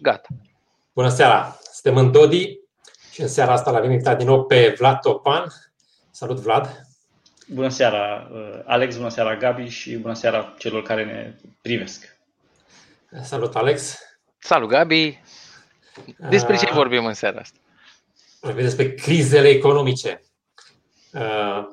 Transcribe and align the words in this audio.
Gata. 0.00 0.28
Bună 0.92 1.08
seara! 1.08 1.58
Suntem 1.72 2.04
în 2.04 2.12
Dodi 2.12 2.58
și 3.12 3.20
în 3.20 3.28
seara 3.28 3.52
asta 3.52 3.70
l-avem 3.70 3.90
invitat 3.90 4.18
din 4.18 4.26
nou 4.26 4.44
pe 4.44 4.74
Vlad 4.78 5.00
Topan. 5.00 5.46
Salut, 6.10 6.38
Vlad! 6.38 6.80
Bună 7.48 7.68
seara, 7.68 8.28
uh, 8.32 8.60
Alex, 8.64 8.96
bună 8.96 9.08
seara, 9.08 9.36
Gabi 9.36 9.68
și 9.68 9.96
bună 9.96 10.14
seara 10.14 10.54
celor 10.58 10.82
care 10.82 11.04
ne 11.04 11.34
privesc. 11.62 12.18
Salut, 13.22 13.56
Alex! 13.56 13.98
Salut, 14.38 14.68
Gabi! 14.68 15.20
Despre 16.28 16.56
ce 16.56 16.72
vorbim 16.72 17.04
în 17.04 17.14
seara 17.14 17.40
asta? 17.40 17.58
Vorbim 18.40 18.62
despre 18.62 18.94
crizele 18.94 19.48
economice. 19.48 20.22
Uh, 21.12 21.64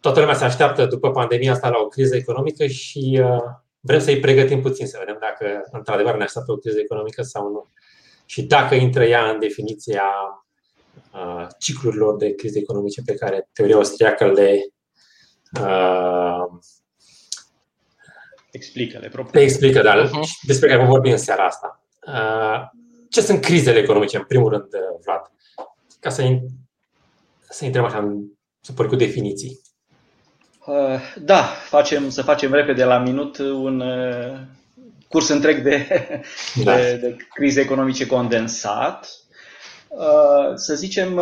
toată 0.00 0.20
lumea 0.20 0.34
se 0.34 0.44
așteaptă 0.44 0.86
după 0.86 1.10
pandemia 1.10 1.52
asta 1.52 1.68
la 1.68 1.78
o 1.78 1.86
criză 1.86 2.16
economică 2.16 2.66
și 2.66 3.20
uh, 3.22 3.42
vrem 3.86 4.00
să-i 4.00 4.20
pregătim 4.20 4.60
puțin, 4.60 4.86
să 4.86 4.96
vedem 4.98 5.16
dacă 5.20 5.68
într-adevăr 5.70 6.16
ne 6.16 6.22
așteaptă 6.22 6.52
o 6.52 6.56
criză 6.56 6.78
economică 6.78 7.22
sau 7.22 7.50
nu. 7.50 7.70
Și 8.24 8.42
dacă 8.42 8.74
intră 8.74 9.04
ea 9.04 9.30
în 9.30 9.38
definiția 9.38 10.02
ciclurilor 11.58 12.16
de 12.16 12.34
crize 12.34 12.58
economice 12.58 13.02
pe 13.06 13.14
care 13.14 13.48
teoria 13.52 13.76
austriacă 13.76 14.32
le 14.32 14.60
explică, 18.50 18.98
le 18.98 19.08
propune. 19.08 19.38
Le 19.38 19.44
explică, 19.44 19.82
dar 19.82 20.06
uh-huh. 20.06 20.46
despre 20.46 20.68
care 20.68 20.80
vom 20.80 20.88
vorbi 20.88 21.10
în 21.10 21.18
seara 21.18 21.44
asta. 21.44 21.84
Ce 23.08 23.20
sunt 23.20 23.40
crizele 23.40 23.78
economice, 23.78 24.16
în 24.16 24.24
primul 24.24 24.50
rând, 24.50 24.68
Vlad? 25.04 25.32
Ca 26.00 26.10
să, 26.10 26.38
să 27.48 27.64
intrăm 27.64 27.84
așa, 27.84 28.16
să 28.60 28.72
pornim 28.72 28.92
cu 28.92 29.04
definiții. 29.04 29.60
Da, 31.20 31.42
facem, 31.42 32.08
să 32.08 32.22
facem 32.22 32.52
repede 32.52 32.84
la 32.84 32.98
minut 32.98 33.38
un 33.38 33.82
curs 35.08 35.28
întreg 35.28 35.62
de, 35.62 35.86
da. 36.64 36.76
de, 36.76 36.98
de 37.00 37.16
crize 37.34 37.60
economice 37.60 38.06
condensat. 38.06 39.08
Să 40.54 40.74
zicem, 40.74 41.20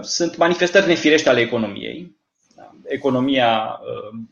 sunt 0.00 0.36
manifestări 0.36 0.86
nefirești 0.86 1.28
ale 1.28 1.40
economiei. 1.40 2.16
Economia, 2.84 3.80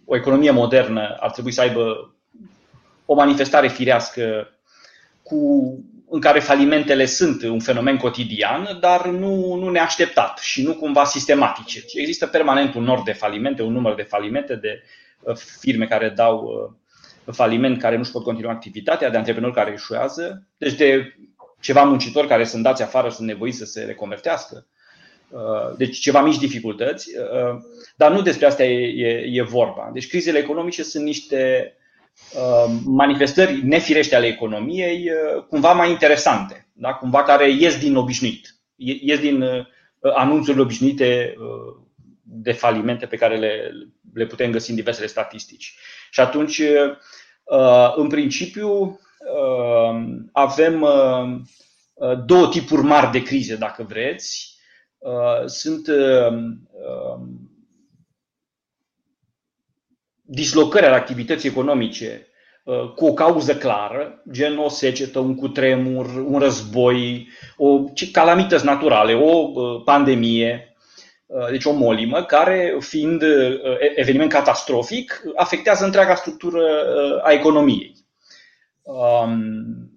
o 0.04 0.16
economie 0.16 0.50
modernă 0.50 1.16
ar 1.20 1.30
trebui 1.30 1.52
să 1.52 1.60
aibă 1.60 2.14
o 3.06 3.14
manifestare 3.14 3.68
firească 3.68 4.48
cu, 5.22 5.74
în 6.12 6.20
care 6.20 6.38
falimentele 6.38 7.04
sunt 7.04 7.42
un 7.42 7.60
fenomen 7.60 7.96
cotidian, 7.96 8.78
dar 8.80 9.06
nu, 9.06 9.54
nu 9.54 9.70
neașteptat 9.70 10.38
și 10.38 10.62
nu 10.62 10.74
cumva 10.74 11.04
sistematice. 11.04 11.84
Există 11.94 12.26
permanent 12.26 12.74
un 12.74 12.82
nor 12.82 13.02
de 13.02 13.12
falimente, 13.12 13.62
un 13.62 13.72
număr 13.72 13.94
de 13.94 14.02
falimente 14.02 14.54
de 14.54 14.82
uh, 15.20 15.36
firme 15.60 15.86
care 15.86 16.08
dau 16.08 16.42
uh, 17.24 17.34
faliment, 17.34 17.78
care 17.78 17.96
nu-și 17.96 18.10
pot 18.10 18.22
continua 18.22 18.52
activitatea, 18.52 19.10
de 19.10 19.16
antreprenori 19.16 19.54
care 19.54 19.72
eșuează, 19.72 20.46
deci 20.56 20.74
de 20.74 21.16
ceva 21.60 21.82
muncitori 21.82 22.28
care 22.28 22.44
sunt 22.44 22.62
dați 22.62 22.82
afară, 22.82 23.08
sunt 23.08 23.26
nevoiți 23.26 23.58
să 23.58 23.64
se 23.64 23.84
reconvertească. 23.84 24.66
Uh, 25.28 25.76
deci 25.76 25.98
ceva 25.98 26.22
mici 26.22 26.38
dificultăți, 26.38 27.10
dar 27.96 28.12
nu 28.12 28.22
despre 28.22 28.46
asta 28.46 28.64
e, 28.64 29.06
e, 29.06 29.28
e 29.32 29.42
vorba. 29.42 29.90
Deci 29.92 30.08
crizele 30.08 30.38
economice 30.38 30.82
sunt 30.82 31.04
niște 31.04 31.72
Uh, 31.76 31.81
manifestări 32.84 33.66
nefirește 33.66 34.16
ale 34.16 34.26
economiei, 34.26 35.10
uh, 35.10 35.42
cumva 35.42 35.72
mai 35.72 35.90
interesante, 35.90 36.68
da? 36.72 36.94
cumva 36.94 37.22
care 37.22 37.50
ies 37.50 37.78
din 37.78 37.96
obișnuit, 37.96 38.54
ies 38.76 39.18
din 39.18 39.42
uh, 39.42 39.66
anunțurile 40.14 40.62
obișnuite 40.62 41.34
de 42.22 42.52
falimente 42.52 43.06
pe 43.06 43.16
care 43.16 43.36
le, 43.36 43.70
le 44.14 44.26
putem 44.26 44.50
găsi 44.50 44.70
în 44.70 44.76
diversele 44.76 45.06
statistici. 45.06 45.74
Și 46.10 46.20
atunci, 46.20 46.62
în 47.96 48.08
principiu, 48.08 49.00
avem 50.32 50.86
două 52.26 52.48
tipuri 52.48 52.82
mari 52.82 53.10
de 53.10 53.22
crize, 53.22 53.56
dacă 53.56 53.82
vreți. 53.88 54.58
Sunt 55.46 55.86
dislocări 60.34 60.86
ale 60.86 60.94
activității 60.94 61.48
economice 61.48 62.26
uh, 62.64 62.92
cu 62.94 63.06
o 63.06 63.12
cauză 63.12 63.56
clară, 63.56 64.22
gen 64.30 64.58
o 64.58 64.68
secetă, 64.68 65.18
un 65.18 65.34
cutremur, 65.34 66.06
un 66.26 66.38
război, 66.38 67.28
o 67.56 67.84
calamități 68.12 68.64
naturale, 68.64 69.14
o 69.14 69.50
uh, 69.52 69.82
pandemie, 69.84 70.76
uh, 71.26 71.50
deci 71.50 71.64
o 71.64 71.72
molimă, 71.72 72.22
care, 72.22 72.76
fiind 72.78 73.22
eveniment 73.94 74.30
catastrofic, 74.30 75.22
afectează 75.36 75.84
întreaga 75.84 76.14
structură 76.14 76.62
a 77.22 77.32
economiei. 77.32 77.94
Um, 78.82 79.92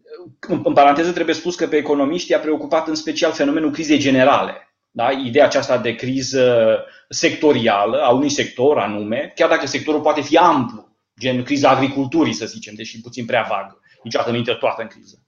în 0.64 0.74
paranteză 0.74 1.12
trebuie 1.12 1.36
spus 1.36 1.56
că 1.56 1.68
pe 1.68 1.76
economiști 1.76 2.34
a 2.34 2.40
preocupat 2.40 2.88
în 2.88 2.96
special 2.96 3.32
fenomenul 3.32 3.72
crizei 3.72 3.98
generale, 3.98 4.65
da? 4.96 5.12
Ideea 5.12 5.46
aceasta 5.46 5.78
de 5.78 5.96
criză 5.96 6.78
sectorială 7.10 8.02
a 8.02 8.10
unui 8.10 8.30
sector 8.30 8.78
anume, 8.78 9.32
chiar 9.36 9.50
dacă 9.50 9.68
sectorul 9.68 10.02
poate 10.02 10.22
fi 10.22 10.38
amplu, 10.38 10.98
gen 11.20 11.44
criza 11.44 11.70
agriculturii, 11.70 12.34
să 12.34 12.46
zicem, 12.46 12.74
deși 12.76 13.02
puțin 13.02 13.26
prea 13.26 13.46
vag, 13.50 13.80
niciodată 14.04 14.32
nu 14.32 14.38
intră 14.38 14.54
toată 14.54 14.82
în 14.82 14.88
criză. 14.88 15.20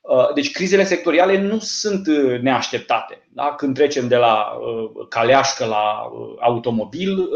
Uh, 0.00 0.32
deci 0.34 0.50
crizele 0.50 0.84
sectoriale 0.84 1.38
nu 1.38 1.58
sunt 1.58 2.06
uh, 2.06 2.40
neașteptate. 2.40 3.28
Da? 3.32 3.54
Când 3.54 3.74
trecem 3.74 4.08
de 4.08 4.16
la 4.16 4.34
uh, 4.34 5.06
caleașcă 5.08 5.64
la 5.64 6.10
automobil, 6.40 7.28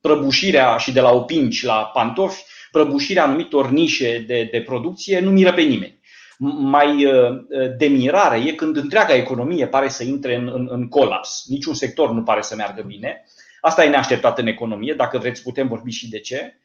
prăbușirea 0.00 0.76
și 0.76 0.92
de 0.92 1.00
la 1.00 1.10
opinci 1.10 1.62
la 1.62 1.90
pantofi, 1.94 2.44
prăbușirea 2.70 3.24
anumitor 3.24 3.70
nișe 3.70 4.24
de, 4.26 4.48
de 4.50 4.60
producție 4.60 5.20
nu 5.20 5.30
miră 5.30 5.52
pe 5.52 5.62
nimeni 5.62 6.00
mai 6.44 7.04
uh, 7.04 7.30
uh, 7.30 7.76
de 7.76 7.86
mirare 7.86 8.42
e 8.46 8.52
când 8.52 8.76
întreaga 8.76 9.14
economie 9.14 9.66
pare 9.66 9.88
să 9.88 10.04
intre 10.04 10.34
în, 10.34 10.50
în, 10.54 10.68
în 10.70 10.88
colaps. 10.88 11.44
Niciun 11.46 11.74
sector 11.74 12.10
nu 12.10 12.22
pare 12.22 12.42
să 12.42 12.54
meargă 12.54 12.82
bine. 12.82 13.24
Asta 13.60 13.84
e 13.84 13.88
neașteptat 13.88 14.38
în 14.38 14.46
economie. 14.46 14.94
Dacă 14.94 15.18
vreți, 15.18 15.42
putem 15.42 15.68
vorbi 15.68 15.90
și 15.90 16.08
de 16.08 16.18
ce. 16.18 16.56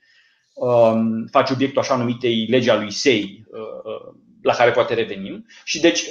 Um, 0.54 1.28
face 1.32 1.54
obiectul 1.54 1.82
așa 1.82 1.96
numitei 1.96 2.46
legea 2.50 2.76
lui 2.76 2.92
Sei, 2.92 3.46
uh, 3.52 4.14
la 4.42 4.54
care 4.54 4.72
poate 4.72 4.94
revenim. 4.94 5.46
Și 5.64 5.80
deci, 5.80 6.08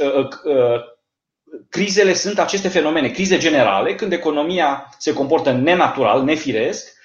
crizele 1.69 2.15
sunt 2.15 2.39
aceste 2.39 2.69
fenomene, 2.69 3.09
crize 3.09 3.39
generale, 3.39 3.95
când 3.95 4.13
economia 4.13 4.89
se 4.99 5.13
comportă 5.13 5.53
nenatural, 5.53 6.23
nefiresc, 6.23 6.96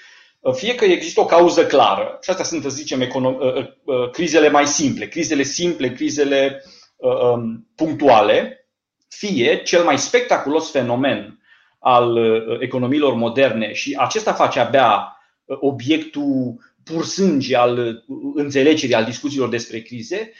fie 0.49 0.75
că 0.75 0.85
există 0.85 1.19
o 1.19 1.25
cauză 1.25 1.65
clară, 1.65 2.17
și 2.21 2.29
astea 2.29 2.45
sunt, 2.45 2.61
să 2.61 2.69
zicem, 2.69 3.01
econom- 3.01 3.39
uh, 3.39 3.55
uh, 3.55 3.65
uh, 3.83 4.09
crizele 4.09 4.49
mai 4.49 4.67
simple, 4.67 5.07
crizele 5.07 5.43
simple, 5.43 5.91
crizele 5.91 6.63
um, 6.97 7.67
punctuale, 7.75 8.65
fie 9.07 9.61
cel 9.63 9.83
mai 9.83 9.97
spectaculos 9.97 10.71
fenomen 10.71 11.39
al 11.79 12.17
economiilor 12.59 13.13
moderne 13.13 13.73
și 13.73 13.95
acesta 13.99 14.33
face 14.33 14.59
abia 14.59 15.17
obiectul 15.45 16.59
pur 16.83 17.05
sânge 17.05 17.57
al 17.57 18.03
înțelegerii, 18.35 18.95
al 18.95 19.05
discuțiilor 19.05 19.49
despre 19.49 19.81
crize, 19.81 20.31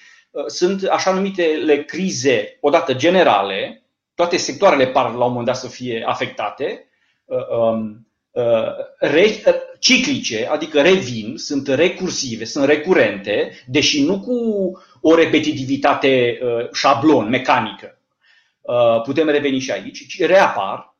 sunt 0.47 0.83
așa 0.83 1.11
numitele 1.11 1.83
crize, 1.83 2.57
odată 2.59 2.93
generale, 2.93 3.83
toate 4.15 4.37
sectoarele 4.37 4.87
par 4.87 5.13
la 5.13 5.23
un 5.23 5.29
moment 5.29 5.45
dat 5.45 5.57
să 5.57 5.67
fie 5.67 6.03
afectate, 6.05 6.87
um, 8.31 9.63
ciclice, 9.79 10.47
adică 10.47 10.81
revin, 10.81 11.37
sunt 11.37 11.67
recursive, 11.67 12.43
sunt 12.43 12.65
recurente, 12.65 13.51
deși 13.65 14.03
nu 14.03 14.19
cu 14.19 14.35
o 15.01 15.15
repetitivitate 15.15 16.39
uh, 16.41 16.69
șablon, 16.73 17.29
mecanică. 17.29 17.99
Uh, 18.61 19.01
putem 19.01 19.29
reveni 19.29 19.59
și 19.59 19.71
aici, 19.71 20.07
ci 20.07 20.25
reapar 20.25 20.95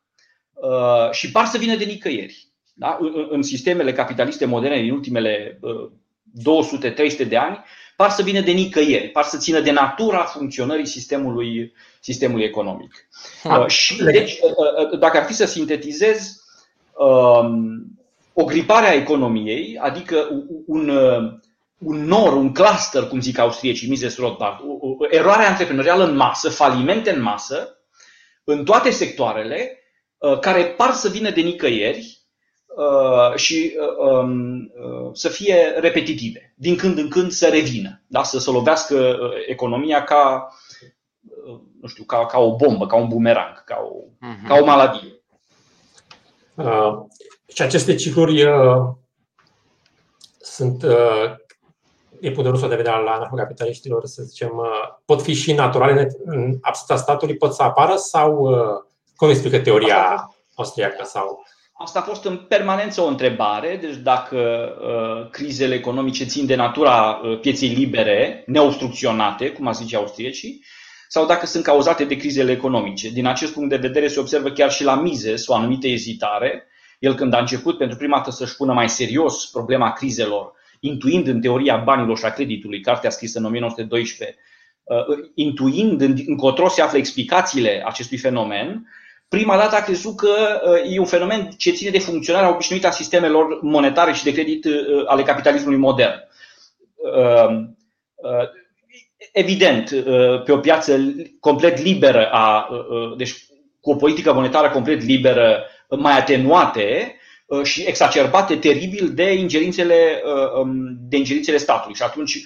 uh, 0.54 1.12
și 1.12 1.32
par 1.32 1.46
să 1.46 1.58
vină 1.58 1.76
de 1.76 1.84
nicăieri. 1.84 2.48
Da? 2.74 2.98
În 3.30 3.42
sistemele 3.42 3.94
capitaliste 3.94 4.46
moderne 4.46 4.82
din 4.82 4.92
ultimele 4.92 5.60
200-300 7.24 7.28
de 7.28 7.38
ani, 7.38 7.64
par 7.96 8.10
să 8.10 8.22
vină 8.22 8.40
de 8.40 8.52
nicăieri, 8.52 9.08
par 9.08 9.24
să 9.24 9.38
țină 9.38 9.60
de 9.60 9.72
natura 9.72 10.24
funcționării 10.24 10.86
sistemului, 10.86 11.74
sistemului 12.00 12.46
economic. 12.46 13.08
Ha, 13.44 13.68
și, 13.68 14.04
deci, 14.04 14.40
dacă 15.00 15.18
ar 15.18 15.26
fi 15.26 15.34
să 15.34 15.46
sintetizez, 15.46 16.20
um, 16.20 16.41
o 18.34 18.44
gripare 18.46 18.88
a 18.88 18.94
economiei, 18.94 19.78
adică 19.78 20.28
un, 20.66 20.90
un 21.78 22.06
nor, 22.06 22.34
un 22.34 22.54
cluster, 22.54 23.08
cum 23.08 23.22
zic 23.22 23.38
austriecii, 23.38 23.90
Mises 23.90 24.18
Rothbard, 24.18 24.60
o, 24.60 24.88
o 24.88 24.96
eroare 25.10 25.44
antreprenorială 25.44 26.04
în 26.04 26.16
masă, 26.16 26.50
falimente 26.50 27.12
în 27.12 27.22
masă, 27.22 27.78
în 28.44 28.64
toate 28.64 28.90
sectoarele, 28.90 29.80
uh, 30.18 30.40
care 30.40 30.66
par 30.66 30.92
să 30.92 31.10
vină 31.10 31.30
de 31.30 31.42
nicăieri 31.42 32.20
uh, 32.76 33.36
și 33.36 33.76
uh, 33.80 34.12
um, 34.12 34.72
să 35.14 35.30
fie 35.30 35.76
repetitive, 35.80 36.54
din 36.58 36.76
când 36.76 36.98
în 36.98 37.10
când 37.10 37.32
să 37.32 37.48
revină, 37.48 38.02
da? 38.08 38.24
să 38.24 38.40
se 38.40 38.52
lovească 38.52 39.18
economia 39.48 40.04
ca, 40.04 40.48
nu 41.82 41.88
știu, 41.88 42.04
ca, 42.04 42.26
ca 42.26 42.40
o 42.40 42.56
bombă, 42.56 42.86
ca 42.86 42.96
un 42.96 43.08
bumerang, 43.08 43.64
ca 43.64 43.82
o, 43.84 44.04
uh-huh. 44.28 44.48
ca 44.48 44.56
o 44.56 44.66
maladie. 44.66 45.21
Uh, 46.64 47.00
și 47.54 47.62
aceste 47.62 47.96
cicluri 47.96 48.44
uh, 48.44 48.78
sunt 50.40 50.84
uh, 50.84 51.36
din 52.20 52.32
punctul 52.32 52.52
nostru 52.52 52.70
de 52.70 52.76
vedere 52.76 52.96
al 52.96 53.08
anarhocapitaliștilor, 53.08 54.06
să 54.06 54.24
zicem, 54.24 54.52
pot 55.06 55.22
fi 55.22 55.34
și 55.34 55.54
naturale 55.54 56.08
în 56.26 56.58
absența 56.62 56.96
statului, 56.96 57.38
pot 57.38 57.54
să 57.54 57.64
apară 57.64 57.96
sau 57.96 58.50
cum 59.16 59.30
explică 59.30 59.60
teoria 59.60 60.30
austriacă? 60.56 61.04
Sau... 61.04 61.44
Asta 61.74 62.00
a 62.00 62.02
fost 62.02 62.26
în 62.26 62.38
permanență 62.38 63.02
o 63.02 63.08
întrebare, 63.08 63.78
deci 63.82 63.96
dacă 63.96 64.38
uh, 64.82 65.30
crizele 65.30 65.76
economice 65.76 66.26
țin 66.26 66.46
de 66.46 66.56
natura 66.56 67.22
uh, 67.24 67.40
pieței 67.40 67.70
libere, 67.70 68.44
neobstrucționate, 68.46 69.52
cum 69.52 69.68
a 69.68 69.72
zice 69.72 69.96
austriecii, 69.96 70.66
sau 71.14 71.26
dacă 71.26 71.46
sunt 71.46 71.64
cauzate 71.64 72.04
de 72.06 72.16
crizele 72.16 72.52
economice. 72.52 73.10
Din 73.10 73.26
acest 73.26 73.54
punct 73.54 73.70
de 73.70 73.76
vedere 73.76 74.08
se 74.08 74.20
observă 74.20 74.52
chiar 74.52 74.72
și 74.72 74.84
la 74.84 74.96
Mises 74.96 75.48
o 75.48 75.54
anumită 75.54 75.88
ezitare. 75.88 76.68
El 77.00 77.16
când 77.16 77.34
a 77.34 77.40
început 77.40 77.78
pentru 77.78 77.98
prima 77.98 78.18
dată 78.18 78.32
să-și 78.32 78.56
pună 78.56 78.74
mai 78.74 78.90
serios 78.90 79.50
problema 79.50 79.92
crizelor, 79.92 80.54
intuind 80.80 81.28
în 81.28 81.42
teoria 81.42 81.78
banilor 81.78 82.18
și 82.18 82.26
a 82.26 82.30
creditului, 82.30 82.82
cartea 82.82 83.10
scrisă 83.10 83.40
în 83.40 83.46
1912, 83.46 84.38
uh, 84.84 85.30
intuind 85.36 86.02
încotro 86.28 86.68
se 86.68 86.82
află 86.82 86.98
explicațiile 86.98 87.84
acestui 87.86 88.18
fenomen, 88.18 88.88
prima 89.28 89.58
dată 89.58 89.76
a 89.76 89.82
crezut 89.82 90.16
că 90.16 90.62
uh, 90.66 90.96
e 90.96 91.00
un 91.00 91.06
fenomen 91.06 91.50
ce 91.58 91.72
ține 91.72 91.90
de 91.90 92.00
funcționarea 92.00 92.54
obișnuită 92.54 92.88
a 92.88 92.92
sistemelor 92.92 93.62
monetare 93.62 94.14
și 94.14 94.24
de 94.24 94.34
credit 94.34 94.66
uh, 94.66 94.74
ale 95.06 95.24
capitalismului 95.24 95.80
modern. 95.80 96.30
Evident, 99.32 99.90
pe 100.46 100.52
o 100.52 100.58
piață 100.58 101.00
complet 101.40 101.82
liberă, 101.82 102.30
a, 102.32 102.68
deci 103.18 103.46
cu 103.82 103.92
o 103.92 103.96
politică 103.96 104.34
monetară 104.34 104.70
complet 104.70 105.04
liberă, 105.04 105.64
mai 105.90 106.18
atenuate 106.18 107.16
și 107.64 107.84
exacerbate 107.88 108.56
teribil 108.56 109.12
de 109.14 109.34
ingerințele, 109.34 110.22
um, 110.62 110.74
de 111.00 111.18
ingerințele 111.18 111.58
statului. 111.58 111.96
Și 111.96 112.04
atunci 112.04 112.46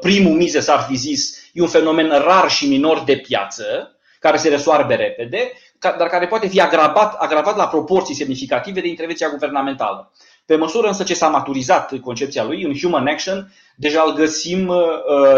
primul 0.00 0.36
mize 0.36 0.60
s-ar 0.60 0.86
fi 0.88 0.96
zis, 0.96 1.50
e 1.52 1.62
un 1.62 1.68
fenomen 1.68 2.08
rar 2.08 2.50
și 2.50 2.68
minor 2.68 3.02
de 3.04 3.16
piață, 3.16 3.96
care 4.20 4.36
se 4.36 4.48
resoarbe 4.48 4.94
repede, 4.94 5.52
dar 5.78 6.08
care 6.08 6.26
poate 6.26 6.48
fi 6.48 6.60
agravat, 6.60 7.14
agravat 7.14 7.56
la 7.56 7.66
proporții 7.68 8.14
semnificative 8.14 8.80
de 8.80 8.88
intervenția 8.88 9.28
guvernamentală. 9.28 10.12
Pe 10.50 10.56
măsură 10.56 10.86
însă 10.86 11.02
ce 11.02 11.14
s-a 11.14 11.28
maturizat 11.28 11.98
concepția 12.00 12.44
lui, 12.44 12.62
în 12.62 12.78
Human 12.78 13.06
Action, 13.06 13.52
deja 13.76 14.02
îl 14.06 14.12
găsim 14.12 14.68
uh, 14.68 14.76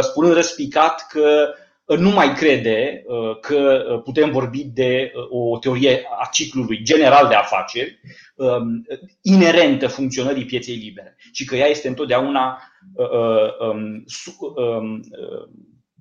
spunând 0.01 0.35
răspicat 0.35 1.07
că 1.09 1.55
nu 1.97 2.11
mai 2.11 2.35
crede 2.35 3.03
uh, 3.07 3.39
că 3.41 3.83
putem 4.05 4.31
vorbi 4.31 4.65
de 4.65 5.13
uh, 5.15 5.53
o 5.53 5.59
teorie 5.59 6.03
a 6.21 6.29
ciclului 6.33 6.83
general 6.83 7.29
de 7.29 7.35
afaceri 7.35 8.01
um, 8.35 8.87
inerentă 9.23 9.87
funcționării 9.87 10.45
pieței 10.45 10.75
libere, 10.75 11.17
ci 11.33 11.45
că 11.45 11.57
ea 11.57 11.67
este 11.67 11.89
întotdeauna 11.89 12.63
um, 13.59 14.05
um, 14.57 15.01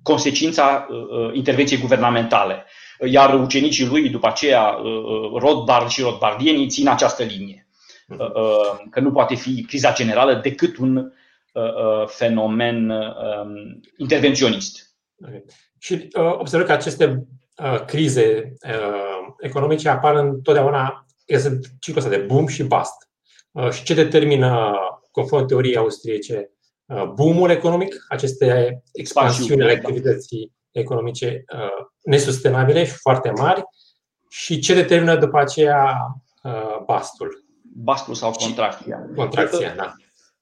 consecința 0.02 0.86
intervenției 1.32 1.80
guvernamentale 1.80 2.64
iar 3.10 3.34
ucenicii 3.34 3.86
lui 3.86 4.08
după 4.08 4.26
aceea, 4.26 4.62
uh, 4.62 4.84
uh, 4.84 5.40
Rothbard 5.40 5.88
și 5.88 6.02
Rothbardienii, 6.02 6.68
țin 6.68 6.88
această 6.88 7.22
linie. 7.22 7.66
Mhm. 8.06 8.20
Uh, 8.20 8.88
că 8.90 9.00
nu 9.00 9.12
poate 9.12 9.34
fi 9.34 9.64
criza 9.64 9.92
generală 9.92 10.34
decât 10.34 10.76
un 10.76 11.12
fenomen 12.06 12.90
um, 12.90 13.80
intervenționist. 13.96 14.96
Și 15.78 16.08
observăm 16.38 16.66
că 16.66 16.72
aceste 16.72 17.26
crize 17.86 18.52
economice 19.38 19.88
apar 19.88 20.14
întotdeauna, 20.14 21.06
sunt 21.38 21.66
ciclul 21.80 22.04
ăsta 22.04 22.16
de 22.16 22.22
boom 22.22 22.46
și 22.46 22.62
bust. 22.62 23.10
Și 23.70 23.84
ce 23.84 23.94
determină, 23.94 24.74
conform 25.10 25.46
teoriei 25.46 25.76
austriece, 25.76 26.50
boomul 27.14 27.50
economic, 27.50 28.04
aceste 28.08 28.82
expansiuni 28.92 29.62
ale 29.62 29.74
da. 29.74 29.78
activității 29.78 30.52
economice 30.72 31.44
uh, 31.54 31.86
nesustenabile 32.02 32.84
și 32.84 32.92
foarte 32.92 33.30
mari 33.30 33.62
și 34.28 34.58
ce 34.58 34.74
determină 34.74 35.16
după 35.16 35.38
aceea 35.38 35.96
uh, 36.42 36.82
bastul. 36.84 37.44
Bastul 37.74 38.14
sau 38.14 38.30
contracția. 38.30 38.98
Contracția, 39.16 39.74
da. 39.76 39.94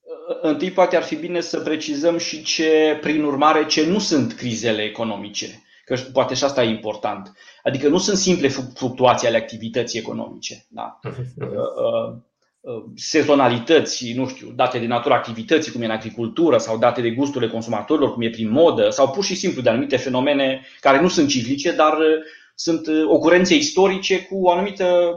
Uh, 0.03 0.39
întâi 0.41 0.71
poate 0.71 0.97
ar 0.97 1.03
fi 1.03 1.17
bine 1.17 1.41
să 1.41 1.61
precizăm 1.61 2.19
și 2.19 2.43
ce, 2.43 2.99
prin 3.01 3.25
urmare, 3.25 3.67
ce 3.67 3.87
nu 3.87 3.99
sunt 3.99 4.33
crizele 4.33 4.83
economice. 4.83 5.63
Că 5.85 5.97
poate 6.13 6.35
și 6.35 6.45
asta 6.45 6.63
e 6.63 6.69
important. 6.69 7.33
Adică 7.63 7.89
nu 7.89 7.99
sunt 7.99 8.17
simple 8.17 8.49
fluctuații 8.49 9.29
ale 9.29 9.37
activității 9.37 9.99
economice. 9.99 10.67
Da? 10.69 10.99
Uh-huh. 11.09 12.29
Uh, 12.63 12.83
sezonalități, 12.97 14.13
nu 14.13 14.29
știu, 14.29 14.51
date 14.51 14.79
de 14.79 14.87
natura 14.87 15.15
activității, 15.15 15.73
cum 15.73 15.83
e 15.83 15.85
în 15.85 15.91
agricultură, 15.91 16.59
sau 16.59 16.79
date 16.79 17.01
de 17.01 17.11
gusturile 17.11 17.51
consumatorilor, 17.51 18.13
cum 18.13 18.23
e 18.23 18.31
prin 18.31 18.51
modă, 18.51 18.91
sau 18.91 19.11
pur 19.11 19.25
și 19.25 19.35
simplu 19.35 19.63
de 19.63 19.69
anumite 19.69 19.97
fenomene 19.97 20.67
care 20.81 21.01
nu 21.01 21.09
sunt 21.09 21.29
ciclice, 21.29 21.73
dar 21.73 21.93
uh, 21.93 22.07
sunt 22.55 22.87
uh, 22.87 23.05
ocurențe 23.07 23.55
istorice 23.55 24.23
cu 24.23 24.43
o 24.43 24.51
anumită 24.51 25.15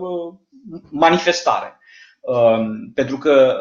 manifestare. 0.90 1.78
Um, 2.24 2.92
pentru 2.94 3.18
că 3.18 3.58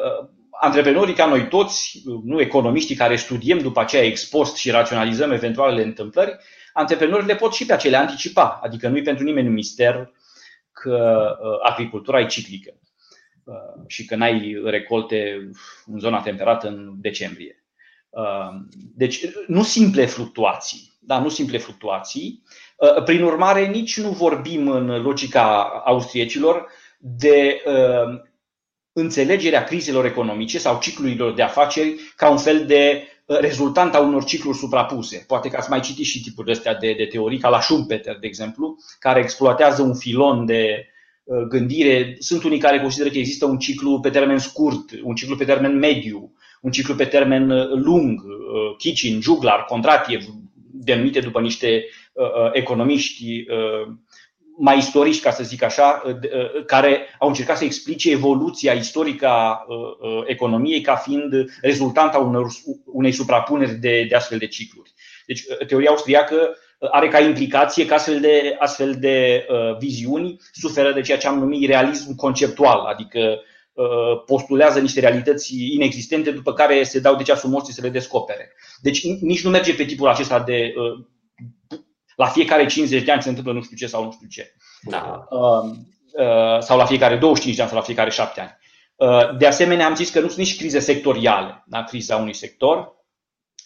antreprenorii 0.51 1.15
ca 1.15 1.27
noi 1.27 1.49
toți, 1.49 2.03
nu 2.25 2.41
economiștii 2.41 2.95
care 2.97 3.17
studiem 3.17 3.59
după 3.59 3.81
aceea 3.81 4.03
expost 4.03 4.57
și 4.57 4.71
raționalizăm 4.71 5.31
eventualele 5.31 5.83
întâmplări, 5.83 6.37
antreprenorii 6.73 7.27
le 7.27 7.35
pot 7.35 7.55
și 7.55 7.67
pe 7.67 7.73
acelea 7.73 8.01
anticipa. 8.01 8.61
Adică 8.63 8.89
nu 8.89 8.97
e 8.97 9.03
pentru 9.03 9.25
nimeni 9.25 9.47
un 9.47 9.53
mister 9.53 10.11
că 10.73 11.27
agricultura 11.63 12.21
e 12.21 12.27
ciclică. 12.27 12.75
Uh, 13.45 13.85
și 13.87 14.05
că 14.05 14.17
n-ai 14.17 14.63
recolte 14.65 15.51
în 15.87 15.99
zona 15.99 16.21
temperată 16.21 16.69
în 16.69 16.93
decembrie. 17.01 17.65
Uh, 18.11 18.49
deci 18.95 19.21
nu 19.47 19.63
simple 19.63 20.07
fluctuații, 20.07 20.99
da, 21.01 21.21
nu 21.21 21.29
simple 21.29 21.59
fluctuații. 21.59 22.43
Uh, 22.77 23.03
prin 23.05 23.23
urmare, 23.23 23.67
nici 23.67 24.01
nu 24.01 24.09
vorbim 24.09 24.69
în 24.69 25.03
logica 25.03 25.63
austriecilor 25.85 26.67
de 26.99 27.63
înțelegerea 28.93 29.65
crizelor 29.65 30.05
economice 30.05 30.59
sau 30.59 30.79
ciclurilor 30.81 31.35
de 31.35 31.43
afaceri 31.43 32.13
ca 32.17 32.31
un 32.31 32.39
fel 32.39 32.67
de 32.67 33.07
rezultant 33.27 33.95
a 33.95 34.01
unor 34.01 34.25
cicluri 34.25 34.59
suprapuse. 34.59 35.25
Poate 35.27 35.49
că 35.49 35.57
ați 35.57 35.71
mai 35.71 35.81
citit 35.81 36.05
și 36.05 36.23
tipurile 36.23 36.53
astea 36.53 36.75
de, 36.75 36.95
de 36.99 37.05
teorii, 37.05 37.39
ca 37.39 37.49
la 37.49 37.61
Schumpeter, 37.61 38.19
de 38.19 38.27
exemplu, 38.27 38.77
care 38.99 39.21
exploatează 39.21 39.83
un 39.83 39.95
filon 39.95 40.47
de 40.47 40.87
Uh, 41.25 41.43
gândire. 41.49 42.17
Sunt 42.19 42.43
unii 42.43 42.59
care 42.59 42.81
consideră 42.81 43.11
că 43.11 43.19
există 43.19 43.47
un 43.47 43.59
ciclu 43.59 44.01
pe 44.01 44.11
termen 44.11 44.39
scurt, 44.39 44.91
un 45.03 45.15
ciclu 45.15 45.37
pe 45.37 45.45
termen 45.45 45.79
mediu, 45.79 46.33
un 46.61 46.71
ciclu 46.71 46.95
pe 46.95 47.05
termen 47.05 47.51
uh, 47.51 47.69
lung, 47.71 48.21
uh, 48.21 48.77
Kichin, 48.79 49.21
Juglar, 49.21 49.65
Kondratiev, 49.65 50.25
denumite 50.73 51.21
după 51.21 51.41
niște 51.41 51.85
economiști 52.53 53.45
mai 54.59 54.79
istorici, 54.79 55.21
ca 55.21 55.31
să 55.31 55.43
zic 55.43 55.63
așa, 55.63 56.03
care 56.67 57.17
au 57.19 57.29
încercat 57.29 57.57
să 57.57 57.65
explice 57.65 58.11
evoluția 58.11 58.73
istorică 58.73 59.27
a 59.27 59.67
economiei 60.27 60.81
ca 60.81 60.95
fiind 60.95 61.45
rezultanta 61.61 62.19
unor, 62.19 62.47
unei 62.85 63.13
suprapuneri 63.13 63.75
de, 63.75 64.07
de 64.09 64.15
astfel 64.15 64.39
de 64.39 64.47
cicluri. 64.47 64.93
Deci, 65.27 65.43
teoria 65.67 65.91
austriacă 65.91 66.57
are 66.91 67.09
ca 67.09 67.21
implicație 67.21 67.87
că 67.87 67.95
astfel 67.95 68.21
de, 68.21 68.57
astfel 68.59 68.95
de 68.99 69.47
uh, 69.49 69.77
viziuni 69.79 70.37
suferă 70.53 70.93
de 70.93 71.01
ceea 71.01 71.19
ce 71.19 71.27
am 71.27 71.39
numit 71.39 71.69
realism 71.69 72.15
conceptual, 72.15 72.79
adică 72.79 73.41
uh, 73.73 74.23
postulează 74.27 74.81
niște 74.81 75.01
realități 75.01 75.73
inexistente 75.73 76.31
după 76.31 76.53
care 76.53 76.83
se 76.83 77.01
dau 77.01 77.17
de 77.17 77.23
ceasul 77.23 77.51
morții 77.51 77.73
să 77.73 77.81
le 77.83 77.89
descopere. 77.89 78.53
Deci 78.81 79.07
nici 79.21 79.45
nu 79.45 79.51
merge 79.51 79.75
pe 79.75 79.85
tipul 79.85 80.09
acesta 80.09 80.41
de 80.41 80.73
uh, 80.77 81.81
la 82.17 82.27
fiecare 82.27 82.67
50 82.67 83.03
de 83.03 83.13
ani 83.13 83.23
se 83.23 83.29
întâmplă 83.29 83.53
nu 83.53 83.63
știu 83.63 83.77
ce 83.77 83.87
sau 83.87 84.05
nu 84.05 84.13
știu 84.13 84.27
ce. 84.29 84.55
Da. 84.83 85.27
Uh, 85.31 85.71
uh, 86.13 86.61
sau 86.61 86.77
la 86.77 86.85
fiecare 86.85 87.17
25 87.17 87.57
de 87.57 87.63
ani 87.63 87.71
sau 87.71 87.79
la 87.79 87.85
fiecare 87.85 88.11
7 88.11 88.41
ani. 88.41 88.57
Uh, 88.97 89.37
de 89.39 89.47
asemenea, 89.47 89.87
am 89.87 89.95
zis 89.95 90.11
că 90.11 90.21
nu 90.21 90.27
sunt 90.27 90.39
nici 90.39 90.57
crize 90.57 90.79
sectoriale, 90.79 91.65
da? 91.67 91.85
criza 91.85 92.17
unui 92.17 92.35
sector, 92.35 93.01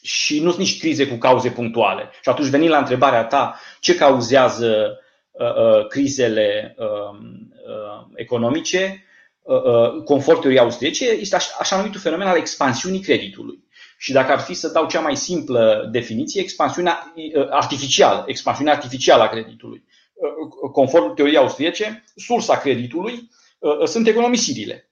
și 0.03 0.41
nu 0.41 0.49
sunt 0.49 0.61
nici 0.61 0.79
crize 0.79 1.07
cu 1.07 1.15
cauze 1.15 1.51
punctuale. 1.51 2.11
Și 2.23 2.29
atunci 2.29 2.49
venind 2.49 2.71
la 2.71 2.79
întrebarea 2.79 3.25
ta, 3.25 3.61
ce 3.81 3.95
cauzează 3.95 4.99
uh, 5.31 5.55
uh, 5.55 5.87
crizele 5.87 6.75
uh, 6.79 7.19
uh, 7.67 8.07
economice, 8.15 9.05
uh, 9.43 9.63
uh, 9.63 10.03
conform 10.05 10.41
teoriei 10.41 10.61
austriece, 10.61 11.05
este 11.11 11.37
așa, 11.37 11.57
așa 11.59 11.77
numitul 11.77 12.01
fenomen 12.01 12.27
al 12.27 12.37
expansiunii 12.37 13.01
creditului. 13.01 13.65
Și 13.99 14.13
dacă 14.13 14.33
ar 14.33 14.41
fi 14.41 14.55
să 14.55 14.69
dau 14.69 14.87
cea 14.87 15.01
mai 15.01 15.17
simplă 15.17 15.89
definiție, 15.93 16.41
expansiunea 16.41 17.13
uh, 17.15 17.47
artificială, 17.51 18.25
expansiunea 18.27 18.73
artificială 18.73 19.23
a 19.23 19.29
creditului. 19.29 19.85
Uh, 20.15 20.71
conform 20.73 21.15
teoriei 21.15 21.39
austriece, 21.39 22.05
sursa 22.17 22.59
creditului 22.59 23.31
uh, 23.59 23.87
sunt 23.87 24.07
economisirile. 24.07 24.91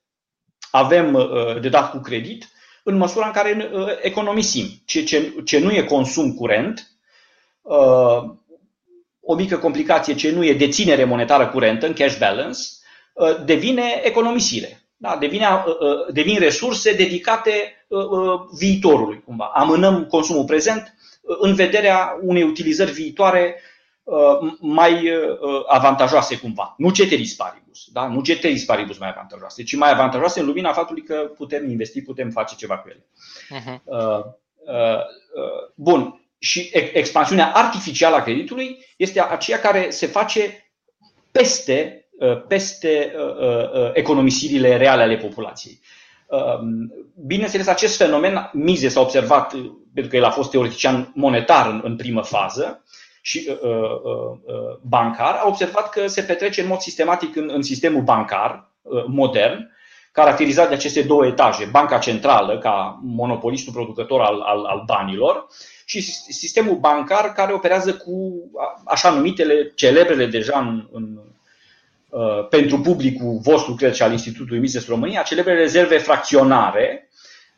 Avem 0.70 1.14
uh, 1.14 1.60
de 1.60 1.68
dat 1.68 1.90
cu 1.90 1.98
credit 1.98 2.48
în 2.84 2.96
măsura 2.96 3.26
în 3.26 3.32
care 3.32 3.70
uh, 3.72 3.86
economisim. 4.02 4.66
Ce, 4.84 5.04
ce, 5.04 5.34
ce 5.44 5.58
nu 5.58 5.70
e 5.72 5.82
consum 5.82 6.34
curent, 6.34 6.90
uh, 7.62 8.22
o 9.20 9.34
mică 9.34 9.58
complicație 9.58 10.14
ce 10.14 10.30
nu 10.30 10.44
e 10.44 10.54
deținere 10.54 11.04
monetară 11.04 11.48
curentă 11.48 11.86
în 11.86 11.92
cash 11.92 12.18
balance, 12.18 12.60
uh, 13.12 13.44
devine 13.44 14.00
economisire. 14.02 14.78
Da? 14.96 15.16
Devine, 15.16 15.46
devin 16.12 16.38
resurse 16.38 16.92
dedicate 16.92 17.83
viitorului. 18.58 19.22
Cumva. 19.24 19.50
Amânăm 19.54 20.04
consumul 20.04 20.44
prezent 20.44 20.94
în 21.22 21.54
vederea 21.54 22.18
unei 22.22 22.42
utilizări 22.42 22.92
viitoare 22.92 23.60
mai 24.60 25.10
avantajoase 25.66 26.38
cumva. 26.38 26.74
Nu 26.78 26.90
ceteris 26.90 27.34
paribus, 27.34 27.86
da? 27.92 28.06
nu 28.06 28.22
ceteris 28.22 28.64
paribus 28.64 28.98
mai 28.98 29.08
avantajoase, 29.08 29.62
ci 29.62 29.76
mai 29.76 29.90
avantajoase 29.90 30.40
în 30.40 30.46
lumina 30.46 30.72
faptului 30.72 31.02
că 31.02 31.14
putem 31.14 31.70
investi, 31.70 32.02
putem 32.02 32.30
face 32.30 32.54
ceva 32.54 32.78
cu 32.78 32.88
ele. 32.88 33.06
Uh-huh. 33.60 34.22
Bun. 35.74 36.18
Și 36.38 36.70
expansiunea 36.72 37.52
artificială 37.54 38.16
a 38.16 38.22
creditului 38.22 38.84
este 38.96 39.20
aceea 39.20 39.60
care 39.60 39.90
se 39.90 40.06
face 40.06 40.70
peste, 41.32 42.08
peste 42.48 43.12
economisirile 43.92 44.76
reale 44.76 45.02
ale 45.02 45.16
populației. 45.16 45.80
Bineînțeles, 47.26 47.66
acest 47.66 47.96
fenomen, 47.96 48.50
Mize 48.52 48.88
s-a 48.88 49.00
observat, 49.00 49.52
pentru 49.94 50.10
că 50.10 50.16
el 50.16 50.24
a 50.24 50.30
fost 50.30 50.50
teoretician 50.50 51.12
monetar 51.14 51.70
în, 51.70 51.80
în 51.84 51.96
primă 51.96 52.22
fază 52.22 52.84
și 53.20 53.48
uh, 53.48 53.80
uh, 54.02 54.78
bancar, 54.80 55.34
a 55.34 55.46
observat 55.46 55.88
că 55.88 56.06
se 56.06 56.22
petrece 56.22 56.60
în 56.60 56.66
mod 56.66 56.78
sistematic 56.78 57.36
în, 57.36 57.50
în 57.52 57.62
sistemul 57.62 58.02
bancar 58.02 58.70
uh, 58.82 59.04
modern, 59.06 59.72
caracterizat 60.12 60.68
de 60.68 60.74
aceste 60.74 61.02
două 61.02 61.26
etaje, 61.26 61.64
banca 61.64 61.98
centrală 61.98 62.58
ca 62.58 63.00
monopolistul 63.02 63.72
producător 63.72 64.20
al, 64.20 64.40
al, 64.40 64.64
al 64.64 64.82
banilor 64.86 65.46
și 65.84 66.02
sistemul 66.32 66.76
bancar 66.76 67.32
care 67.32 67.52
operează 67.52 67.94
cu 67.94 68.32
așa 68.84 69.10
numitele, 69.10 69.72
celebrele 69.74 70.26
deja 70.26 70.58
în, 70.58 70.88
în 70.92 71.18
Uh, 71.18 71.33
pentru 72.48 72.80
publicul 72.80 73.38
vostru, 73.42 73.74
cred, 73.74 73.94
și 73.94 74.02
al 74.02 74.12
Institutului 74.12 74.60
Mises 74.60 74.88
România, 74.88 75.22
celebre 75.22 75.54
rezerve 75.54 75.98
fracționare, 75.98 77.08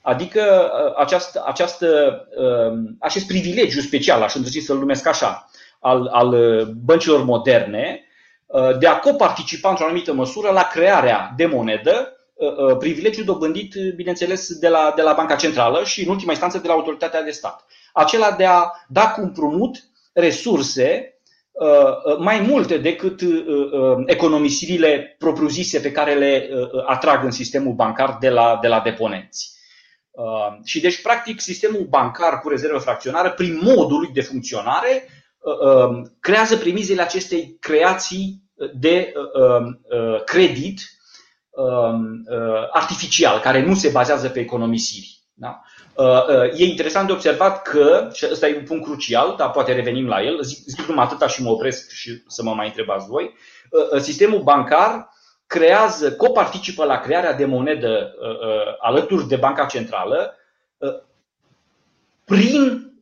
adică 0.03 0.43
uh, 0.43 0.95
această, 0.97 1.45
această, 1.47 1.87
uh, 2.37 2.79
acest 2.99 3.27
privilegiu 3.27 3.81
special, 3.81 4.23
aș 4.23 4.35
îndrăgi 4.35 4.61
să-l 4.61 4.79
numesc 4.79 5.07
așa, 5.07 5.51
al, 5.81 6.07
al 6.07 6.31
băncilor 6.85 7.25
moderne, 7.25 8.01
de 8.79 8.87
a 8.87 8.99
coparticipa 8.99 9.69
într-o 9.69 9.85
anumită 9.85 10.13
măsură 10.13 10.51
la 10.51 10.63
crearea 10.63 11.33
de 11.37 11.47
monedă, 11.47 12.17
privilegiu 12.79 13.25
dobândit, 13.25 13.75
bineînțeles, 13.97 14.59
de 14.59 14.69
la, 14.69 14.93
de 14.97 15.03
la 15.03 15.13
Banca 15.13 15.35
Centrală 15.35 15.85
și, 15.85 16.03
în 16.05 16.11
ultima 16.11 16.31
instanță, 16.31 16.59
de 16.59 16.67
la 16.67 16.73
autoritatea 16.73 17.23
de 17.23 17.31
stat. 17.31 17.65
Acela 17.93 18.31
de 18.31 18.45
a 18.45 18.71
da 18.89 19.09
cu 19.09 19.21
împrumut 19.21 19.77
resurse 20.13 21.16
Uh, 21.16 21.16
uh, 21.16 21.16
mai 22.19 22.41
multe 22.41 22.79
decât 22.79 23.21
uh, 23.21 24.03
economisirile 24.07 25.17
propriu-zise 25.19 25.81
pe 25.81 25.93
care 25.93 26.15
le 26.15 26.49
atrag 26.87 27.25
în 27.25 27.31
sistemul 27.31 27.73
bancar 27.73 28.17
de 28.21 28.29
la, 28.29 28.59
de 28.61 28.69
la 28.69 28.81
deponenți. 28.81 29.55
Și 30.65 30.81
deci, 30.81 31.03
practic, 31.03 31.41
sistemul 31.41 31.87
bancar 31.89 32.41
cu 32.41 32.49
rezervă 32.49 32.79
fracționară, 32.79 33.31
prin 33.31 33.61
modul 33.63 33.99
lui 33.99 34.11
de 34.13 34.21
funcționare, 34.21 35.09
creează 36.21 36.57
primizele 36.57 37.03
acestei 37.03 37.57
creații 37.61 38.43
de 38.75 39.13
credit 40.25 40.81
artificial, 42.73 43.41
care 43.41 43.63
nu 43.63 43.75
se 43.75 43.89
bazează 43.89 44.29
pe 44.29 44.41
economisiri. 44.41 45.21
Da? 45.35 45.61
Uh, 45.97 46.26
uh, 46.29 46.61
e 46.61 46.65
interesant 46.65 47.07
de 47.07 47.12
observat 47.12 47.62
că, 47.62 48.11
și 48.12 48.26
ăsta 48.31 48.49
e 48.49 48.57
un 48.57 48.65
punct 48.65 48.85
crucial, 48.85 49.35
dar 49.38 49.50
poate 49.50 49.73
revenim 49.73 50.07
la 50.07 50.23
el, 50.23 50.43
zic, 50.43 50.67
zic 50.67 50.87
numai 50.87 51.05
atâta 51.05 51.26
și 51.26 51.43
mă 51.43 51.50
opresc 51.50 51.91
și 51.91 52.23
să 52.26 52.43
mă 52.43 52.55
mai 52.55 52.67
întrebați 52.67 53.07
voi, 53.07 53.35
uh, 53.71 54.00
sistemul 54.00 54.43
bancar 54.43 55.09
creează, 55.47 56.12
coparticipă 56.12 56.85
la 56.85 56.99
crearea 56.99 57.33
de 57.33 57.45
monedă 57.45 58.15
alături 58.81 59.29
de 59.29 59.37
Banca 59.37 59.65
Centrală 59.65 60.37
prin 62.25 62.93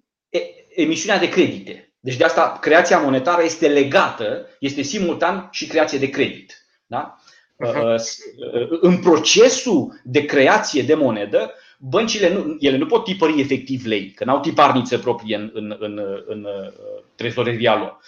emisiunea 0.74 1.18
de 1.18 1.28
credite. 1.28 1.92
Deci 2.00 2.16
de 2.16 2.24
asta 2.24 2.58
creația 2.60 2.98
monetară 2.98 3.42
este 3.42 3.68
legată, 3.68 4.46
este 4.58 4.82
simultan 4.82 5.48
și 5.52 5.66
creație 5.66 5.98
de 5.98 6.10
credit. 6.10 6.66
Da? 6.86 7.18
Uh-huh. 7.66 7.96
În 8.80 9.00
procesul 9.00 10.00
de 10.02 10.24
creație 10.24 10.82
de 10.82 10.94
monedă, 10.94 11.54
băncile 11.78 12.32
nu, 12.32 12.56
ele 12.60 12.76
nu 12.76 12.86
pot 12.86 13.04
tipări 13.04 13.40
efectiv 13.40 13.84
lei, 13.84 14.10
că 14.10 14.24
n-au 14.24 14.40
tiparniță 14.40 14.98
proprie 14.98 15.36
în, 15.36 15.50
în, 15.54 15.76
în, 15.78 16.00
în 16.26 16.44
uh, 16.44 17.02
trezoreria 17.14 17.78
lor. 17.78 17.98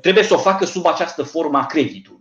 Trebuie 0.00 0.24
să 0.24 0.34
o 0.34 0.38
facă 0.38 0.64
sub 0.64 0.86
această 0.86 1.22
formă 1.22 1.58
a 1.58 1.66
creditului. 1.66 2.20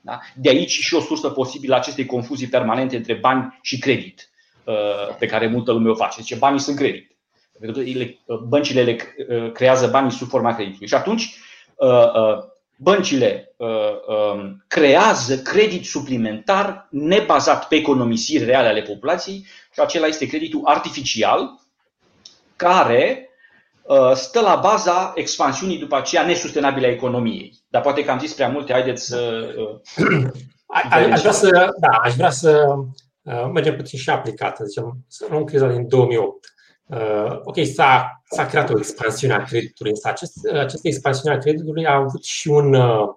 Da? 0.00 0.20
De 0.34 0.48
aici 0.48 0.70
și 0.70 0.94
o 0.94 1.00
sursă 1.00 1.28
posibilă 1.28 1.74
a 1.74 1.78
acestei 1.78 2.06
confuzii 2.06 2.46
permanente 2.46 2.96
între 2.96 3.14
bani 3.14 3.58
și 3.62 3.78
credit, 3.78 4.30
uh, 4.64 5.16
pe 5.18 5.26
care 5.26 5.46
multă 5.46 5.72
lume 5.72 5.90
o 5.90 5.94
face. 5.94 6.20
Zice, 6.20 6.34
banii 6.34 6.60
sunt 6.60 6.76
credit. 6.76 7.10
Băncile 8.48 8.82
le 8.82 9.14
uh, 9.28 9.52
creează 9.52 9.86
banii 9.86 10.10
sub 10.10 10.28
forma 10.28 10.54
creditului. 10.54 10.88
Și 10.88 10.94
atunci, 10.94 11.36
băncile 12.76 13.54
um, 13.56 14.64
creează 14.66 15.38
credit 15.38 15.84
suplimentar 15.84 16.88
nebazat 16.90 17.68
pe 17.68 17.74
economisiri 17.74 18.44
reale 18.44 18.68
ale 18.68 18.82
populației 18.82 19.46
și 19.72 19.80
acela 19.80 20.06
este 20.06 20.26
creditul 20.26 20.60
artificial 20.64 21.60
care 22.56 23.28
uh, 23.82 24.12
stă 24.14 24.40
la 24.40 24.54
baza 24.54 25.12
expansiunii 25.14 25.78
după 25.78 25.96
aceea 25.96 26.26
nesustenabile 26.26 26.86
a 26.86 26.90
economiei. 26.90 27.52
Dar 27.68 27.82
poate 27.82 28.04
că 28.04 28.10
am 28.10 28.18
zis 28.18 28.32
prea 28.32 28.48
multe, 28.48 28.72
haideți 28.72 29.06
să... 29.06 29.48
Uh, 29.56 30.30
aș 30.90 31.20
vrea 31.20 31.32
să, 31.32 31.74
da, 31.80 31.96
aș 32.02 32.14
vrea 32.14 32.30
să 32.30 32.64
uh, 33.22 33.50
mergem 33.52 33.76
puțin 33.76 33.98
și 33.98 34.10
aplicat, 34.10 34.58
zicem, 34.64 34.96
să 35.08 35.26
luăm 35.30 35.44
criza 35.44 35.68
din 35.68 35.88
2008. 35.88 36.51
Uh, 36.86 37.40
ok, 37.44 37.56
s-a, 37.74 38.22
s-a 38.30 38.46
creat 38.46 38.70
o 38.70 38.78
expansiune 38.78 39.34
a 39.34 39.42
creditului, 39.42 39.90
însă 39.90 40.08
acest, 40.08 40.46
această 40.46 40.88
expansiune 40.88 41.34
a 41.34 41.38
creditului 41.38 41.86
a 41.86 41.94
avut 41.94 42.24
și 42.24 42.48
un. 42.48 42.74
Uh, 42.74 43.08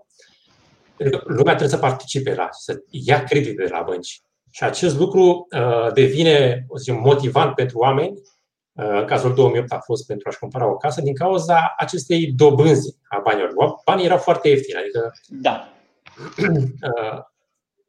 lumea 1.25 1.55
trebuie 1.55 1.69
să 1.69 1.77
participe 1.77 2.35
la, 2.35 2.47
să 2.51 2.83
ia 2.89 3.23
credite 3.23 3.63
de 3.63 3.69
la 3.71 3.81
bănci. 3.81 4.21
Și 4.49 4.63
acest 4.63 4.97
lucru 4.97 5.47
uh, 5.51 5.93
devine 5.93 6.65
o 6.67 6.77
zicem, 6.77 6.95
motivant 6.95 7.55
pentru 7.55 7.77
oameni. 7.77 8.21
Uh, 8.73 9.05
cazul 9.05 9.33
2008 9.33 9.71
a 9.71 9.79
fost 9.79 10.07
pentru 10.07 10.29
a-și 10.29 10.39
cumpăra 10.39 10.67
o 10.67 10.77
casă 10.77 11.01
din 11.01 11.15
cauza 11.15 11.73
acestei 11.77 12.31
dobânzi 12.31 12.97
a 13.07 13.19
banilor. 13.23 13.55
Banii 13.85 14.05
erau 14.05 14.17
foarte 14.17 14.49
ieftini, 14.49 14.79
adică 14.79 15.13
da. 15.27 15.69
Uh, 16.37 17.19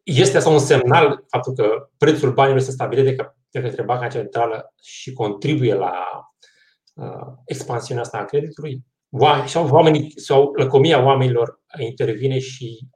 este 0.03 0.37
asta 0.37 0.51
un 0.51 0.59
semnal 0.59 1.25
faptul 1.29 1.53
că 1.53 1.89
prețul 1.99 2.33
banilor 2.33 2.59
este 2.59 2.71
stabilit 2.71 3.05
de, 3.05 3.35
de 3.61 3.69
către 3.69 3.83
Banca 3.83 4.09
Centrală 4.09 4.75
și 4.83 5.13
contribuie 5.13 5.75
la 5.75 5.95
uh, 6.95 7.33
expansiunea 7.45 8.03
asta 8.03 8.19
a 8.19 8.25
creditului. 8.25 8.85
Sau 9.47 9.69
oamenii, 9.69 10.13
sau 10.17 10.53
lăcomia 10.57 11.05
oamenilor 11.05 11.61
intervine 11.79 12.39
și 12.39 12.89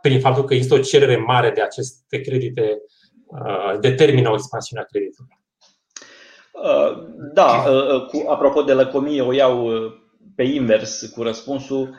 prin 0.00 0.20
faptul 0.20 0.44
că 0.44 0.54
există 0.54 0.74
o 0.74 0.78
cerere 0.78 1.16
mare 1.16 1.50
de 1.50 1.62
aceste 1.62 2.20
credite, 2.20 2.82
uh, 3.26 3.78
determină 3.80 4.30
o 4.30 4.34
expansiune 4.34 4.82
a 4.82 4.86
creditului. 4.86 5.38
Uh, 6.52 7.06
da, 7.32 7.64
uh, 7.68 8.06
cu, 8.06 8.24
apropo 8.28 8.62
de 8.62 8.72
lăcomie, 8.72 9.22
o 9.22 9.32
iau 9.32 9.70
pe 10.34 10.42
invers 10.42 11.06
cu 11.06 11.22
răspunsul. 11.22 11.96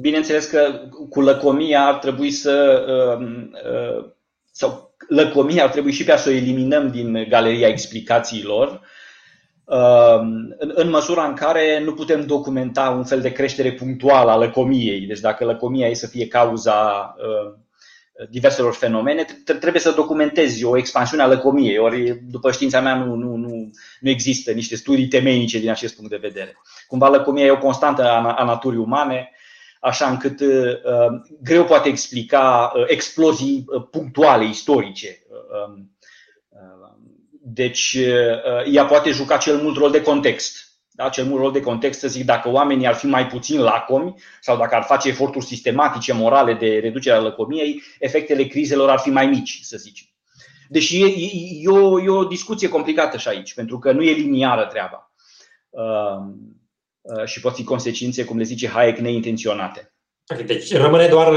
Bineînțeles 0.00 0.46
că 0.46 0.88
cu 1.10 1.20
lăcomia 1.20 1.86
ar 1.86 1.94
trebui 1.94 2.30
să. 2.30 2.84
sau 4.50 4.85
lăcomia 5.08 5.64
ar 5.64 5.70
trebui 5.70 5.92
și 5.92 6.04
pe 6.04 6.12
a 6.12 6.16
să 6.16 6.28
o 6.28 6.32
eliminăm 6.32 6.90
din 6.90 7.26
galeria 7.28 7.68
explicațiilor 7.68 8.80
Ehm, 9.70 10.54
în, 10.58 10.72
în 10.74 10.90
măsura 10.90 11.24
în 11.24 11.34
care 11.34 11.80
nu 11.84 11.94
putem 11.94 12.26
documenta 12.26 12.90
un 12.90 13.04
fel 13.04 13.20
de 13.20 13.32
creștere 13.32 13.72
punctuală 13.72 14.30
a 14.30 14.36
lăcomiei. 14.36 15.00
Deci 15.00 15.20
dacă 15.20 15.44
lăcomia 15.44 15.88
e 15.88 15.94
să 15.94 16.06
fie 16.06 16.26
cauza 16.26 17.14
uh, 17.18 17.54
diverselor 18.30 18.74
fenomene, 18.74 19.24
trebuie 19.44 19.80
să 19.80 19.90
documentezi 19.90 20.64
o 20.64 20.76
expansiune 20.76 21.22
a 21.22 21.26
lăcomiei. 21.26 21.78
Ori, 21.78 22.20
după 22.30 22.52
știința 22.52 22.80
mea, 22.80 22.94
nu, 22.94 23.14
nu, 23.14 23.36
nu, 23.36 23.70
nu 24.00 24.10
există 24.10 24.52
niște 24.52 24.76
studii 24.76 25.08
temeinice 25.08 25.58
din 25.58 25.70
acest 25.70 25.96
punct 25.96 26.10
de 26.10 26.16
vedere. 26.20 26.56
Cumva 26.86 27.08
lăcomia 27.08 27.44
e 27.44 27.50
o 27.50 27.58
constantă 27.58 28.04
a, 28.04 28.34
a 28.34 28.44
naturii 28.44 28.78
umane, 28.78 29.30
așa 29.86 30.08
încât 30.08 30.40
uh, 30.40 31.20
greu 31.42 31.64
poate 31.64 31.88
explica 31.88 32.72
uh, 32.74 32.84
explozii 32.86 33.64
punctuale, 33.90 34.44
istorice. 34.44 35.22
Uh, 35.28 35.84
deci 37.48 37.96
uh, 37.98 38.72
ea 38.72 38.84
poate 38.84 39.10
juca 39.10 39.36
cel 39.36 39.56
mult 39.56 39.76
rol 39.76 39.90
de 39.90 40.02
context. 40.02 40.64
Da? 40.90 41.08
Cel 41.08 41.24
mult 41.24 41.40
rol 41.40 41.52
de 41.52 41.60
context 41.60 42.00
să 42.00 42.08
zic 42.08 42.24
dacă 42.24 42.50
oamenii 42.50 42.86
ar 42.86 42.94
fi 42.94 43.06
mai 43.06 43.26
puțin 43.26 43.60
lacomi 43.60 44.14
sau 44.40 44.56
dacă 44.56 44.74
ar 44.74 44.82
face 44.82 45.08
eforturi 45.08 45.44
sistematice, 45.44 46.12
morale 46.12 46.54
de 46.54 46.78
reducere 46.78 47.16
a 47.16 47.20
lăcomiei, 47.20 47.82
efectele 47.98 48.44
crizelor 48.44 48.90
ar 48.90 48.98
fi 48.98 49.10
mai 49.10 49.26
mici, 49.26 49.58
să 49.62 49.76
zicem. 49.76 50.06
Deși 50.68 51.02
e, 51.02 51.06
e, 51.62 51.68
o, 51.68 52.02
e 52.02 52.08
o 52.08 52.24
discuție 52.24 52.68
complicată 52.68 53.16
și 53.16 53.28
aici, 53.28 53.54
pentru 53.54 53.78
că 53.78 53.92
nu 53.92 54.02
e 54.02 54.12
liniară 54.12 54.66
treaba. 54.66 55.12
Uh, 55.70 55.82
uh, 55.82 56.34
și 57.24 57.40
pot 57.40 57.54
fi 57.54 57.64
consecințe, 57.64 58.24
cum 58.24 58.38
le 58.38 58.44
zice 58.44 58.68
Hayek, 58.68 58.98
neintenționate. 58.98 59.94
Deci 60.46 60.74
rămâne 60.74 61.06
doar 61.06 61.28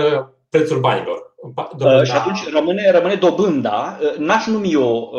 prețul 0.49 0.79
banilor. 0.79 1.35
dobânda... 1.77 2.03
Și 2.03 2.11
atunci 2.11 2.49
rămâne, 2.53 2.91
rămâne 2.91 3.15
dobânda. 3.15 3.99
N-aș 4.17 4.45
numi 4.45 4.71
eu, 4.71 5.11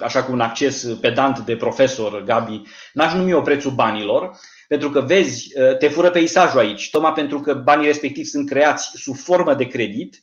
așa 0.00 0.22
cu 0.22 0.32
un 0.32 0.40
acces 0.40 0.84
pedant 1.00 1.38
de 1.38 1.56
profesor, 1.56 2.22
Gabi, 2.22 2.62
n-aș 2.92 3.12
numi 3.12 3.30
eu 3.30 3.42
prețul 3.42 3.70
banilor, 3.70 4.30
pentru 4.68 4.90
că 4.90 5.00
vezi, 5.00 5.48
te 5.78 5.88
fură 5.88 6.10
peisajul 6.10 6.58
aici, 6.58 6.90
tocmai 6.90 7.12
pentru 7.12 7.40
că 7.40 7.54
banii 7.54 7.86
respectivi 7.86 8.28
sunt 8.28 8.48
creați 8.48 8.90
sub 8.94 9.16
formă 9.16 9.54
de 9.54 9.66
credit, 9.66 10.22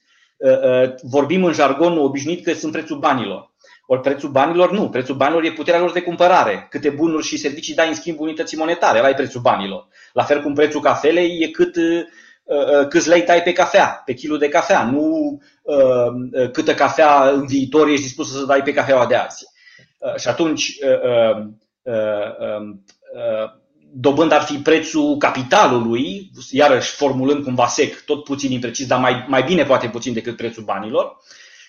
vorbim 1.01 1.43
în 1.43 1.53
jargonul 1.53 2.03
obișnuit 2.03 2.43
că 2.43 2.53
sunt 2.53 2.71
prețul 2.71 2.97
banilor. 2.97 3.53
Ori 3.87 4.01
prețul 4.01 4.29
banilor 4.29 4.71
nu. 4.71 4.89
Prețul 4.89 5.15
banilor 5.15 5.43
e 5.43 5.51
puterea 5.51 5.79
lor 5.79 5.91
de 5.91 6.01
cumpărare. 6.01 6.67
Câte 6.69 6.89
bunuri 6.89 7.25
și 7.25 7.37
servicii 7.37 7.75
dai 7.75 7.87
în 7.87 7.95
schimb 7.95 8.19
unității 8.19 8.57
monetare. 8.57 8.99
Ăla 8.99 9.09
e 9.09 9.13
prețul 9.13 9.41
banilor. 9.41 9.87
La 10.13 10.23
fel 10.23 10.41
cum 10.41 10.53
prețul 10.53 10.81
cafelei 10.81 11.37
e 11.41 11.47
cât, 11.47 11.75
uh, 11.75 12.03
uh, 12.43 12.87
câți 12.87 13.07
lei 13.07 13.23
tai 13.23 13.41
pe 13.41 13.51
cafea, 13.51 14.01
pe 14.05 14.13
kilul 14.13 14.37
de 14.37 14.47
cafea, 14.47 14.83
nu 14.83 15.39
uh, 15.61 16.49
câtă 16.51 16.73
cafea 16.73 17.29
în 17.29 17.45
viitor 17.45 17.87
ești 17.87 18.03
dispus 18.03 18.31
să 18.31 18.45
dai 18.45 18.61
pe 18.61 18.73
cafeaua 18.73 19.05
de 19.05 19.15
azi. 19.15 19.45
Și 20.17 20.27
atunci 20.27 20.77
dobând 23.97 24.31
ar 24.31 24.41
fi 24.41 24.53
prețul 24.53 25.17
capitalului, 25.17 26.31
iarăși 26.51 26.91
formulând 26.91 27.43
cumva 27.43 27.67
sec, 27.67 28.05
tot 28.05 28.23
puțin 28.23 28.51
imprecis, 28.51 28.87
dar 28.87 28.99
mai, 28.99 29.25
mai 29.27 29.43
bine 29.43 29.63
poate 29.63 29.87
puțin 29.87 30.13
decât 30.13 30.35
prețul 30.35 30.63
banilor. 30.63 31.17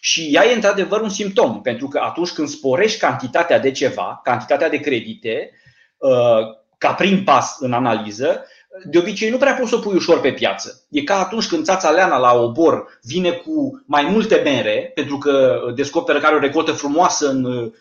Și 0.07 0.29
ea 0.33 0.47
e 0.47 0.55
într-adevăr 0.55 1.01
un 1.01 1.09
simptom, 1.09 1.61
pentru 1.61 1.89
că 1.89 2.01
atunci 2.03 2.31
când 2.31 2.49
sporești 2.49 2.99
cantitatea 2.99 3.59
de 3.59 3.71
ceva, 3.71 4.21
cantitatea 4.25 4.69
de 4.69 4.77
credite, 4.77 5.51
uh, 5.97 6.39
ca 6.79 6.93
prim 6.93 7.25
pas 7.25 7.57
în 7.59 7.73
analiză, 7.73 8.45
de 8.85 8.99
obicei 8.99 9.31
nu 9.31 9.37
prea 9.37 9.55
poți 9.55 9.69
să 9.69 9.77
o 9.77 9.79
pui 9.79 9.95
ușor 9.95 10.21
pe 10.21 10.33
piață. 10.33 10.85
E 10.91 11.03
ca 11.03 11.19
atunci 11.19 11.47
când 11.47 11.65
țața 11.65 11.91
Leana 11.91 12.19
la 12.19 12.35
obor 12.35 12.99
vine 13.03 13.31
cu 13.31 13.85
mai 13.87 14.05
multe 14.05 14.41
mere, 14.45 14.91
pentru 14.95 15.19
că 15.19 15.61
descoperă 15.75 16.21
că 16.21 16.27
are 16.27 16.35
o 16.35 16.39
recoltă 16.39 16.73
frumoasă 16.73 17.29
în 17.29 17.45
uh, 17.45 17.73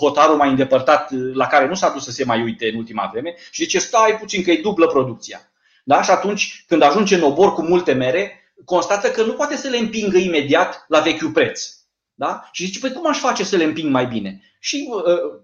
hotarul 0.00 0.36
mai 0.36 0.48
îndepărtat 0.48 1.10
la 1.32 1.46
care 1.46 1.66
nu 1.66 1.74
s-a 1.74 1.90
dus 1.90 2.04
să 2.04 2.10
se 2.10 2.24
mai 2.24 2.42
uite 2.42 2.68
în 2.72 2.78
ultima 2.78 3.08
vreme 3.12 3.34
și 3.50 3.62
zice 3.62 3.78
stai 3.78 4.16
puțin 4.20 4.42
că 4.42 4.50
e 4.50 4.60
dublă 4.60 4.86
producția. 4.86 5.40
Da? 5.84 6.02
Și 6.02 6.10
atunci 6.10 6.64
când 6.68 6.82
ajunge 6.82 7.14
în 7.14 7.22
obor 7.22 7.52
cu 7.52 7.62
multe 7.62 7.92
mere, 7.92 8.43
constată 8.64 9.10
că 9.10 9.22
nu 9.22 9.32
poate 9.32 9.56
să 9.56 9.68
le 9.68 9.76
împingă 9.76 10.18
imediat 10.18 10.84
la 10.88 11.00
vechiul 11.00 11.30
preț. 11.30 11.68
Da? 12.14 12.48
Și 12.52 12.64
zice, 12.64 12.78
păi 12.78 12.92
cum 12.92 13.08
aș 13.08 13.18
face 13.18 13.44
să 13.44 13.56
le 13.56 13.64
împing 13.64 13.90
mai 13.90 14.06
bine? 14.06 14.42
Și 14.58 14.88
uh, 14.90 15.40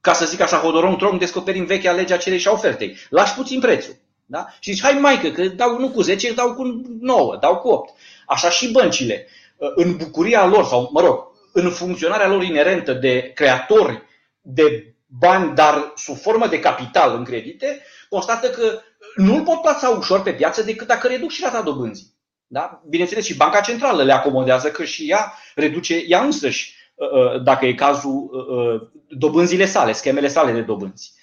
ca 0.00 0.12
să 0.12 0.24
zic 0.24 0.40
așa, 0.40 0.56
hodoron 0.56 0.96
trom, 0.96 1.18
descoperim 1.18 1.64
vechea 1.64 1.92
lege 1.92 2.14
a 2.14 2.16
cerei 2.16 2.38
și 2.38 2.48
a 2.48 2.52
ofertei. 2.52 2.96
Lași 3.10 3.34
puțin 3.34 3.60
prețul. 3.60 3.96
Da? 4.26 4.46
Și 4.60 4.72
zici, 4.72 4.82
hai 4.82 4.92
maică, 4.92 5.28
că 5.28 5.48
dau 5.48 5.78
nu 5.78 5.90
cu 5.90 6.02
10, 6.02 6.32
dau 6.32 6.54
cu 6.54 6.82
9, 7.00 7.36
dau 7.40 7.56
cu 7.56 7.68
8. 7.68 7.94
Așa 8.26 8.50
și 8.50 8.70
băncile, 8.70 9.26
uh, 9.56 9.72
în 9.74 9.96
bucuria 9.96 10.46
lor, 10.46 10.64
sau 10.64 10.90
mă 10.92 11.00
rog, 11.00 11.24
în 11.52 11.70
funcționarea 11.70 12.28
lor 12.28 12.42
inerentă 12.42 12.92
de 12.92 13.32
creatori 13.34 14.02
de 14.40 14.94
bani, 15.06 15.54
dar 15.54 15.92
sub 15.96 16.16
formă 16.16 16.46
de 16.46 16.58
capital 16.58 17.16
în 17.16 17.24
credite, 17.24 17.82
constată 18.08 18.50
că 18.50 18.80
nu 19.16 19.34
îl 19.34 19.42
pot 19.42 19.60
plasa 19.60 19.88
ușor 19.88 20.22
pe 20.22 20.32
piață 20.32 20.62
decât 20.62 20.86
dacă 20.86 21.06
reduc 21.06 21.30
și 21.30 21.42
rata 21.44 21.62
dobânzii. 21.62 22.14
Da? 22.46 22.82
Bineînțeles, 22.88 23.24
și 23.24 23.36
Banca 23.36 23.60
Centrală 23.60 24.02
le 24.02 24.12
acomodează 24.12 24.70
că 24.70 24.84
și 24.84 25.10
ea 25.10 25.32
reduce 25.54 26.04
ea 26.08 26.24
însăși, 26.24 26.74
uh, 26.94 27.10
uh, 27.10 27.42
dacă 27.42 27.66
e 27.66 27.74
cazul, 27.74 28.30
uh, 28.48 28.88
dobânzile 29.08 29.66
sale, 29.66 29.92
schemele 29.92 30.28
sale 30.28 30.52
de 30.52 30.60
dobânzi. 30.60 31.14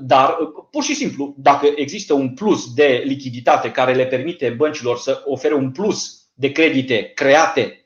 Dar, 0.00 0.36
pur 0.70 0.82
și 0.82 0.94
simplu, 0.94 1.34
dacă 1.38 1.68
există 1.76 2.14
un 2.14 2.34
plus 2.34 2.74
de 2.74 3.02
lichiditate 3.04 3.70
care 3.70 3.94
le 3.94 4.06
permite 4.06 4.48
băncilor 4.48 4.98
să 4.98 5.22
ofere 5.24 5.54
un 5.54 5.70
plus 5.70 6.20
de 6.34 6.52
credite 6.52 7.02
create, 7.14 7.84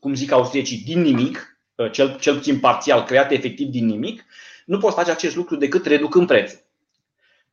cum 0.00 0.14
zic 0.14 0.32
austriecii, 0.32 0.82
din 0.84 1.00
nimic, 1.00 1.58
cel, 1.92 2.18
cel 2.18 2.34
puțin 2.34 2.58
parțial 2.60 3.04
create 3.04 3.34
efectiv 3.34 3.68
din 3.68 3.86
nimic, 3.86 4.24
nu 4.66 4.78
poți 4.78 4.94
face 4.94 5.10
acest 5.10 5.36
lucru 5.36 5.56
decât 5.56 5.86
reducând 5.86 6.26
prețul. 6.26 6.63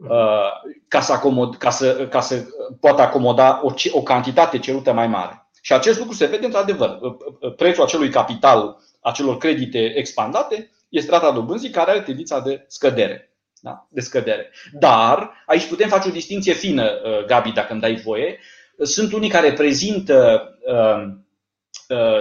Uh, 0.10 0.74
ca 0.88 1.02
să, 1.02 1.14
acomod, 1.14 1.56
ca 1.56 1.70
să, 1.70 2.08
ca 2.10 2.22
să 2.22 2.46
poată 2.80 3.02
acomoda 3.02 3.60
o, 3.64 3.74
o 3.92 4.02
cantitate 4.02 4.60
cerută 4.60 4.94
mai 4.94 5.08
mare. 5.08 5.50
Și 5.62 5.74
acest 5.74 6.00
lucru 6.00 6.14
se 6.14 6.26
vede 6.26 6.46
într-adevăr. 6.46 6.98
Uh, 7.02 7.14
uh, 7.40 7.56
prețul 7.56 7.84
acelui 7.84 8.10
capital, 8.10 8.78
acelor 9.02 9.38
credite 9.38 9.94
expandate, 9.96 10.72
este 10.90 11.12
rata 11.12 11.32
dobânzii 11.32 11.70
care 11.70 11.92
are 11.92 12.02
tendința 12.02 12.40
de 12.40 12.66
scădere. 12.68 13.36
Da? 13.60 13.88
De 13.90 14.02
scădere. 14.02 14.52
Dar 14.72 15.32
aici 15.46 15.68
putem 15.68 15.90
face 15.90 16.08
o 16.08 16.12
distinție 16.12 16.54
fină, 16.54 16.92
Gabi, 17.28 17.52
dacă 17.52 17.72
îmi 17.72 17.82
dai 17.82 17.96
voie. 17.96 18.40
Sunt 18.80 19.14
unii 19.14 19.30
care 19.30 19.54
prezintă 19.54 20.44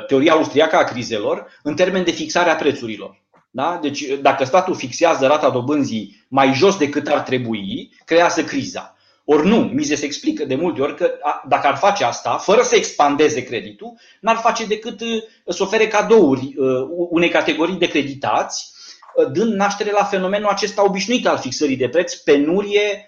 teoria 0.06 0.32
austriacă 0.32 0.76
a 0.76 0.84
crizelor 0.84 1.46
în 1.62 1.74
termen 1.74 2.04
de 2.04 2.10
fixare 2.10 2.50
a 2.50 2.54
prețurilor. 2.54 3.19
Da? 3.50 3.78
Deci, 3.82 4.06
dacă 4.06 4.44
statul 4.44 4.74
fixează 4.74 5.26
rata 5.26 5.50
dobânzii 5.50 6.24
mai 6.28 6.54
jos 6.54 6.76
decât 6.76 7.06
ar 7.08 7.20
trebui, 7.20 7.92
creează 8.04 8.44
criza. 8.44 8.94
Ori 9.32 9.48
nu, 9.48 9.56
Mize 9.56 9.94
se 9.94 10.04
explică 10.04 10.44
de 10.44 10.54
multe 10.54 10.80
ori 10.80 10.96
că 10.96 11.12
dacă 11.48 11.66
ar 11.66 11.76
face 11.76 12.04
asta, 12.04 12.36
fără 12.36 12.62
să 12.62 12.76
expandeze 12.76 13.42
creditul, 13.42 13.98
n-ar 14.20 14.36
face 14.36 14.66
decât 14.66 15.00
uh, 15.00 15.22
să 15.48 15.62
ofere 15.62 15.86
cadouri 15.86 16.54
uh, 16.56 16.86
unei 17.10 17.28
categorii 17.28 17.74
de 17.74 17.88
creditați, 17.88 18.72
uh, 19.14 19.30
dând 19.32 19.52
naștere 19.52 19.90
la 19.90 20.04
fenomenul 20.04 20.48
acesta 20.48 20.84
obișnuit 20.84 21.26
al 21.26 21.38
fixării 21.38 21.76
de 21.76 21.88
preț, 21.88 22.14
penurie 22.14 23.04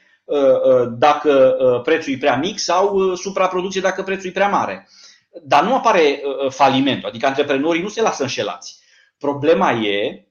dacă 0.99 1.55
prețul 1.85 2.13
e 2.13 2.17
prea 2.17 2.37
mic 2.37 2.59
sau 2.59 3.15
supraproducție 3.15 3.81
dacă 3.81 4.03
prețul 4.03 4.29
e 4.29 4.33
prea 4.33 4.49
mare. 4.49 4.89
Dar 5.43 5.65
nu 5.65 5.75
apare 5.75 6.23
falimentul, 6.49 7.09
adică 7.09 7.27
antreprenorii 7.27 7.83
nu 7.83 7.89
se 7.89 8.03
lasă 8.03 8.23
înșelați. 8.23 8.79
Problema 9.19 9.71
e 9.73 10.27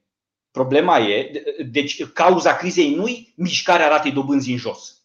Problema 0.51 0.99
e, 0.99 1.31
deci 1.71 2.05
cauza 2.05 2.55
crizei 2.55 2.95
nu-i 2.95 3.33
mișcarea 3.35 3.87
ratei 3.87 4.11
dobânzii 4.11 4.53
în 4.53 4.59
jos, 4.59 5.01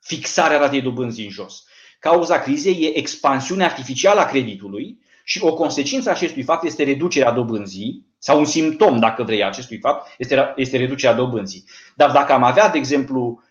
fixarea 0.00 0.58
ratei 0.58 0.82
dobânzii 0.82 1.24
în 1.24 1.30
jos. 1.30 1.64
Cauza 1.98 2.38
crizei 2.38 2.82
e 2.82 2.98
expansiunea 2.98 3.66
artificială 3.66 4.20
a 4.20 4.24
creditului 4.24 4.98
și 5.24 5.42
o 5.42 5.54
consecință 5.54 6.08
a 6.08 6.12
acestui 6.12 6.42
fapt 6.42 6.64
este 6.64 6.84
reducerea 6.84 7.32
dobânzii, 7.32 8.06
sau 8.18 8.38
un 8.38 8.44
simptom, 8.44 8.98
dacă 8.98 9.22
vrei, 9.22 9.44
acestui 9.44 9.78
fapt, 9.78 10.14
este, 10.18 10.52
este 10.56 10.76
reducerea 10.76 11.16
dobânzii. 11.16 11.64
Dar 11.94 12.10
dacă 12.10 12.32
am 12.32 12.42
avea, 12.42 12.68
de 12.68 12.78
exemplu, 12.78 13.42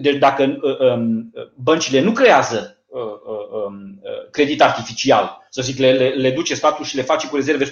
deci 0.00 0.16
dacă 0.16 0.58
uh, 0.62 0.78
um, 0.78 1.32
băncile 1.54 2.00
nu 2.00 2.12
creează 2.12 2.82
uh, 2.86 3.02
uh, 3.02 3.64
um, 3.66 4.00
credit 4.30 4.62
artificial, 4.62 5.39
să 5.52 5.62
zic, 5.62 5.78
le, 5.78 5.92
le, 5.92 6.08
le 6.08 6.30
duce 6.30 6.54
statul 6.54 6.84
și 6.84 6.96
le 6.96 7.02
face 7.02 7.28
cu 7.28 7.36
rezerve 7.36 7.64
100% 7.64 7.70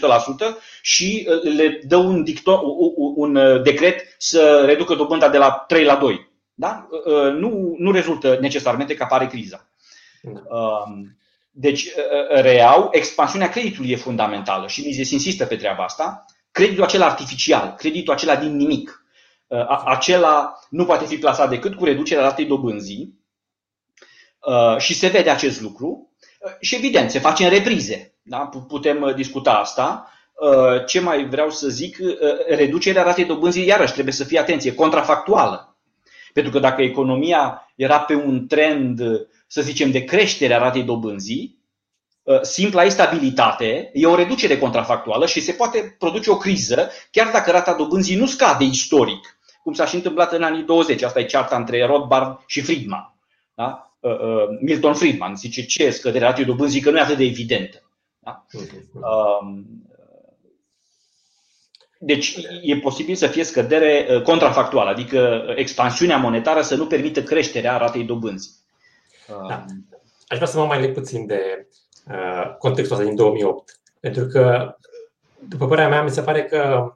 și 0.82 1.28
uh, 1.28 1.54
le 1.54 1.80
dă 1.86 1.96
un, 1.96 2.24
dicto, 2.24 2.62
un 3.14 3.36
uh, 3.36 3.62
decret 3.62 4.14
să 4.18 4.62
reducă 4.66 4.94
dobânda 4.94 5.28
de 5.28 5.38
la 5.38 5.50
3 5.50 5.84
la 5.84 5.96
2. 5.96 6.30
Da? 6.54 6.88
Uh, 6.90 7.32
nu, 7.32 7.74
nu 7.78 7.92
rezultă 7.92 8.38
necesarmente 8.40 8.94
că 8.94 9.02
apare 9.02 9.26
criza. 9.26 9.70
Da. 10.22 10.56
Um, 10.56 11.16
deci, 11.50 11.88
reau, 12.28 12.88
expansiunea 12.92 13.48
creditului 13.48 13.90
e 13.90 13.96
fundamentală 13.96 14.66
și 14.66 14.84
Mises 14.84 15.10
insistă 15.10 15.44
pe 15.44 15.56
treaba 15.56 15.84
asta. 15.84 16.24
Creditul 16.50 16.84
acela 16.84 17.06
artificial, 17.06 17.74
creditul 17.78 18.12
acela 18.12 18.36
din 18.36 18.56
nimic, 18.56 19.04
acela 19.84 20.58
nu 20.70 20.84
poate 20.84 21.04
fi 21.04 21.16
plasat 21.16 21.48
decât 21.48 21.74
cu 21.74 21.84
reducerea 21.84 22.22
ratei 22.22 22.44
dobânzii 22.44 23.18
și 24.78 24.94
se 24.94 25.08
vede 25.08 25.30
acest 25.30 25.60
lucru 25.60 26.07
și 26.60 26.74
evident, 26.74 27.10
se 27.10 27.18
face 27.18 27.44
în 27.44 27.50
reprize. 27.50 28.12
Da? 28.22 28.50
Putem 28.68 29.02
uh, 29.02 29.14
discuta 29.14 29.52
asta. 29.52 30.12
Uh, 30.34 30.84
ce 30.86 31.00
mai 31.00 31.28
vreau 31.28 31.50
să 31.50 31.68
zic, 31.68 31.98
uh, 32.00 32.16
reducerea 32.48 33.02
ratei 33.02 33.24
dobânzii, 33.24 33.66
iarăși 33.66 33.92
trebuie 33.92 34.14
să 34.14 34.24
fie 34.24 34.38
atenție, 34.38 34.74
contrafactuală. 34.74 35.76
Pentru 36.32 36.52
că 36.52 36.58
dacă 36.58 36.82
economia 36.82 37.72
era 37.76 38.00
pe 38.00 38.14
un 38.14 38.46
trend, 38.46 39.00
să 39.46 39.62
zicem, 39.62 39.90
de 39.90 40.04
creștere 40.04 40.54
a 40.54 40.58
ratei 40.58 40.82
dobânzii, 40.82 41.56
simpla 42.42 42.84
instabilitate 42.84 43.90
e 43.92 44.06
o 44.06 44.14
reducere 44.14 44.58
contrafactuală 44.58 45.26
și 45.26 45.40
se 45.40 45.52
poate 45.52 45.96
produce 45.98 46.30
o 46.30 46.36
criză, 46.36 46.90
chiar 47.10 47.30
dacă 47.32 47.50
rata 47.50 47.74
dobânzii 47.74 48.16
nu 48.16 48.26
scade 48.26 48.64
istoric, 48.64 49.38
cum 49.62 49.72
s-a 49.72 49.86
și 49.86 49.94
întâmplat 49.94 50.32
în 50.32 50.42
anii 50.42 50.62
20. 50.62 51.02
Asta 51.02 51.20
e 51.20 51.24
cearta 51.24 51.56
între 51.56 51.86
Rothbard 51.86 52.40
și 52.46 52.60
Friedman. 52.60 53.14
Da? 53.54 53.87
Uh, 54.00 54.18
uh, 54.18 54.58
Milton 54.60 54.94
Friedman 54.94 55.36
zice 55.36 55.64
ce 55.64 55.90
scăderea 55.90 56.28
ratei 56.28 56.44
dobânzii, 56.44 56.80
că 56.80 56.90
nu 56.90 56.96
e 56.96 57.00
atât 57.00 57.16
de 57.16 57.24
evidentă. 57.24 57.82
Da? 58.18 58.46
Um, 58.92 59.66
deci 61.98 62.36
e 62.62 62.76
posibil 62.76 63.14
să 63.14 63.26
fie 63.26 63.44
scădere 63.44 64.06
uh, 64.10 64.22
contrafactuală, 64.22 64.90
adică 64.90 65.44
expansiunea 65.56 66.16
monetară 66.16 66.62
să 66.62 66.74
nu 66.74 66.86
permită 66.86 67.22
creșterea 67.22 67.76
ratei 67.76 68.04
dobânzii. 68.04 68.52
Da. 69.26 69.64
Aș 70.28 70.36
vrea 70.36 70.48
să 70.48 70.58
mă 70.58 70.66
mai 70.66 70.80
leg 70.80 70.94
puțin 70.94 71.26
de 71.26 71.68
uh, 72.10 72.56
contextul 72.58 72.96
ăsta 72.96 73.08
din 73.08 73.16
2008. 73.16 73.80
Pentru 74.00 74.26
că, 74.26 74.74
după 75.48 75.66
părerea 75.66 75.88
mea, 75.88 76.02
mi 76.02 76.10
se 76.10 76.22
pare 76.22 76.44
că 76.44 76.92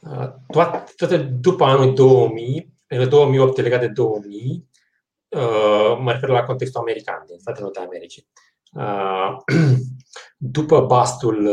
uh, 0.00 0.28
toate, 0.46 0.92
toate 0.96 1.16
după 1.16 1.64
anul 1.64 1.94
2000, 1.94 2.72
2008 3.08 3.60
legat 3.60 3.80
de 3.80 3.86
2000, 3.86 4.32
Uh, 4.40 4.73
mă 6.00 6.12
refer 6.12 6.28
la 6.28 6.42
contextul 6.42 6.80
american, 6.80 7.22
din 7.26 7.38
Statele 7.38 7.64
Unite 7.64 7.78
ale 7.78 7.88
Americii. 7.88 8.28
Uh, 8.72 9.36
după 10.58 10.80
bastul, 10.80 11.50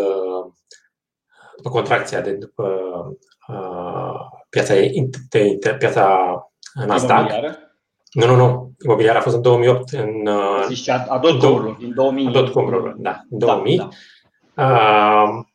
după 1.55 1.69
contracția 1.69 2.21
de 2.21 2.31
după 2.31 2.79
piața, 4.49 4.73
piața 5.77 6.35
Nasdaq. 6.85 7.31
Nu, 8.11 8.25
nu, 8.25 8.35
nu. 8.35 8.71
Imobiliar 8.83 9.15
a 9.15 9.21
fost 9.21 9.35
în 9.35 9.41
2008. 9.41 9.91
În, 9.91 10.29
Zici, 10.67 10.89
a, 10.89 11.05
a 11.07 11.19
dot 11.19 11.39
com 11.39 11.77
în 11.79 11.93
2000. 11.93 12.27
A 12.27 12.31
dot 12.31 12.51
com 12.51 12.95
da, 12.97 13.21
în 13.29 13.37
2000. 13.37 13.77
Da, 13.77 13.89
da. 14.53 14.63
Uh, 14.63 15.45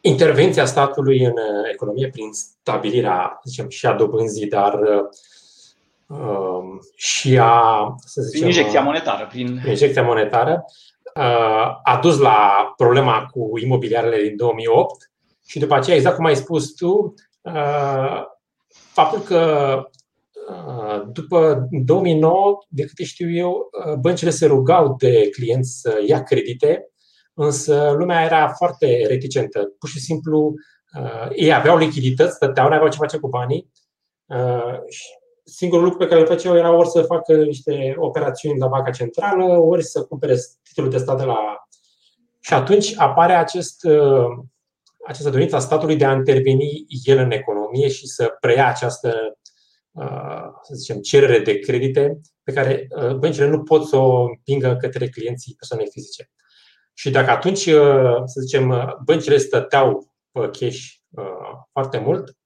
intervenția 0.00 0.64
statului 0.64 1.24
în 1.24 1.34
economie 1.72 2.08
prin 2.08 2.32
stabilirea, 2.32 3.40
zicem, 3.44 3.68
și 3.68 3.86
a 3.86 3.92
dobânzii, 3.92 4.48
dar 4.48 4.74
uh, 4.74 5.04
și 6.96 7.38
a, 7.40 7.94
să 8.04 8.22
zicem, 8.22 8.40
prin 8.40 8.46
injecția 8.46 8.82
monetară. 8.82 9.26
Prin... 9.26 9.62
Injecția 9.68 10.02
monetară 10.02 10.64
uh, 11.16 11.80
a 11.82 11.98
dus 12.02 12.18
la 12.18 12.72
problema 12.76 13.26
cu 13.26 13.58
imobiliarele 13.58 14.22
din 14.22 14.36
2008 14.36 15.10
și 15.46 15.58
după 15.58 15.74
aceea, 15.74 15.96
exact 15.96 16.16
cum 16.16 16.24
ai 16.24 16.36
spus 16.36 16.74
tu, 16.74 17.14
uh, 17.40 18.22
faptul 18.68 19.20
că 19.20 19.82
uh, 20.48 21.02
după 21.12 21.68
2009, 21.70 22.58
de 22.68 22.84
câte 22.84 23.04
știu 23.04 23.30
eu, 23.30 23.70
uh, 23.86 23.94
băncile 23.94 24.30
se 24.30 24.46
rugau 24.46 24.94
de 24.98 25.28
clienți 25.30 25.80
să 25.80 26.02
ia 26.06 26.22
credite, 26.22 26.90
însă 27.34 27.94
lumea 27.98 28.24
era 28.24 28.48
foarte 28.48 29.06
reticentă. 29.06 29.74
Pur 29.78 29.88
și 29.88 30.00
simplu, 30.00 30.54
ei 31.34 31.54
aveau 31.54 31.76
lichidități, 31.76 32.34
stăteau, 32.34 32.68
nu 32.68 32.74
aveau 32.74 32.90
ce 32.90 32.96
face 32.96 33.18
cu 33.18 33.28
banii. 33.28 33.70
Singurul 35.48 35.84
lucru 35.84 35.98
pe 35.98 36.06
care 36.06 36.20
îl 36.20 36.26
făceau 36.26 36.56
era 36.56 36.76
ori 36.76 36.88
să 36.88 37.02
facă 37.02 37.36
niște 37.36 37.94
operațiuni 37.98 38.58
la 38.58 38.66
Banca 38.66 38.90
Centrală, 38.90 39.44
ori 39.44 39.84
să 39.84 40.04
cumpere 40.04 40.36
titlul 40.62 40.90
de 40.90 40.98
stat 40.98 41.18
de 41.18 41.24
la. 41.24 41.66
Și 42.40 42.54
atunci 42.54 42.94
apare 42.96 43.32
acest 43.32 43.86
această 45.06 45.30
dorință 45.30 45.56
a 45.56 45.58
statului 45.58 45.96
de 45.96 46.04
a 46.04 46.12
interveni 46.12 46.86
el 47.04 47.18
în 47.18 47.30
economie 47.30 47.88
și 47.88 48.06
să 48.06 48.36
preia 48.40 48.68
această, 48.68 49.38
uh, 49.90 50.48
să 50.62 50.74
zicem, 50.74 51.00
cerere 51.00 51.38
de 51.38 51.58
credite 51.58 52.20
pe 52.42 52.52
care 52.52 52.86
uh, 52.90 53.14
băncile 53.14 53.46
nu 53.46 53.62
pot 53.62 53.86
să 53.86 53.96
o 53.96 54.22
împingă 54.22 54.76
către 54.80 55.08
clienții 55.08 55.54
persoanei 55.54 55.88
fizice. 55.90 56.30
Și 56.94 57.10
dacă 57.10 57.30
atunci, 57.30 57.66
uh, 57.66 58.22
să 58.24 58.40
zicem, 58.40 58.96
băncile 59.04 59.36
stăteau 59.36 60.14
pe 60.30 60.50
cash 60.58 60.78
foarte 61.72 61.98
mult, 61.98 62.36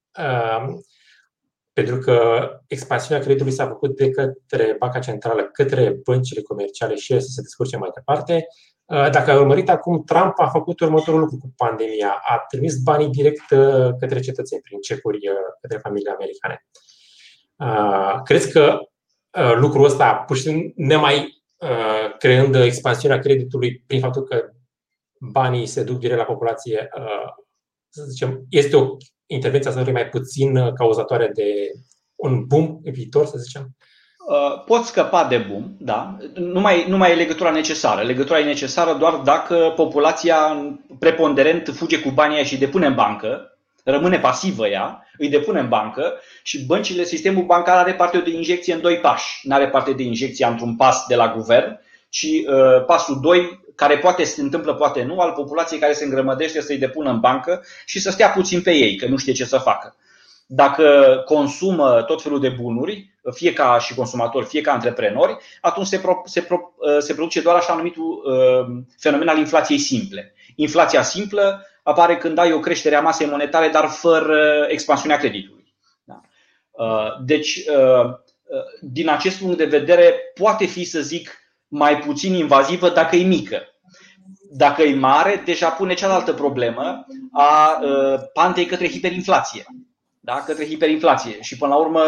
pentru 1.81 1.99
că 1.99 2.49
expansiunea 2.67 3.23
creditului 3.23 3.53
s-a 3.53 3.67
făcut 3.67 3.97
de 3.97 4.11
către 4.11 4.77
Banca 4.79 4.99
Centrală 4.99 5.43
către 5.43 6.01
băncile 6.05 6.43
comerciale 6.43 6.95
și 6.95 7.13
ele 7.13 7.21
să 7.21 7.29
se 7.31 7.43
descurce 7.43 7.77
mai 7.77 7.91
departe, 7.95 8.47
Uh, 8.91 9.11
dacă 9.11 9.31
ai 9.31 9.37
urmărit 9.37 9.69
acum, 9.69 10.05
Trump 10.05 10.39
a 10.39 10.49
făcut 10.49 10.81
următorul 10.81 11.21
lucru 11.21 11.37
cu 11.37 11.53
pandemia. 11.57 12.23
A 12.25 12.39
trimis 12.49 12.83
banii 12.83 13.09
direct 13.09 13.51
uh, 13.51 13.91
către 13.99 14.21
cetățeni, 14.21 14.61
prin 14.61 14.81
cecuri 14.81 15.17
uh, 15.29 15.35
către 15.61 15.79
familiile 15.79 16.11
americane. 16.11 16.67
Crezi 18.25 18.53
că 18.53 18.79
lucrul 19.55 19.85
ăsta, 19.85 20.15
pur 20.15 20.37
și 20.37 20.43
simplu, 20.43 20.73
nemai 20.77 21.45
creând 22.19 22.55
expansiunea 22.55 23.19
creditului 23.19 23.85
prin 23.87 24.01
faptul 24.01 24.23
că 24.23 24.51
banii 25.21 25.67
se 25.67 25.83
duc 25.83 25.99
direct 25.99 26.19
la 26.19 26.25
populație, 26.25 26.89
să 27.89 28.05
zicem, 28.09 28.45
este 28.49 28.77
o 28.77 28.97
intervenție 29.35 29.71
să 29.71 29.91
mai 29.93 30.09
puțin 30.09 30.73
cauzatoare 30.75 31.31
de 31.35 31.71
un 32.17 32.45
boom 32.47 32.81
în 32.85 32.93
viitor, 32.93 33.27
să 33.27 33.39
zicem? 33.39 33.77
Uh, 34.29 34.65
pot 34.65 34.85
scăpa 34.85 35.25
de 35.25 35.37
boom, 35.37 35.75
da. 35.79 36.17
Nu 36.35 36.61
mai, 36.61 36.85
nu 36.89 36.97
mai 36.97 37.11
e 37.11 37.15
legătura 37.15 37.51
necesară. 37.51 38.03
Legătura 38.03 38.39
e 38.39 38.45
necesară 38.45 38.95
doar 38.95 39.15
dacă 39.15 39.73
populația 39.77 40.37
preponderent 40.99 41.73
fuge 41.75 42.01
cu 42.01 42.11
banii 42.11 42.45
și 42.45 42.59
depune 42.59 42.87
în 42.87 42.95
bancă, 42.95 43.59
rămâne 43.85 44.19
pasivă 44.19 44.69
ea, 44.69 45.07
îi 45.19 45.29
depune 45.29 45.61
în 45.61 45.69
bancă 45.69 46.15
și 46.43 46.65
băncile, 46.65 47.05
sistemul 47.05 47.45
bancar 47.45 47.77
are 47.77 47.95
parte 47.95 48.19
de 48.19 48.31
injecție 48.31 48.75
în 48.75 48.81
doi 48.81 48.97
pași. 48.97 49.49
Nu 49.49 49.55
are 49.55 49.69
parte 49.69 49.93
de 49.93 50.03
injecție 50.03 50.47
într-un 50.47 50.77
pas 50.77 51.05
de 51.09 51.15
la 51.15 51.33
guvern, 51.33 51.81
ci 52.11 52.27
uh, 52.47 52.85
pasul 52.87 53.21
2, 53.21 53.61
care 53.75 53.99
poate 53.99 54.25
se 54.25 54.41
întâmplă, 54.41 54.75
poate 54.75 55.03
nu, 55.03 55.19
al 55.19 55.33
populației 55.33 55.81
care 55.81 55.93
se 55.93 56.05
îngrămădește 56.05 56.61
să-i 56.61 56.79
depună 56.79 57.11
în 57.11 57.21
bancă 57.21 57.65
și 57.85 58.01
să 58.01 58.11
stea 58.11 58.29
puțin 58.29 58.63
pe 58.63 58.73
ei, 58.73 58.97
că 58.97 59.07
nu 59.07 59.17
știe 59.17 59.33
ce 59.33 59.45
să 59.45 59.59
facă. 59.59 59.97
Dacă 60.47 61.15
consumă 61.25 62.03
tot 62.03 62.23
felul 62.23 62.41
de 62.41 62.49
bunuri, 62.49 63.11
fie 63.33 63.53
ca 63.53 63.79
și 63.79 63.95
consumatori, 63.95 64.47
fie 64.47 64.61
ca 64.61 64.73
antreprenori, 64.73 65.37
atunci 65.61 65.87
se, 65.87 65.99
pro, 65.99 66.23
se, 66.25 66.41
pro, 66.41 66.75
uh, 66.77 66.99
se 66.99 67.15
produce 67.15 67.41
doar 67.41 67.57
așa 67.57 67.75
numitul 67.75 68.23
uh, 68.25 68.83
fenomen 68.99 69.29
al 69.29 69.39
inflației 69.39 69.79
simple. 69.79 70.35
Inflația 70.55 71.03
simplă 71.03 71.67
apare 71.83 72.17
când 72.17 72.39
ai 72.39 72.53
o 72.53 72.61
creștere 72.61 72.95
a 72.95 73.01
masei 73.01 73.27
monetare, 73.27 73.69
dar 73.69 73.89
fără 73.89 74.67
expansiunea 74.69 75.17
creditului. 75.17 75.75
Da? 76.05 76.21
Uh, 76.71 77.25
deci, 77.25 77.65
din 78.81 79.09
acest 79.09 79.39
punct 79.39 79.57
de 79.57 79.65
vedere, 79.65 80.15
poate 80.35 80.67
fi, 80.67 80.85
să 80.85 81.01
zic, 81.01 81.40
mai 81.71 81.99
puțin 81.99 82.35
invazivă 82.35 82.91
dacă 82.91 83.17
e 83.17 83.25
mică. 83.25 83.63
Dacă 84.53 84.83
e 84.83 84.95
mare, 84.95 85.43
deja 85.45 85.69
pune 85.69 85.95
cealaltă 85.95 86.33
problemă 86.33 87.07
a 87.33 87.79
pantei 88.33 88.67
către 88.67 88.89
hiperinflație. 88.89 89.65
Da? 90.21 90.43
Către 90.47 90.67
hiperinflație. 90.67 91.41
Și 91.41 91.57
până 91.57 91.75
la 91.75 91.79
urmă, 91.79 92.03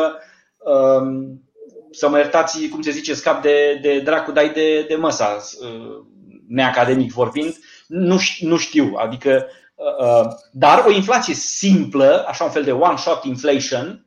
Um, 0.64 1.42
să 1.90 2.09
mă 2.09 2.16
iertați, 2.16 2.68
cum 2.68 2.83
se 2.83 2.90
zice, 2.90 3.14
scap 3.14 3.42
de, 3.42 3.79
de 3.83 4.01
dracu, 4.01 4.33
dai 4.33 4.53
de, 4.53 4.85
de 4.88 4.94
măsa, 4.94 5.37
uh, 5.61 6.05
neacademic 6.48 7.12
vorbind, 7.12 7.59
nu, 7.87 8.18
nu 8.40 8.57
știu, 8.57 8.94
adică, 8.96 9.46
uh, 9.75 10.07
uh, 10.07 10.31
dar 10.53 10.85
o 10.87 10.90
inflație 10.90 11.35
simplă, 11.35 12.25
așa 12.29 12.44
un 12.44 12.51
fel 12.51 12.64
de 12.64 12.72
one-shot 12.72 13.25
inflation, 13.25 14.07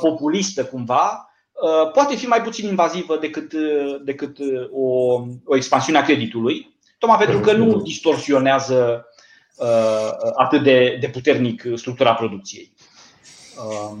populistă 0.00 0.64
cumva, 0.64 1.29
poate 1.92 2.16
fi 2.16 2.26
mai 2.26 2.42
puțin 2.42 2.68
invazivă 2.68 3.16
decât, 3.16 3.52
decât 4.04 4.36
o, 4.72 5.12
o 5.44 5.56
expansiune 5.56 5.98
a 5.98 6.02
creditului, 6.02 6.76
tocmai 6.98 7.18
pentru 7.18 7.40
că 7.40 7.52
nu 7.52 7.80
distorsionează 7.80 9.06
atât 10.36 10.62
de, 10.62 10.96
de 11.00 11.08
puternic 11.08 11.64
structura 11.74 12.14
producției. 12.14 12.72
Um, 13.56 13.98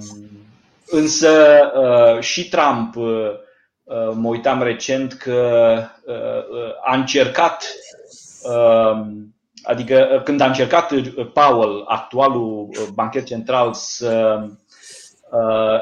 Însă 0.90 1.60
uh, 1.74 2.22
și 2.22 2.48
Trump, 2.48 2.96
uh, 2.96 3.30
uh, 3.84 4.12
mă 4.14 4.28
uitam 4.28 4.62
recent 4.62 5.12
că 5.12 5.82
a 6.84 6.96
încercat, 6.96 7.64
adică 9.62 10.20
când 10.24 10.40
a 10.40 10.46
încercat 10.46 10.92
Powell, 11.32 11.84
actualul 11.86 12.68
bancher 12.94 13.22
central, 13.22 13.74
să 13.74 14.40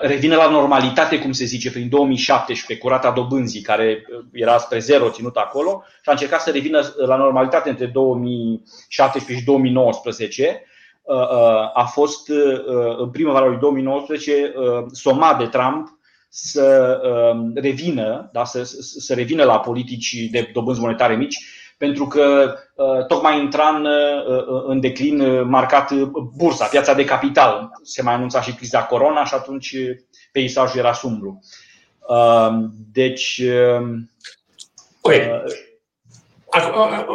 revină 0.01 0.37
la 0.37 0.51
normalitate, 0.51 1.19
cum 1.19 1.33
se 1.33 1.45
zice, 1.45 1.71
prin 1.71 1.89
2017, 1.89 2.87
cu 2.87 2.89
rata 2.89 3.11
dobânzii, 3.11 3.61
care 3.61 4.07
era 4.33 4.59
spre 4.59 4.79
zero 4.79 5.11
ținut 5.11 5.37
acolo, 5.37 5.83
și 6.03 6.09
a 6.09 6.11
încercat 6.11 6.41
să 6.41 6.51
revină 6.51 6.81
la 6.97 7.17
normalitate 7.17 7.69
între 7.69 7.87
2017 7.87 9.41
și 9.41 9.45
2019, 9.45 10.63
Uh, 11.09 11.17
uh, 11.17 11.71
a 11.75 11.85
fost 11.93 12.29
uh, 12.29 12.97
în 12.99 13.11
primăvara 13.11 13.47
lui 13.47 13.59
2019 13.59 14.53
somat 14.93 15.39
de 15.39 15.47
Trump 15.47 15.99
să 16.29 17.01
revină, 17.55 18.31
da, 18.33 18.45
să, 18.45 18.63
să 18.99 19.15
revină 19.15 19.45
la 19.45 19.61
politici 19.61 20.29
de 20.31 20.51
dobânzi 20.53 20.81
monetare 20.81 21.17
mici, 21.17 21.37
pentru 21.79 22.07
că 22.07 22.55
tocmai 23.09 23.41
intra 23.41 23.69
în, 23.69 23.87
în 24.67 24.81
declin 24.81 25.49
marcat 25.49 25.93
bursa, 26.37 26.67
piața 26.67 26.95
de 26.95 27.05
capital. 27.05 27.71
Se 27.83 28.03
mai 28.03 28.15
anunța 28.15 28.41
și 28.41 28.55
criza 28.55 28.83
corona 28.83 29.25
și 29.25 29.35
atunci 29.35 29.77
peisajul 30.33 30.79
era 30.79 30.93
sumbru. 30.93 31.41
Deci. 32.93 33.43
Okay. 35.01 35.43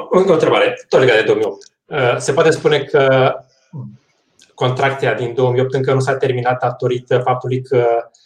Încă 0.09 0.29
o 0.29 0.33
întrebare, 0.33 0.85
tot 0.89 0.99
legat 0.99 1.15
de 1.15 1.23
2008. 1.23 2.21
Se 2.21 2.33
poate 2.33 2.49
spune 2.51 2.79
că 2.79 3.33
contracția 4.53 5.13
din 5.13 5.33
2008 5.33 5.73
încă 5.73 5.93
nu 5.93 5.99
s-a 5.99 6.17
terminat 6.17 6.59
datorită 6.59 7.19
faptului 7.19 7.61
că 7.61 7.77
uh, 7.77 8.23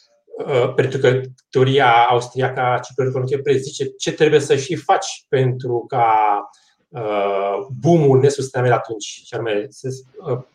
pentru 0.76 1.00
că 1.00 1.22
teoria 1.50 2.06
austriacă 2.10 2.60
a 2.60 2.80
ciclului 2.80 3.12
economice 3.12 3.42
prezice 3.42 3.86
ce 3.86 4.12
trebuie 4.12 4.40
să 4.40 4.56
și 4.56 4.76
faci 4.76 5.26
pentru 5.30 5.86
ca 5.88 6.40
uh, 6.88 7.66
boom-ul 7.82 8.20
nesustenabil 8.20 8.72
atunci, 8.72 9.04
și 9.04 9.34
anume 9.34 9.68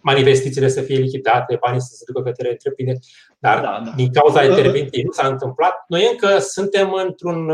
uh, 0.05 0.17
investițiile 0.17 0.69
să 0.69 0.81
fie 0.81 0.97
lichidate, 0.97 1.59
banii 1.61 1.81
să 1.81 1.95
se 1.95 2.05
ducă 2.07 2.23
către 2.23 2.51
întreprinderi, 2.51 2.99
dar 3.39 3.61
da, 3.61 3.83
da. 3.85 3.93
din 3.97 4.13
cauza 4.13 4.45
intervenției 4.45 5.03
nu 5.03 5.11
s-a 5.11 5.27
întâmplat. 5.27 5.85
Noi 5.89 6.09
încă 6.11 6.39
suntem 6.39 6.93
într-un 6.93 7.53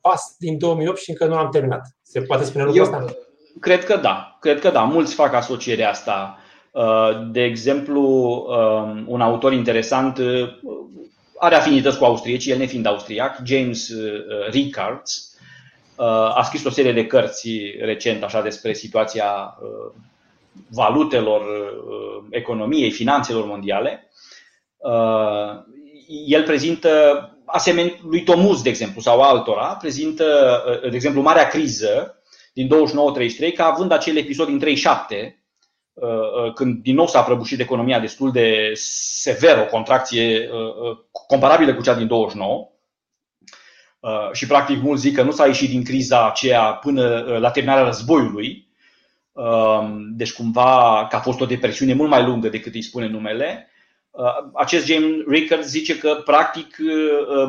pas 0.00 0.34
din 0.38 0.58
2008 0.58 0.98
și 0.98 1.10
încă 1.10 1.26
nu 1.26 1.34
am 1.34 1.50
terminat. 1.50 1.82
Se 2.02 2.20
poate 2.20 2.44
spune 2.44 2.64
lucrul 2.64 2.82
ăsta? 2.82 3.04
Cred 3.60 3.84
că 3.84 3.96
da, 3.96 4.36
cred 4.40 4.60
că 4.60 4.70
da. 4.70 4.82
Mulți 4.82 5.14
fac 5.14 5.32
asocierea 5.32 5.90
asta 5.90 6.38
Uh, 6.78 7.28
de 7.30 7.42
exemplu, 7.42 8.02
um, 8.48 9.04
un 9.06 9.20
autor 9.20 9.52
interesant 9.52 10.18
uh, 10.18 10.48
are 11.38 11.54
afinități 11.54 11.98
cu 11.98 12.04
austriecii, 12.04 12.52
el 12.52 12.58
nefiind 12.58 12.86
austriac, 12.86 13.38
James 13.44 13.88
uh, 13.88 14.50
Rickards, 14.50 15.28
a 16.34 16.42
scris 16.42 16.64
o 16.64 16.70
serie 16.70 16.92
de 16.92 17.06
cărți 17.06 17.50
recent 17.80 18.22
așa 18.22 18.42
despre 18.42 18.72
situația 18.72 19.58
valutelor, 20.68 21.42
economiei, 22.30 22.90
finanțelor 22.90 23.44
mondiale. 23.44 24.10
El 26.26 26.42
prezintă, 26.42 26.90
asemenea 27.44 27.94
lui 28.02 28.22
Tomus, 28.22 28.62
de 28.62 28.68
exemplu, 28.68 29.00
sau 29.00 29.20
altora, 29.20 29.64
prezintă, 29.80 30.62
de 30.82 30.96
exemplu, 30.96 31.22
marea 31.22 31.48
criză 31.48 32.22
din 32.52 32.68
29-33 33.50 33.52
ca 33.54 33.64
având 33.64 33.92
acel 33.92 34.16
episod 34.16 34.46
din 34.46 34.58
37, 34.58 35.37
când 36.54 36.82
din 36.82 36.94
nou 36.94 37.06
s-a 37.06 37.22
prăbușit 37.22 37.60
economia 37.60 38.00
destul 38.00 38.32
de 38.32 38.70
sever, 38.74 39.58
o 39.58 39.70
contracție 39.70 40.50
comparabilă 41.26 41.74
cu 41.74 41.82
cea 41.82 41.94
din 41.94 42.06
29, 42.06 42.68
Uh, 44.00 44.32
și 44.32 44.46
practic 44.46 44.82
mulți 44.82 45.02
zic 45.02 45.14
că 45.14 45.22
nu 45.22 45.30
s-a 45.30 45.46
ieșit 45.46 45.68
din 45.68 45.84
criza 45.84 46.26
aceea 46.26 46.62
până 46.62 47.24
uh, 47.28 47.40
la 47.40 47.50
terminarea 47.50 47.84
războiului, 47.84 48.68
um, 49.32 50.06
deci 50.16 50.32
cumva 50.32 51.06
că 51.10 51.16
a 51.16 51.20
fost 51.20 51.40
o 51.40 51.46
depresiune 51.46 51.94
mult 51.94 52.10
mai 52.10 52.24
lungă 52.24 52.48
decât 52.48 52.74
îi 52.74 52.82
spune 52.82 53.08
numele. 53.08 53.70
Uh, 54.10 54.50
acest 54.54 54.86
James 54.86 55.10
Rickard 55.26 55.62
zice 55.62 55.98
că 55.98 56.22
practic 56.24 56.76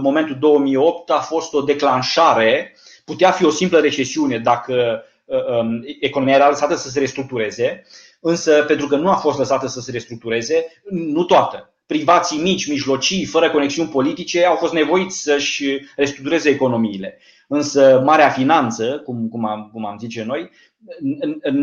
momentul 0.02 0.38
2008 0.40 1.10
a 1.10 1.20
fost 1.20 1.54
o 1.54 1.62
declanșare, 1.62 2.76
putea 3.06 3.32
fi 3.32 3.46
o 3.46 3.50
simplă 3.50 3.80
recesiune 3.80 4.38
dacă 4.38 5.04
um, 5.26 5.84
economia 6.00 6.36
era 6.36 6.50
lăsată 6.50 6.76
să 6.76 6.90
se 6.90 7.00
restructureze, 7.00 7.86
însă 8.20 8.64
pentru 8.68 8.88
că 8.88 8.96
nu 8.96 9.10
a 9.10 9.16
fost 9.16 9.38
lăsată 9.38 9.68
să 9.68 9.80
se 9.80 9.92
restructureze, 9.92 10.66
nu 10.90 11.24
toată 11.24 11.74
privații 11.86 12.42
mici, 12.42 12.68
mijlocii, 12.68 13.26
fără 13.26 13.52
conexiuni 13.52 13.90
politice, 13.90 14.46
au 14.46 14.56
fost 14.56 14.74
nevoiți 14.74 15.22
să-și 15.22 15.66
restructureze 15.96 16.50
economiile. 16.50 17.20
Însă 17.48 18.02
marea 18.06 18.30
finanță, 18.30 19.02
cum, 19.06 19.28
cum, 19.28 19.46
am, 19.46 19.70
cum 19.74 19.86
am 19.86 19.98
zice 19.98 20.24
noi, 20.24 20.50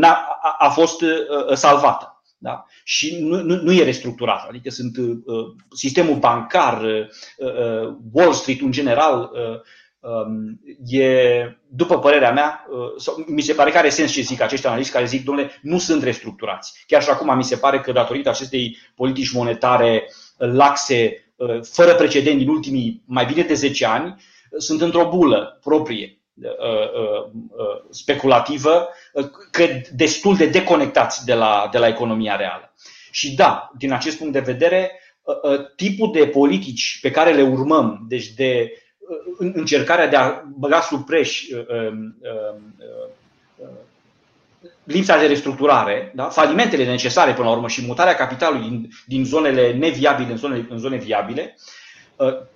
a, 0.01 0.57
a 0.59 0.69
fost 0.69 1.01
uh, 1.01 1.09
salvată. 1.53 2.23
Da? 2.39 2.65
Și 2.85 3.19
nu, 3.21 3.43
nu, 3.43 3.63
nu 3.63 3.73
e 3.73 3.85
restructurată. 3.85 4.47
Adică 4.49 4.71
sunt 4.71 4.97
uh, 4.97 5.15
sistemul 5.71 6.17
bancar, 6.17 6.83
uh, 6.83 7.07
uh, 7.37 7.97
Wall 8.13 8.33
Street 8.33 8.61
în 8.61 8.71
general, 8.71 9.31
uh, 9.33 9.41
Um, 9.41 9.61
e, 10.87 11.05
după 11.69 11.99
părerea 11.99 12.33
mea, 12.33 12.67
uh, 12.71 12.79
sau, 12.97 13.25
mi 13.27 13.41
se 13.41 13.53
pare 13.53 13.71
că 13.71 13.79
are 13.79 13.89
sens 13.89 14.13
ce 14.13 14.21
zic 14.21 14.41
acești 14.41 14.67
analiști 14.67 14.93
care 14.93 15.05
zic, 15.05 15.25
domnule, 15.25 15.51
nu 15.63 15.79
sunt 15.79 16.03
restructurați. 16.03 16.85
Chiar 16.87 17.03
și 17.03 17.11
acum 17.11 17.37
mi 17.37 17.45
se 17.45 17.57
pare 17.57 17.81
că 17.81 17.93
datorită 17.93 18.29
acestei 18.29 18.77
politici 18.95 19.33
monetare 19.33 20.11
laxe, 20.37 21.33
uh, 21.37 21.61
fără 21.63 21.95
precedent 21.95 22.39
din 22.39 22.49
ultimii 22.49 23.03
mai 23.07 23.25
bine 23.25 23.43
de 23.43 23.55
10 23.55 23.87
ani, 23.87 24.07
uh, 24.07 24.59
sunt 24.59 24.81
într-o 24.81 25.09
bulă 25.09 25.59
proprie, 25.63 26.11
speculativă, 27.91 28.89
cred 29.51 29.89
destul 29.89 30.37
de 30.37 30.47
deconectați 30.47 31.25
de 31.25 31.35
la, 31.35 31.69
de 31.73 31.79
la 31.79 31.89
economia 31.89 32.37
reală. 32.37 32.75
Și 33.11 33.35
da, 33.35 33.71
din 33.79 33.93
acest 33.93 34.19
punct 34.19 34.33
de 34.33 34.53
vedere, 34.53 35.01
tipul 35.77 36.13
de 36.13 36.27
politici 36.27 36.99
pe 37.03 37.11
care 37.11 37.33
le 37.33 37.43
urmăm, 37.43 38.05
deci 38.09 38.27
de 38.27 38.71
încercarea 39.39 40.09
de 40.09 40.17
a 40.17 40.43
băga 40.59 40.81
sub 40.81 41.07
preș 41.07 41.43
uh, 41.43 41.67
um, 41.69 42.17
uh, 42.23 42.59
uh, 43.57 43.69
lipsa 44.85 45.19
de 45.19 45.27
restructurare, 45.27 46.13
da? 46.15 46.25
falimentele 46.25 46.85
necesare 46.85 47.33
până 47.33 47.47
la 47.49 47.55
urmă 47.55 47.69
și 47.69 47.87
mutarea 47.87 48.15
capitalului 48.15 48.69
din, 48.69 48.89
din 49.07 49.25
zonele 49.25 49.73
neviabile 49.73 50.31
în 50.31 50.37
zone, 50.37 50.67
în 50.71 50.79
zone 50.79 50.97
viabile, 50.97 51.57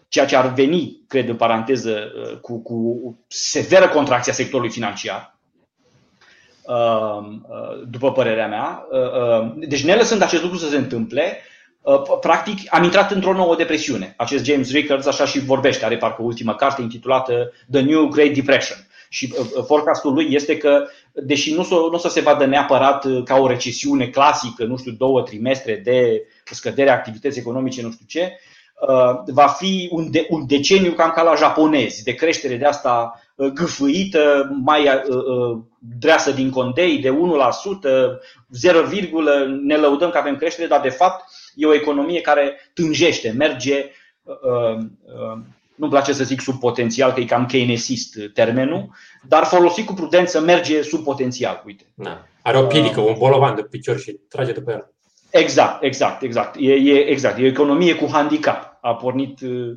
ceea 0.08 0.26
ce 0.26 0.36
ar 0.36 0.52
veni, 0.52 1.04
cred 1.08 1.28
în 1.28 1.36
paranteză, 1.36 2.12
cu, 2.40 2.62
cu 2.62 3.18
severă 3.28 3.88
contracție 3.88 4.32
a 4.32 4.34
sectorului 4.34 4.70
financiar, 4.70 5.38
după 7.86 8.12
părerea 8.12 8.48
mea. 8.48 8.86
Deci 9.56 9.84
ne 9.84 9.94
lăsând 9.94 10.22
acest 10.22 10.42
lucru 10.42 10.58
să 10.58 10.68
se 10.68 10.76
întâmple, 10.76 11.22
Uh, 11.22 11.50
practic 12.20 12.74
am 12.74 12.84
intrat 12.84 13.10
într-o 13.10 13.32
nouă 13.32 13.56
depresiune. 13.56 14.14
Acest 14.16 14.44
James 14.44 14.72
Rickards 14.72 15.06
așa 15.06 15.24
și 15.24 15.44
vorbește, 15.44 15.84
are 15.84 15.96
parcă 15.96 16.22
ultima 16.22 16.54
carte 16.54 16.82
intitulată 16.82 17.52
The 17.70 17.80
New 17.80 18.06
Great 18.08 18.30
Depression. 18.32 18.78
Și 19.12 19.34
uh, 19.38 19.46
uh, 19.56 19.64
forecastul 19.64 20.12
lui 20.12 20.26
este 20.30 20.56
că, 20.56 20.86
deși 21.12 21.54
nu 21.54 21.66
o, 21.70 21.74
nu 21.74 21.94
o 21.94 21.98
să 21.98 22.08
se 22.08 22.20
vadă 22.20 22.46
neapărat 22.46 23.06
ca 23.24 23.36
o 23.36 23.46
recesiune 23.46 24.06
clasică, 24.06 24.64
nu 24.64 24.76
știu, 24.76 24.92
două 24.92 25.22
trimestre 25.22 25.80
de 25.84 26.22
scădere 26.44 26.90
a 26.90 26.92
activității 26.92 27.40
economice, 27.40 27.82
nu 27.82 27.90
știu 27.90 28.06
ce, 28.08 28.38
va 29.26 29.46
fi 29.46 29.88
un, 29.92 30.10
de, 30.10 30.26
un 30.28 30.46
deceniu 30.46 30.92
cam 30.92 31.10
ca 31.10 31.22
la 31.22 31.34
japonezi, 31.34 32.02
de 32.02 32.14
creștere 32.14 32.56
de 32.56 32.64
asta 32.64 33.20
gâfâită, 33.54 34.50
mai 34.64 35.02
dreasă 35.78 36.30
din 36.30 36.50
condei, 36.50 36.98
de 36.98 37.10
1%, 37.10 37.14
0, 38.50 38.86
ne 39.62 39.76
lăudăm 39.76 40.10
că 40.10 40.18
avem 40.18 40.36
creștere, 40.36 40.68
dar 40.68 40.80
de 40.80 40.88
fapt 40.88 41.24
e 41.54 41.66
o 41.66 41.74
economie 41.74 42.20
care 42.20 42.70
tânjește, 42.74 43.34
merge, 43.36 43.90
uh, 44.22 44.76
uh, 44.76 45.38
nu-mi 45.74 45.92
place 45.92 46.12
să 46.12 46.24
zic 46.24 46.40
sub 46.40 46.58
potențial, 46.58 47.12
că 47.12 47.20
e 47.20 47.24
cam 47.24 47.46
keynesist 47.46 48.16
termenul, 48.34 48.94
dar 49.28 49.44
folosit 49.44 49.86
cu 49.86 49.92
prudență 49.92 50.40
merge 50.40 50.82
sub 50.82 51.04
potențial. 51.04 51.62
Uite. 51.66 51.84
Da. 51.94 52.26
Are 52.42 52.58
o 52.58 52.66
piedică, 52.66 53.00
uh, 53.00 53.06
un 53.06 53.14
bolovan 53.18 53.54
de 53.54 53.62
picior 53.62 53.98
și 53.98 54.20
trage 54.28 54.52
după 54.52 54.70
el. 54.70 54.92
Exact, 55.30 55.82
exact, 55.82 56.22
exact. 56.22 56.56
E, 56.58 56.72
e, 56.72 57.08
exact. 57.08 57.38
e 57.38 57.42
o 57.42 57.46
economie 57.46 57.94
cu 57.94 58.08
handicap. 58.12 58.78
A 58.80 58.94
pornit. 58.94 59.40
Uh, 59.40 59.76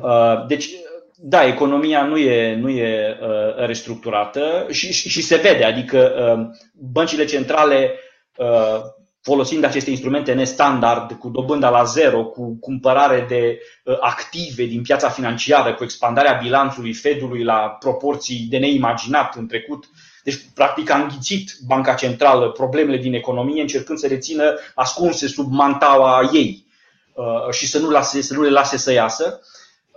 uh, 0.00 0.46
deci, 0.46 0.70
da, 1.16 1.46
economia 1.46 2.04
nu 2.04 2.16
e, 2.16 2.54
nu 2.54 2.68
e 2.68 3.18
uh, 3.20 3.66
restructurată 3.66 4.66
și, 4.70 4.92
și, 4.92 5.08
și 5.08 5.22
se 5.22 5.36
vede. 5.36 5.64
Adică 5.64 6.12
uh, 6.36 6.56
băncile 6.72 7.24
centrale 7.24 7.90
uh, 8.36 8.80
folosind 9.24 9.64
aceste 9.64 9.90
instrumente 9.90 10.32
nestandard, 10.32 11.12
cu 11.12 11.28
dobânda 11.28 11.70
la 11.70 11.84
zero, 11.84 12.24
cu 12.24 12.56
cumpărare 12.60 13.24
de 13.28 13.58
uh, 13.84 13.96
active 14.00 14.64
din 14.64 14.82
piața 14.82 15.08
financiară, 15.08 15.74
cu 15.74 15.84
expandarea 15.84 16.38
bilanțului 16.42 16.92
Fedului 16.92 17.42
la 17.42 17.76
proporții 17.78 18.46
de 18.50 18.58
neimaginat 18.58 19.36
în 19.36 19.46
trecut. 19.46 19.88
Deci, 20.24 20.46
practic, 20.54 20.90
a 20.90 20.96
înghițit 20.96 21.56
Banca 21.66 21.94
Centrală 21.94 22.50
problemele 22.50 22.96
din 22.96 23.14
economie, 23.14 23.60
încercând 23.60 23.98
să 23.98 24.06
le 24.06 24.18
țină 24.18 24.54
ascunse 24.74 25.26
sub 25.26 25.52
mantaua 25.52 26.30
ei 26.32 26.66
uh, 27.14 27.50
și 27.50 27.66
să 27.66 27.78
nu, 27.78 27.90
lase, 27.90 28.22
să 28.22 28.34
nu 28.34 28.42
le 28.42 28.50
lase 28.50 28.76
să 28.76 28.92
iasă. 28.92 29.40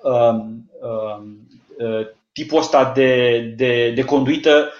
Um, 0.01 0.69
um, 0.81 1.47
uh, 1.77 2.07
tipul 2.31 2.59
ăsta 2.59 2.91
de, 2.95 3.39
de, 3.55 3.91
de 3.95 4.03
conduită 4.03 4.71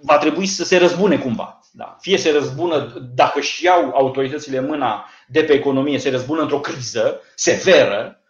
va 0.00 0.18
trebui 0.18 0.46
să 0.46 0.64
se 0.64 0.78
răzbune 0.78 1.18
cumva 1.18 1.59
da. 1.72 1.96
Fie 2.00 2.16
se 2.16 2.30
răzbună, 2.30 3.10
dacă 3.14 3.40
și 3.40 3.64
iau 3.64 3.90
autoritățile 3.94 4.60
mâna 4.60 5.04
de 5.28 5.42
pe 5.42 5.52
economie, 5.52 5.98
se 5.98 6.10
răzbună 6.10 6.42
într-o 6.42 6.60
criză 6.60 7.20
severă, 7.34 8.20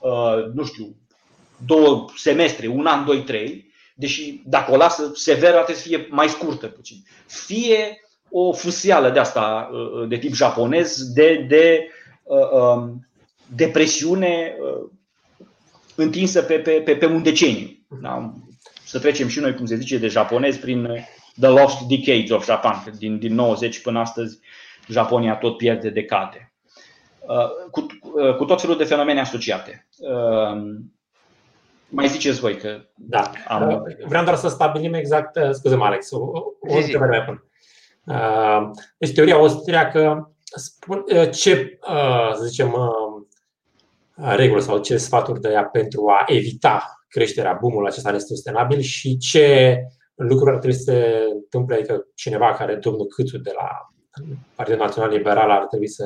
uh, 0.00 0.52
nu 0.54 0.64
știu, 0.64 0.96
două 1.66 2.04
semestre, 2.16 2.66
un 2.66 2.86
an, 2.86 3.04
doi, 3.04 3.22
trei, 3.22 3.72
deși 3.94 4.42
dacă 4.44 4.72
o 4.72 4.76
lasă 4.76 5.10
severă, 5.14 5.52
trebuie 5.52 5.76
să 5.76 5.88
fie 5.88 6.06
mai 6.10 6.28
scurtă 6.28 6.66
puțin. 6.66 6.96
Fie 7.26 8.00
o 8.30 8.52
fusială 8.52 9.10
de 9.10 9.18
asta 9.18 9.70
uh, 9.72 10.08
de 10.08 10.16
tip 10.16 10.34
japonez, 10.34 11.12
de, 11.12 11.46
de 11.48 11.88
uh, 12.22 12.50
um, 12.50 13.08
depresiune 13.54 14.56
întinsă 15.94 16.42
pe, 16.42 16.58
pe, 16.58 16.70
pe, 16.70 16.96
pe 16.96 17.06
un 17.06 17.22
deceniu. 17.22 17.86
Da? 18.02 18.34
Să 18.84 18.98
trecem 18.98 19.28
și 19.28 19.40
noi, 19.40 19.54
cum 19.54 19.66
se 19.66 19.76
zice, 19.76 19.98
de 19.98 20.08
japonez 20.08 20.56
prin 20.56 21.06
The 21.40 21.48
Lost 21.48 21.80
Decades 21.80 22.30
of 22.30 22.44
Japan, 22.44 22.84
din, 22.98 23.18
din 23.18 23.34
90 23.34 23.80
până 23.80 23.98
astăzi 23.98 24.38
Japonia 24.88 25.36
tot 25.36 25.56
pierde 25.56 25.90
decade. 25.90 26.52
Uh, 27.28 27.70
cu, 27.70 27.86
uh, 28.02 28.36
cu 28.36 28.44
tot 28.44 28.60
felul 28.60 28.76
de 28.76 28.84
fenomene 28.84 29.20
asociate. 29.20 29.88
Uh, 29.98 30.78
mai 31.88 32.08
ziceți 32.08 32.40
voi 32.40 32.56
că 32.56 32.80
da. 32.94 33.30
am... 33.46 33.82
Vreau 34.06 34.24
doar 34.24 34.36
să 34.36 34.48
stabilim 34.48 34.94
exact, 34.94 35.38
scuze-mă 35.52 35.84
Alex, 35.84 36.10
o, 36.10 36.18
o 36.60 36.76
întrebare 36.76 37.10
mai 37.16 37.24
până. 37.24 37.42
Deci 38.98 39.14
teoria 39.14 39.34
austriacă 39.34 40.34
spune 40.42 41.30
ce, 41.30 41.78
să 42.34 42.44
zicem, 42.44 42.74
reguli 44.14 44.62
sau 44.62 44.78
ce 44.78 44.96
sfaturi 44.96 45.40
dă 45.40 45.50
ea 45.50 45.64
pentru 45.64 46.08
a 46.08 46.24
evita 46.26 47.04
creșterea 47.08 47.58
boomului 47.60 47.88
acesta 47.88 48.10
nesustenabil 48.10 48.80
și 48.80 49.16
ce 49.16 49.78
lucruri 50.18 50.50
ar 50.50 50.58
trebui 50.58 50.76
să 50.76 50.82
se 50.82 51.24
întâmple, 51.32 51.74
adică 51.74 52.06
cineva 52.14 52.52
care 52.52 52.74
domnul 52.74 53.06
Câțu 53.06 53.38
de 53.38 53.52
la 53.56 53.68
Partidul 54.54 54.80
Național 54.80 55.10
Liberal 55.10 55.50
ar 55.50 55.66
trebui 55.66 55.88
să. 55.88 56.04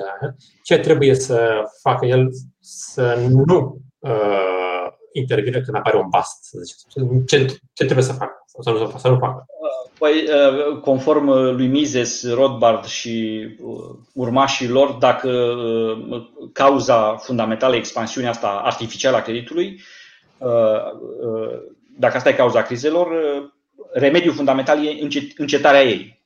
Ce 0.63 0.79
trebuie 0.79 1.15
să 1.15 1.63
facă 1.83 2.07
el 2.07 2.29
să 2.61 3.29
nu 3.29 3.81
uh, 3.99 4.87
intervine 5.13 5.61
când 5.61 5.77
apare 5.77 5.97
un 5.97 6.09
bast, 6.11 6.45
să 6.45 6.59
zicem. 6.63 7.23
Ce, 7.27 7.47
ce 7.73 7.85
trebuie 7.85 8.05
să 8.05 8.13
facă 8.13 8.45
sau 8.47 8.77
să 8.77 8.83
nu, 8.83 8.99
să 8.99 9.09
nu 9.09 9.19
facă? 9.19 9.47
Păi, 9.99 10.13
uh, 10.13 10.81
conform 10.81 11.29
lui 11.31 11.67
Mises, 11.67 12.33
Rothbard 12.33 12.85
și 12.85 13.47
uh, 13.61 13.99
urmașii 14.15 14.69
lor, 14.69 14.91
dacă 14.91 15.29
uh, 15.29 16.31
cauza 16.53 17.17
fundamentală 17.17 17.75
expansiunea 17.75 18.31
asta 18.31 18.49
artificială 18.49 19.17
a 19.17 19.23
creditului 19.23 19.81
dacă 21.99 22.17
asta 22.17 22.29
e 22.29 22.33
cauza 22.33 22.63
crizelor, 22.63 23.09
remediul 23.93 24.35
fundamental 24.35 24.87
e 24.87 25.09
încetarea 25.37 25.83
ei. 25.83 26.21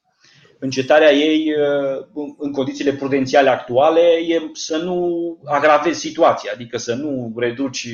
Încetarea 0.59 1.13
ei 1.13 1.55
în 2.39 2.53
condițiile 2.53 2.93
prudențiale 2.93 3.49
actuale 3.49 4.01
e 4.01 4.41
să 4.53 4.77
nu 4.77 5.39
agravezi 5.45 6.01
situația, 6.01 6.51
adică 6.55 6.79
să 6.79 6.95
nu 6.95 7.35
reduci 7.37 7.89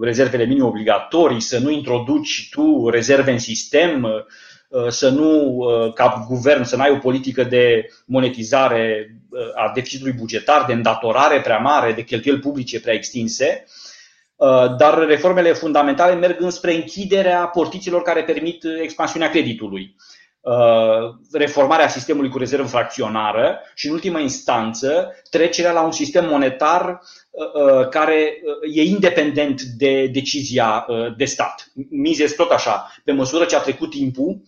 rezervele 0.00 0.44
minim 0.44 0.64
obligatorii, 0.64 1.40
să 1.40 1.58
nu 1.58 1.70
introduci 1.70 2.48
tu 2.50 2.88
rezerve 2.88 3.30
în 3.30 3.38
sistem, 3.38 4.06
să 4.88 5.08
nu, 5.08 5.58
ca 5.94 6.24
guvern, 6.28 6.62
să 6.62 6.76
nu 6.76 6.82
ai 6.82 6.90
o 6.90 6.98
politică 6.98 7.44
de 7.44 7.86
monetizare 8.06 9.14
a 9.54 9.72
deficitului 9.74 10.12
bugetar, 10.12 10.64
de 10.66 10.72
îndatorare 10.72 11.40
prea 11.40 11.58
mare, 11.58 11.92
de 11.92 12.04
cheltuieli 12.04 12.40
publice 12.40 12.80
prea 12.80 12.94
extinse, 12.94 13.64
Uh, 13.64 13.87
dar 14.78 15.06
reformele 15.06 15.52
fundamentale 15.52 16.14
merg 16.14 16.40
înspre 16.40 16.74
închiderea 16.74 17.46
portiților 17.46 18.02
care 18.02 18.22
permit 18.22 18.64
expansiunea 18.82 19.30
creditului. 19.30 19.96
Uh, 20.40 21.14
reformarea 21.32 21.88
sistemului 21.88 22.30
cu 22.30 22.38
rezervă 22.38 22.66
fracționară 22.66 23.60
și, 23.74 23.86
în 23.86 23.92
ultimă 23.92 24.18
instanță, 24.18 25.14
trecerea 25.30 25.72
la 25.72 25.82
un 25.82 25.92
sistem 25.92 26.26
monetar 26.28 27.00
uh, 27.30 27.88
care 27.88 28.42
e 28.72 28.82
independent 28.82 29.62
de 29.62 30.06
decizia 30.06 30.86
de 31.16 31.24
stat. 31.24 31.72
Mises 31.90 32.34
tot 32.34 32.50
așa, 32.50 32.92
pe 33.04 33.12
măsură 33.12 33.44
ce 33.44 33.56
a 33.56 33.60
trecut 33.60 33.90
timpul, 33.90 34.42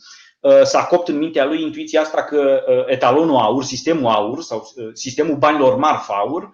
s-a 0.62 0.84
copt 0.84 1.08
în 1.08 1.18
mintea 1.18 1.44
lui 1.44 1.62
intuiția 1.62 2.00
asta 2.00 2.22
că 2.24 2.60
etalonul 2.86 3.36
aur, 3.36 3.64
sistemul 3.64 4.10
aur 4.10 4.42
sau 4.42 4.62
sistemul 4.92 5.36
banilor 5.36 5.76
marf 5.76 6.08
aur, 6.08 6.50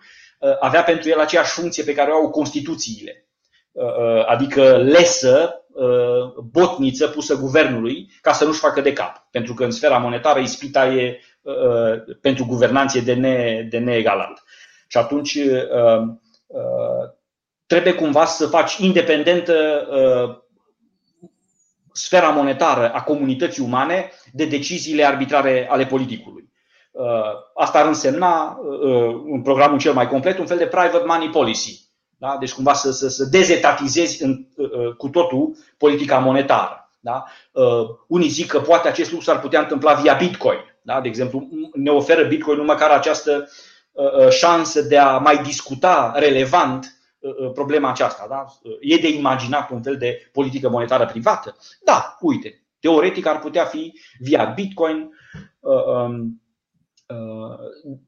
avea 0.61 0.83
pentru 0.83 1.09
el 1.09 1.19
aceeași 1.19 1.53
funcție 1.53 1.85
pe 1.85 1.95
care 1.95 2.11
o 2.11 2.15
au 2.15 2.31
Constituțiile. 2.31 3.26
Uh, 3.77 4.25
adică 4.27 4.77
lesă, 4.77 5.65
uh, 5.69 6.33
botniță 6.51 7.09
pusă 7.09 7.37
guvernului 7.37 8.11
ca 8.21 8.33
să 8.33 8.45
nu-și 8.45 8.59
facă 8.59 8.81
de 8.81 8.93
cap. 8.93 9.27
Pentru 9.31 9.55
că 9.55 9.65
în 9.65 9.71
sfera 9.71 9.99
monetară 9.99 10.39
ispita 10.39 10.87
e 10.87 11.21
uh, 11.43 12.17
pentru 12.21 12.45
guvernanție 12.45 13.01
de, 13.01 13.15
ne, 13.15 13.67
de 13.71 13.79
neegalat. 13.79 14.43
Și 14.89 14.99
atunci 14.99 15.39
trebuie 17.67 17.95
cumva 17.95 18.25
să 18.25 18.47
faci 18.47 18.77
independentă 18.77 19.87
sfera 21.93 22.29
monetară 22.29 22.91
a 22.93 23.03
comunității 23.03 23.65
umane 23.65 24.11
de 24.33 24.45
deciziile 24.45 25.05
arbitrare 25.05 25.69
ale 25.71 25.87
politicului. 25.87 26.53
Asta 27.55 27.79
ar 27.79 27.87
însemna, 27.87 28.59
în 29.33 29.43
programul 29.43 29.79
cel 29.79 29.93
mai 29.93 30.09
complet, 30.09 30.39
un 30.39 30.47
fel 30.47 30.59
de 30.59 30.67
private 30.67 31.05
money 31.07 31.29
policy, 31.29 31.86
da? 32.17 32.37
Deci 32.41 32.53
cumva 32.53 32.73
să, 32.73 32.91
să, 32.91 33.09
să 33.09 33.25
dezetatizezi 33.25 34.23
în, 34.23 34.47
uh, 34.57 34.71
uh, 34.71 34.95
cu 34.95 35.09
totul 35.09 35.57
politica 35.77 36.19
monetară. 36.19 36.91
Da? 37.01 37.25
Uh, 37.53 37.89
unii 38.07 38.29
zic 38.29 38.47
că 38.47 38.61
poate 38.61 38.89
acest 38.89 39.11
lucru 39.11 39.25
s-ar 39.25 39.41
putea 39.41 39.61
întâmpla 39.61 39.95
via 39.95 40.15
Bitcoin. 40.15 40.59
Da? 40.83 41.01
De 41.01 41.09
exemplu, 41.09 41.49
ne 41.75 41.91
oferă 41.91 42.25
Bitcoin 42.25 42.57
numai 42.57 42.75
măcar 42.75 42.91
această 42.91 43.49
șansă 44.31 44.83
de 44.83 44.99
a 44.99 45.19
mai 45.19 45.43
discuta 45.43 46.13
relevant 46.17 47.01
problema 47.53 47.89
aceasta. 47.89 48.27
Da? 48.29 48.47
E 48.81 48.97
de 48.97 49.09
imaginat 49.09 49.71
un 49.71 49.83
fel 49.83 49.97
de 49.97 50.31
politică 50.33 50.69
monetară 50.69 51.07
privată? 51.07 51.57
Da, 51.85 52.17
uite, 52.21 52.65
teoretic 52.81 53.27
ar 53.27 53.39
putea 53.39 53.65
fi 53.65 53.93
via 54.19 54.45
Bitcoin, 54.45 55.11
um, 55.61 55.71
Uh, 56.11 56.27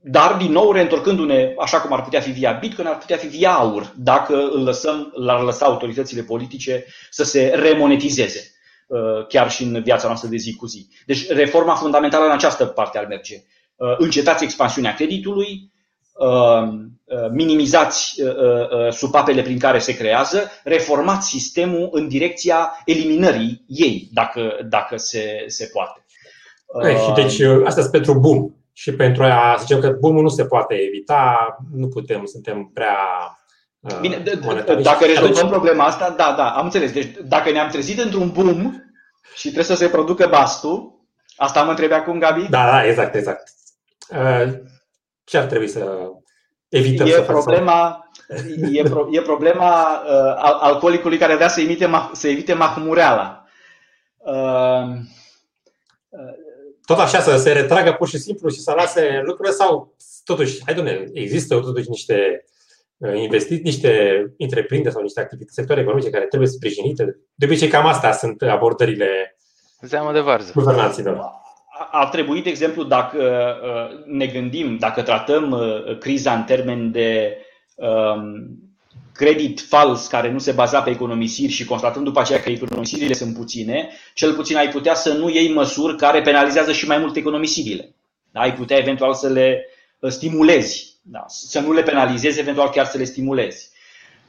dar, 0.02 0.36
din 0.36 0.52
nou, 0.52 0.72
reîntorcându-ne 0.72 1.54
așa 1.58 1.80
cum 1.80 1.92
ar 1.92 2.02
putea 2.02 2.20
fi 2.20 2.30
via 2.30 2.52
Bitcoin, 2.60 2.86
ar 2.86 2.98
putea 2.98 3.16
fi 3.16 3.26
via 3.26 3.52
aur, 3.52 3.92
dacă 3.96 4.34
îl 4.34 4.62
lăsăm, 4.62 5.12
l-ar 5.14 5.42
lăsa 5.42 5.66
autoritățile 5.66 6.22
politice 6.22 6.84
să 7.10 7.24
se 7.24 7.52
remonetizeze, 7.54 8.50
uh, 8.86 9.26
chiar 9.26 9.50
și 9.50 9.62
în 9.62 9.82
viața 9.82 10.06
noastră 10.06 10.28
de 10.28 10.36
zi 10.36 10.54
cu 10.54 10.66
zi. 10.66 10.88
Deci, 11.06 11.28
reforma 11.28 11.74
fundamentală 11.74 12.24
în 12.24 12.30
această 12.30 12.66
parte 12.66 12.98
ar 12.98 13.06
merge. 13.06 13.34
Uh, 13.76 13.94
încetați 13.98 14.44
expansiunea 14.44 14.94
creditului, 14.94 15.72
minimizați 17.32 18.22
supapele 18.90 19.42
prin 19.42 19.58
care 19.58 19.78
se 19.78 19.96
creează, 19.96 20.50
reformați 20.64 21.28
sistemul 21.28 21.88
în 21.92 22.08
direcția 22.08 22.82
eliminării 22.84 23.64
ei, 23.66 24.08
dacă, 24.12 24.58
dacă 24.68 24.96
se, 24.96 25.44
se 25.46 25.70
poate. 25.72 26.04
Și 27.04 27.12
deci, 27.14 27.40
asta 27.64 27.80
este 27.80 27.96
pentru 27.96 28.18
boom. 28.18 28.50
Și 28.78 28.92
pentru 28.92 29.22
a 29.22 29.56
zicem 29.58 29.80
că 29.80 29.90
boom 29.90 30.20
nu 30.20 30.28
se 30.28 30.44
poate 30.44 30.74
evita, 30.74 31.56
nu 31.74 31.88
putem, 31.88 32.24
suntem 32.24 32.70
prea 32.74 32.96
uh, 33.80 33.98
Bine, 34.00 34.22
dacă 34.82 35.04
rezolvăm 35.04 35.48
problema 35.48 35.84
asta, 35.84 36.10
da, 36.10 36.34
da, 36.36 36.50
am 36.50 36.64
înțeles. 36.64 36.92
Deci 36.92 37.16
dacă 37.24 37.50
ne-am 37.50 37.68
trezit 37.68 38.00
într-un 38.00 38.30
boom 38.30 38.82
și 39.34 39.42
trebuie 39.42 39.64
să 39.64 39.74
se 39.74 39.88
producă 39.88 40.26
bastul, 40.30 41.06
asta 41.36 41.62
mă 41.62 41.70
întrebe 41.70 41.94
acum, 41.94 42.18
Gabi? 42.18 42.46
Da, 42.50 42.70
da, 42.70 42.86
exact, 42.86 43.14
exact. 43.14 43.48
Uh, 44.10 44.52
ce 45.24 45.38
ar 45.38 45.44
trebui 45.44 45.68
să 45.68 46.10
evităm 46.68 47.06
e 47.06 47.10
să 47.10 47.22
problema, 47.22 48.10
e, 48.72 48.82
pro, 48.82 49.08
e 49.10 49.20
problema 49.20 50.02
uh, 50.04 50.34
alcoolicului 50.60 51.18
care 51.18 51.34
vrea 51.34 51.48
să, 51.48 51.60
imite, 51.60 51.90
să 52.12 52.28
evite 52.28 52.54
mahmureala. 52.54 53.44
Uh, 54.16 54.34
uh, 54.34 55.17
tot 56.88 56.98
așa 56.98 57.20
să 57.20 57.36
se 57.36 57.52
retragă 57.52 57.92
pur 57.92 58.08
și 58.08 58.18
simplu 58.18 58.48
și 58.48 58.60
să 58.60 58.72
lase 58.76 59.20
lucrurile 59.24 59.54
sau 59.54 59.94
totuși, 60.24 60.60
hai 60.64 60.74
domne, 60.74 61.04
există 61.12 61.60
totuși 61.60 61.88
niște 61.88 62.44
uh, 62.96 63.20
investiții, 63.20 63.62
niște 63.64 64.22
întreprinderi 64.38 64.94
sau 64.94 65.02
niște 65.02 65.20
activități, 65.20 65.54
sectoare 65.54 65.80
economice 65.80 66.10
care 66.10 66.24
trebuie 66.24 66.48
sprijinite. 66.48 67.18
De 67.34 67.44
obicei, 67.44 67.68
cam 67.68 67.86
astea 67.86 68.12
sunt 68.12 68.42
abordările 68.42 69.36
Zeamă 69.80 70.12
de 70.12 70.20
varză. 70.20 70.52
guvernanților. 70.54 71.30
Ar 71.90 72.08
trebui, 72.08 72.42
de 72.42 72.48
exemplu, 72.48 72.82
dacă 72.82 73.18
uh, 73.62 74.04
ne 74.06 74.26
gândim, 74.26 74.76
dacă 74.76 75.02
tratăm 75.02 75.50
uh, 75.50 75.98
criza 75.98 76.32
în 76.34 76.42
termen 76.42 76.90
de 76.90 77.38
um, 77.74 78.67
credit 79.18 79.60
fals 79.60 80.06
care 80.06 80.32
nu 80.32 80.38
se 80.38 80.52
baza 80.52 80.82
pe 80.82 80.90
economisiri 80.90 81.52
și 81.52 81.64
constatând 81.64 82.04
după 82.04 82.20
aceea 82.20 82.40
că 82.40 82.50
economisirile 82.50 83.12
sunt 83.12 83.34
puține, 83.34 83.88
cel 84.14 84.34
puțin 84.34 84.56
ai 84.56 84.68
putea 84.68 84.94
să 84.94 85.12
nu 85.12 85.30
iei 85.30 85.52
măsuri 85.52 85.96
care 85.96 86.20
penalizează 86.20 86.72
și 86.72 86.86
mai 86.86 86.98
mult 86.98 87.16
economisirile. 87.16 87.94
Da? 88.30 88.40
Ai 88.40 88.54
putea 88.54 88.76
eventual 88.76 89.14
să 89.14 89.28
le 89.28 89.66
uh, 89.98 90.10
stimulezi, 90.10 90.98
da? 91.02 91.24
să 91.26 91.60
nu 91.60 91.72
le 91.72 91.82
penalizezi, 91.82 92.40
eventual 92.40 92.70
chiar 92.70 92.86
să 92.86 92.98
le 92.98 93.04
stimulezi. 93.04 93.70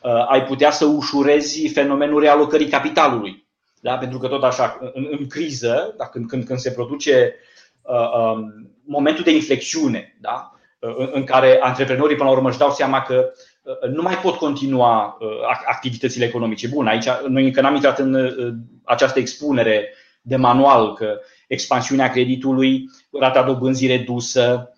Uh, 0.04 0.26
ai 0.28 0.44
putea 0.44 0.72
să 0.72 0.86
ușurezi 0.86 1.68
fenomenul 1.68 2.22
realocării 2.22 2.70
capitalului. 2.70 3.48
Da? 3.82 3.98
Pentru 3.98 4.18
că 4.18 4.28
tot 4.28 4.44
așa, 4.44 4.78
în, 4.94 5.08
în 5.20 5.28
criză, 5.28 5.94
da? 5.98 6.06
când, 6.06 6.28
când, 6.28 6.44
când 6.44 6.60
se 6.60 6.72
produce 6.72 7.36
uh, 7.82 8.34
um, 8.34 8.72
momentul 8.86 9.24
de 9.24 9.32
inflexiune, 9.32 10.18
da? 10.22 10.52
uh, 10.80 10.96
în, 10.98 11.10
în 11.12 11.24
care 11.24 11.60
antreprenorii 11.62 12.16
până 12.16 12.30
la 12.30 12.36
urmă 12.36 12.50
își 12.50 12.58
dau 12.58 12.72
seama 12.72 13.02
că 13.02 13.16
Uh, 13.16 13.49
nu 13.92 14.02
mai 14.02 14.18
pot 14.18 14.36
continua 14.36 15.18
uh, 15.20 15.28
activitățile 15.66 16.26
economice. 16.26 16.68
Bun, 16.68 16.88
aici 16.88 17.06
noi 17.28 17.44
încă 17.46 17.62
n-am 17.62 17.76
intrat 17.76 18.00
în 18.00 18.14
uh, 18.14 18.54
această 18.84 19.20
expunere 19.20 19.94
de 20.22 20.36
manual 20.36 20.94
că 20.94 21.20
expansiunea 21.48 22.10
creditului, 22.10 22.90
rata 23.20 23.44
dobânzii 23.44 23.88
redusă, 23.88 24.74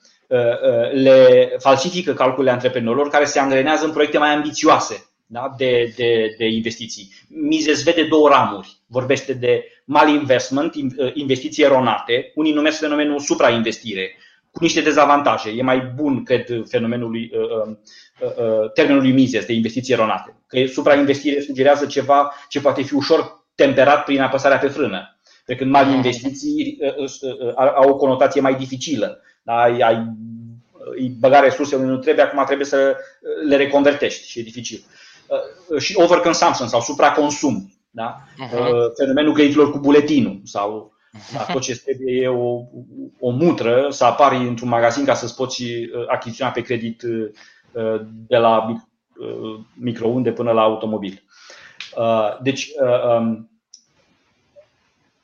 le 0.94 1.52
falsifică 1.60 2.13
calculele 2.13 2.52
antreprenorilor 2.52 3.10
care 3.10 3.26
se 3.26 3.39
angrenează 3.39 3.86
în 3.86 3.91
proiecte 3.91 4.17
mai 4.17 4.34
ambițioase 4.34 5.12
da? 5.26 5.54
de, 5.58 5.94
de, 5.96 6.36
de 6.38 6.46
investiții. 6.46 7.13
Mises 7.28 7.84
vede 7.84 8.04
două 8.04 8.30
ramuri. 8.30 8.78
Vorbește 8.88 9.34
de 9.34 9.63
malinvestment, 9.86 10.74
investiții 11.13 11.63
eronate. 11.63 12.32
Unii 12.36 12.54
numesc 12.54 12.80
fenomenul 12.80 13.20
suprainvestire, 13.20 14.17
cu 14.52 14.64
niște 14.64 14.82
dezavantaje. 14.82 15.50
E 15.50 15.62
mai 15.62 15.80
bun, 15.96 16.24
cred, 16.24 16.68
fenomenul 16.68 17.16
Uh, 18.22 18.28
uh, 18.38 18.72
termenului 18.74 19.12
Mises 19.12 19.46
de 19.46 19.54
investiții 19.54 19.94
eronate. 19.94 20.36
Că 20.48 20.66
suprainvestire 20.66 21.42
sugerează 21.42 21.86
ceva 21.86 22.34
ce 22.50 22.62
poate 22.62 22.82
fi 22.82 22.94
ușor 22.94 23.46
temperat 23.56 24.04
prin 24.04 24.22
apăsarea 24.22 24.58
pe 24.58 24.68
frână. 24.68 25.20
Pe 25.46 25.56
când 25.56 25.72
mari 25.72 25.94
investiții 25.94 26.78
uh, 26.98 27.54
au 27.56 27.89
o 27.89 27.95
conotație 27.95 28.41
mai 28.41 28.56
dificilă. 28.56 29.22
Da? 29.43 29.62
Ai, 29.62 29.80
ai 29.80 30.16
băga 31.20 31.39
resurse 31.39 31.76
unde 31.76 31.88
nu 31.88 31.97
trebuie, 31.97 32.26
acum 32.26 32.43
trebuie 32.45 32.66
să 32.66 32.95
le 33.47 33.56
reconvertești 33.56 34.30
și 34.30 34.39
e 34.39 34.43
dificil. 34.43 34.84
Și 35.80 35.93
overconsumption 35.95 36.68
sau 36.68 36.82
supraconsum. 36.82 37.74
Da? 37.89 38.18
Uh-huh. 38.18 38.95
Fenomenul 38.97 39.34
creditelor 39.34 39.72
cu 39.72 39.80
buletinul 39.80 40.41
sau 40.43 40.91
da, 41.34 41.43
tot 41.53 41.62
ce 41.62 41.78
trebuie 41.78 42.22
e 42.22 42.28
o, 42.28 42.62
o 43.20 43.30
mutră, 43.30 43.88
să 43.89 44.03
apari 44.03 44.36
într-un 44.36 44.70
magazin 44.70 45.05
ca 45.05 45.14
să-ți 45.14 45.36
poți 45.36 45.64
achiziționa 46.07 46.51
pe 46.51 46.62
credit 46.62 47.03
de 48.28 48.38
la 48.38 48.76
uh, 49.22 49.59
microunde 49.74 50.32
până 50.32 50.51
la 50.51 50.62
automobil. 50.62 51.24
Uh, 51.95 52.38
deci, 52.41 52.68
uh, 52.82 53.18
um, 53.18 53.49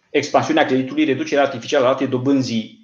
expansiunea 0.09 0.65
creditului, 0.65 1.03
reducerea 1.03 1.43
artificială 1.43 1.85
a 1.85 1.89
ratei 1.89 2.07
dobânzii 2.07 2.75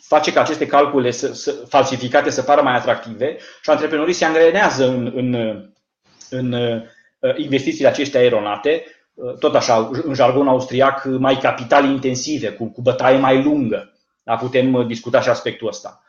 face 0.00 0.32
ca 0.32 0.40
aceste 0.40 0.66
calcule 0.66 1.10
să, 1.10 1.32
să, 1.32 1.52
falsificate 1.68 2.30
să 2.30 2.42
pară 2.42 2.62
mai 2.62 2.74
atractive 2.74 3.36
și 3.62 3.70
antreprenorii 3.70 4.14
se 4.14 4.24
angrenează 4.24 4.88
în, 4.88 5.12
în, 5.14 5.34
în 6.30 6.54
investițiile 7.36 7.88
acestea 7.88 8.22
eronate, 8.22 8.84
tot 9.38 9.54
așa, 9.54 9.90
în 10.02 10.14
jargon 10.14 10.48
austriac, 10.48 11.04
mai 11.04 11.38
capital 11.38 11.84
intensive, 11.84 12.48
cu, 12.48 12.64
cu 12.64 12.80
bătaie 12.80 13.18
mai 13.18 13.42
lungă. 13.42 13.92
Da, 14.22 14.36
putem 14.36 14.86
discuta 14.86 15.20
și 15.20 15.28
aspectul 15.28 15.68
ăsta 15.68 16.02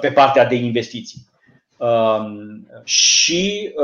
pe 0.00 0.12
partea 0.12 0.46
de 0.46 0.54
investiții. 0.54 1.26
Um, 1.76 2.66
și 2.84 3.74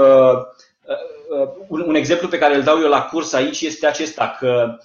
un 1.68 1.94
exemplu 1.94 2.28
pe 2.28 2.38
care 2.38 2.54
îl 2.54 2.62
dau 2.62 2.78
eu 2.80 2.88
la 2.88 3.02
curs 3.02 3.32
aici 3.32 3.60
este 3.60 3.86
acesta, 3.86 4.36
că, 4.38 4.78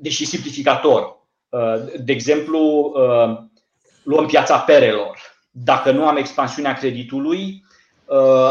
deși 0.00 0.24
simplificator, 0.24 1.16
de 2.00 2.12
exemplu, 2.12 2.92
luăm 4.02 4.26
piața 4.26 4.58
perelor. 4.58 5.18
Dacă 5.50 5.90
nu 5.90 6.06
am 6.06 6.16
expansiunea 6.16 6.72
creditului, 6.72 7.64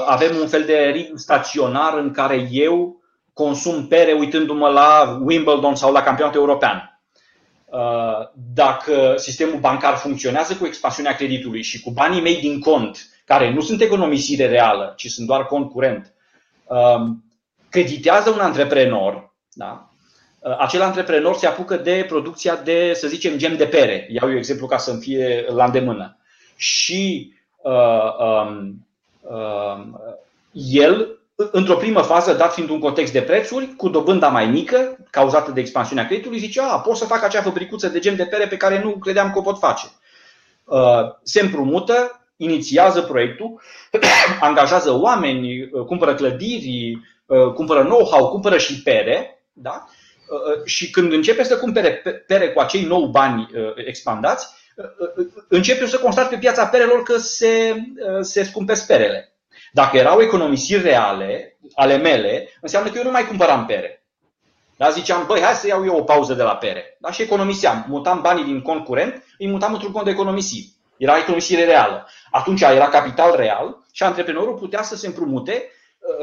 avem 0.06 0.36
un 0.36 0.48
fel 0.48 0.64
de 0.64 0.90
ritm 0.94 1.16
staționar 1.16 1.98
în 1.98 2.12
care 2.12 2.48
eu 2.52 3.03
consum 3.34 3.88
pere 3.88 4.14
uitându-mă 4.14 4.68
la 4.68 5.20
Wimbledon 5.22 5.76
sau 5.76 5.92
la 5.92 6.02
campionatul 6.02 6.40
european. 6.40 7.02
Dacă 8.54 9.14
sistemul 9.18 9.60
bancar 9.60 9.96
funcționează 9.96 10.56
cu 10.56 10.66
expansiunea 10.66 11.16
creditului 11.16 11.62
și 11.62 11.82
cu 11.82 11.92
banii 11.92 12.22
mei 12.22 12.40
din 12.40 12.60
cont, 12.60 13.08
care 13.26 13.54
nu 13.54 13.62
sunt 13.62 13.82
economisire 13.82 14.48
reală, 14.48 14.94
ci 14.98 15.08
sunt 15.08 15.28
doar 15.28 15.46
cont 15.46 15.72
curent, 15.72 16.14
creditează 17.70 18.30
un 18.30 18.40
antreprenor, 18.40 19.34
da? 19.54 19.88
acel 20.58 20.82
antreprenor 20.82 21.36
se 21.36 21.48
apucă 21.48 21.76
de 21.76 22.06
producția 22.08 22.56
de, 22.56 22.94
să 22.94 23.08
zicem, 23.08 23.38
gem 23.38 23.56
de 23.56 23.66
pere. 23.66 24.08
Iau 24.12 24.30
eu 24.30 24.38
exemplu 24.38 24.68
ca 24.68 24.78
să-mi 24.78 25.02
fie 25.02 25.46
la 25.48 25.66
îndemână. 25.66 26.18
Și 26.56 27.34
uh, 27.62 28.18
um, 28.20 28.88
uh, 29.22 29.84
el 30.52 31.20
într-o 31.52 31.76
primă 31.76 32.02
fază, 32.02 32.34
dat 32.34 32.54
fiind 32.54 32.70
un 32.70 32.80
context 32.80 33.14
de 33.14 33.22
prețuri, 33.22 33.76
cu 33.76 33.90
dobânda 33.90 34.28
mai 34.28 34.46
mică, 34.46 34.98
cauzată 35.10 35.52
de 35.52 35.60
expansiunea 35.60 36.06
creditului, 36.06 36.40
zice, 36.40 36.62
a, 36.62 36.80
pot 36.80 36.98
să 36.98 37.06
fac 37.06 37.24
acea 37.24 37.42
fabricuță 37.42 37.88
de 37.88 38.00
gem 38.00 38.16
de 38.16 38.26
pere 38.26 38.48
pe 38.48 38.58
care 38.58 38.82
nu 38.84 38.92
credeam 38.92 39.32
că 39.32 39.38
o 39.38 39.42
pot 39.42 39.60
face. 39.60 39.88
Se 41.24 41.42
împrumută, 41.42 42.26
inițiază 42.38 43.02
proiectul, 43.02 43.62
angajează 44.40 44.92
oameni, 44.92 45.70
cumpără 45.88 46.16
clădiri, 46.16 47.02
cumpără 47.56 47.84
know-how, 47.84 48.30
cumpără 48.30 48.58
și 48.58 48.82
pere, 48.82 49.44
da? 49.54 49.88
și 50.66 50.90
când 50.90 51.14
începe 51.14 51.44
să 51.44 51.58
cumpere 51.58 52.02
pere 52.28 52.50
cu 52.50 52.60
acei 52.60 52.84
nou 52.84 53.06
bani 53.06 53.50
expandați, 53.76 54.48
începe 55.48 55.86
să 55.86 55.98
constat 55.98 56.30
pe 56.30 56.38
piața 56.38 56.66
perelor 56.66 57.04
că 57.04 57.18
se, 57.18 57.76
se 58.22 58.44
scumpesc 58.44 58.88
perele. 58.88 59.33
Dacă 59.74 59.98
erau 59.98 60.22
economisiri 60.22 60.82
reale 60.82 61.58
ale 61.76 61.98
mele, 61.98 62.50
înseamnă 62.62 62.90
că 62.90 62.98
eu 62.98 63.04
nu 63.04 63.12
mai 63.12 63.28
cumpăram 63.28 63.66
pere. 63.66 64.04
Da? 64.78 64.90
Ziceam, 64.90 65.26
băi, 65.26 65.42
hai 65.42 65.54
să 65.54 65.68
iau 65.68 65.86
eu 65.86 65.96
o 65.96 66.04
pauză 66.04 66.34
de 66.34 66.44
la 66.44 66.56
pere. 66.56 66.98
Da? 67.00 67.12
Și 67.12 67.22
economiseam. 67.22 67.86
Mutam 67.88 68.22
banii 68.22 68.44
din 68.44 68.62
cont 68.62 68.86
curent, 68.86 69.24
îi 69.38 69.48
mutam 69.48 69.74
într-un 69.74 69.92
cont 69.92 70.06
de 70.06 70.12
economisiri. 70.12 70.72
Era 70.98 71.18
economisire 71.18 71.64
reală. 71.64 72.08
Atunci 72.32 72.62
era 72.62 72.88
capital 72.88 73.36
real 73.36 73.78
și 73.92 74.04
antreprenorul 74.04 74.54
putea 74.54 74.82
să 74.82 74.96
se 74.96 75.08
împrumute 75.08 75.64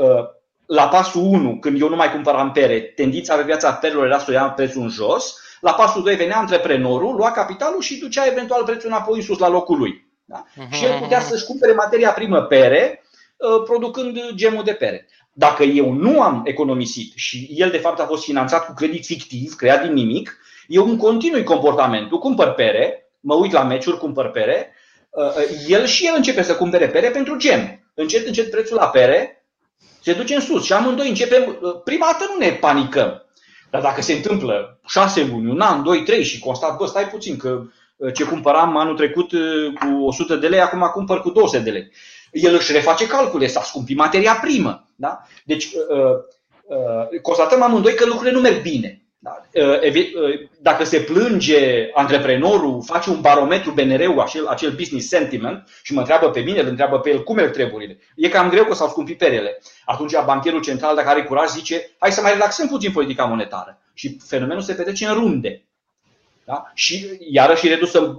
uh, 0.03 0.25
la 0.67 0.89
pasul 0.89 1.23
1, 1.23 1.59
când 1.59 1.81
eu 1.81 1.89
nu 1.89 1.97
mai 1.97 2.13
cumpăram 2.13 2.53
pere, 2.53 2.81
tendința 2.81 3.37
pe 3.37 3.43
viața 3.43 3.73
perelor 3.73 4.07
era 4.07 4.19
să 4.19 4.27
o 4.29 4.33
ia 4.33 4.51
prețul 4.51 4.83
în 4.83 4.89
jos, 4.89 5.35
la 5.61 5.73
pasul 5.73 6.03
2 6.03 6.17
venea 6.17 6.39
antreprenorul, 6.39 7.15
lua 7.15 7.31
capitalul 7.31 7.81
și 7.81 7.99
ducea 7.99 8.27
eventual 8.27 8.65
prețul 8.65 8.89
înapoi 8.89 9.17
în 9.17 9.25
sus 9.25 9.39
la 9.39 9.49
locul 9.49 9.79
lui. 9.79 10.09
Da? 10.25 10.45
Uh-huh. 10.45 10.71
Și 10.71 10.85
el 10.85 10.99
putea 10.99 11.21
să-și 11.21 11.45
cumpere 11.45 11.73
materia 11.73 12.11
primă 12.11 12.43
pere, 12.43 13.01
Uh, 13.05 13.10
producând 13.65 14.19
gemul 14.35 14.65
de 14.65 14.73
pere. 14.73 15.09
Dacă 15.33 15.63
eu 15.63 15.93
nu 15.93 16.23
am 16.23 16.43
economisit 16.45 17.13
și 17.17 17.49
el 17.51 17.71
de 17.71 17.79
fapt 17.79 18.01
a 18.01 18.07
fost 18.07 18.25
finanțat 18.25 18.67
cu 18.67 18.73
credit 18.75 19.05
fictiv, 19.05 19.55
creat 19.55 19.83
din 19.83 19.93
nimic, 19.93 20.39
eu 20.67 20.89
îmi 20.89 20.99
continui 20.99 21.43
comportamentul, 21.43 22.19
cumpăr 22.19 22.49
pere, 22.49 23.11
mă 23.21 23.35
uit 23.35 23.53
la 23.53 23.63
meciuri, 23.63 23.99
cumpăr 23.99 24.31
pere, 24.31 24.75
uh, 25.11 25.25
el 25.69 25.87
și 25.87 26.07
el 26.07 26.13
începe 26.17 26.43
să 26.43 26.55
cumpere 26.55 26.89
pere 26.89 27.11
pentru 27.11 27.37
gem. 27.37 27.81
Încet, 27.95 28.27
încet 28.27 28.51
prețul 28.51 28.77
la 28.77 28.87
pere 28.87 29.45
se 30.03 30.13
duce 30.13 30.35
în 30.35 30.41
sus 30.41 30.65
și 30.65 30.73
amândoi 30.73 31.09
începem, 31.09 31.59
uh, 31.61 31.81
prima 31.85 32.07
dată 32.11 32.25
nu 32.33 32.45
ne 32.45 32.53
panicăm. 32.53 33.25
Dar 33.71 33.83
dacă 33.83 34.03
se 34.03 34.13
întâmplă 34.13 34.81
șase 34.87 35.25
luni, 35.25 35.51
un 35.51 35.61
an, 35.61 35.83
doi, 35.83 36.03
trei 36.03 36.25
și 36.25 36.39
constat, 36.39 36.77
bă, 36.77 36.87
stai 36.87 37.09
puțin 37.09 37.37
că 37.37 37.63
ce 38.15 38.25
cumpăram 38.25 38.77
anul 38.77 38.97
trecut 38.97 39.31
cu 39.81 40.05
100 40.05 40.37
de 40.37 40.49
lei, 40.49 40.61
acum 40.61 40.91
cumpăr 40.93 41.21
cu 41.21 41.31
200 41.31 41.63
de 41.63 41.71
lei 41.71 41.91
el 42.31 42.55
își 42.55 42.73
reface 42.73 43.07
calcule, 43.07 43.47
s-a 43.47 43.63
scumpit 43.63 43.97
materia 43.97 44.39
primă. 44.43 44.89
Da? 44.97 45.21
Deci 45.45 45.65
uh, 45.65 46.17
uh, 46.65 47.21
constatăm 47.23 47.63
amândoi 47.63 47.95
că 47.95 48.05
lucrurile 48.05 48.35
nu 48.35 48.41
merg 48.41 48.63
bine. 48.63 49.05
Da? 49.23 49.41
Uh, 49.55 50.49
dacă 50.61 50.85
se 50.85 51.01
plânge 51.01 51.91
antreprenorul, 51.95 52.83
face 52.83 53.11
un 53.11 53.21
barometru 53.21 53.71
BNR-ul, 53.71 54.21
acel, 54.21 54.47
acel 54.47 54.71
business 54.71 55.09
sentiment, 55.09 55.69
și 55.83 55.93
mă 55.93 55.99
întreabă 55.99 56.31
pe 56.31 56.41
mine, 56.41 56.61
îl 56.61 56.69
întreabă 56.69 56.99
pe 56.99 57.11
el 57.11 57.23
cum 57.23 57.35
merg 57.35 57.53
treburile. 57.53 57.99
E 58.17 58.29
cam 58.29 58.49
greu 58.49 58.65
că 58.65 58.75
s-au 58.75 58.89
scumpit 58.89 59.19
perele. 59.19 59.59
Atunci 59.85 60.13
bancherul 60.25 60.61
central, 60.61 60.95
dacă 60.95 61.09
are 61.09 61.23
curaj, 61.23 61.49
zice 61.49 61.91
hai 61.99 62.13
să 62.13 62.21
mai 62.21 62.33
relaxăm 62.33 62.69
puțin 62.69 62.93
politica 62.93 63.25
monetară. 63.25 63.83
Și 63.95 64.19
fenomenul 64.27 64.63
se 64.63 64.75
petrece 64.75 65.07
în 65.07 65.15
runde. 65.15 65.65
Da? 66.45 66.71
Și 66.75 67.19
iarăși 67.31 67.69
redusă 67.69 68.01
uh, 68.01 68.15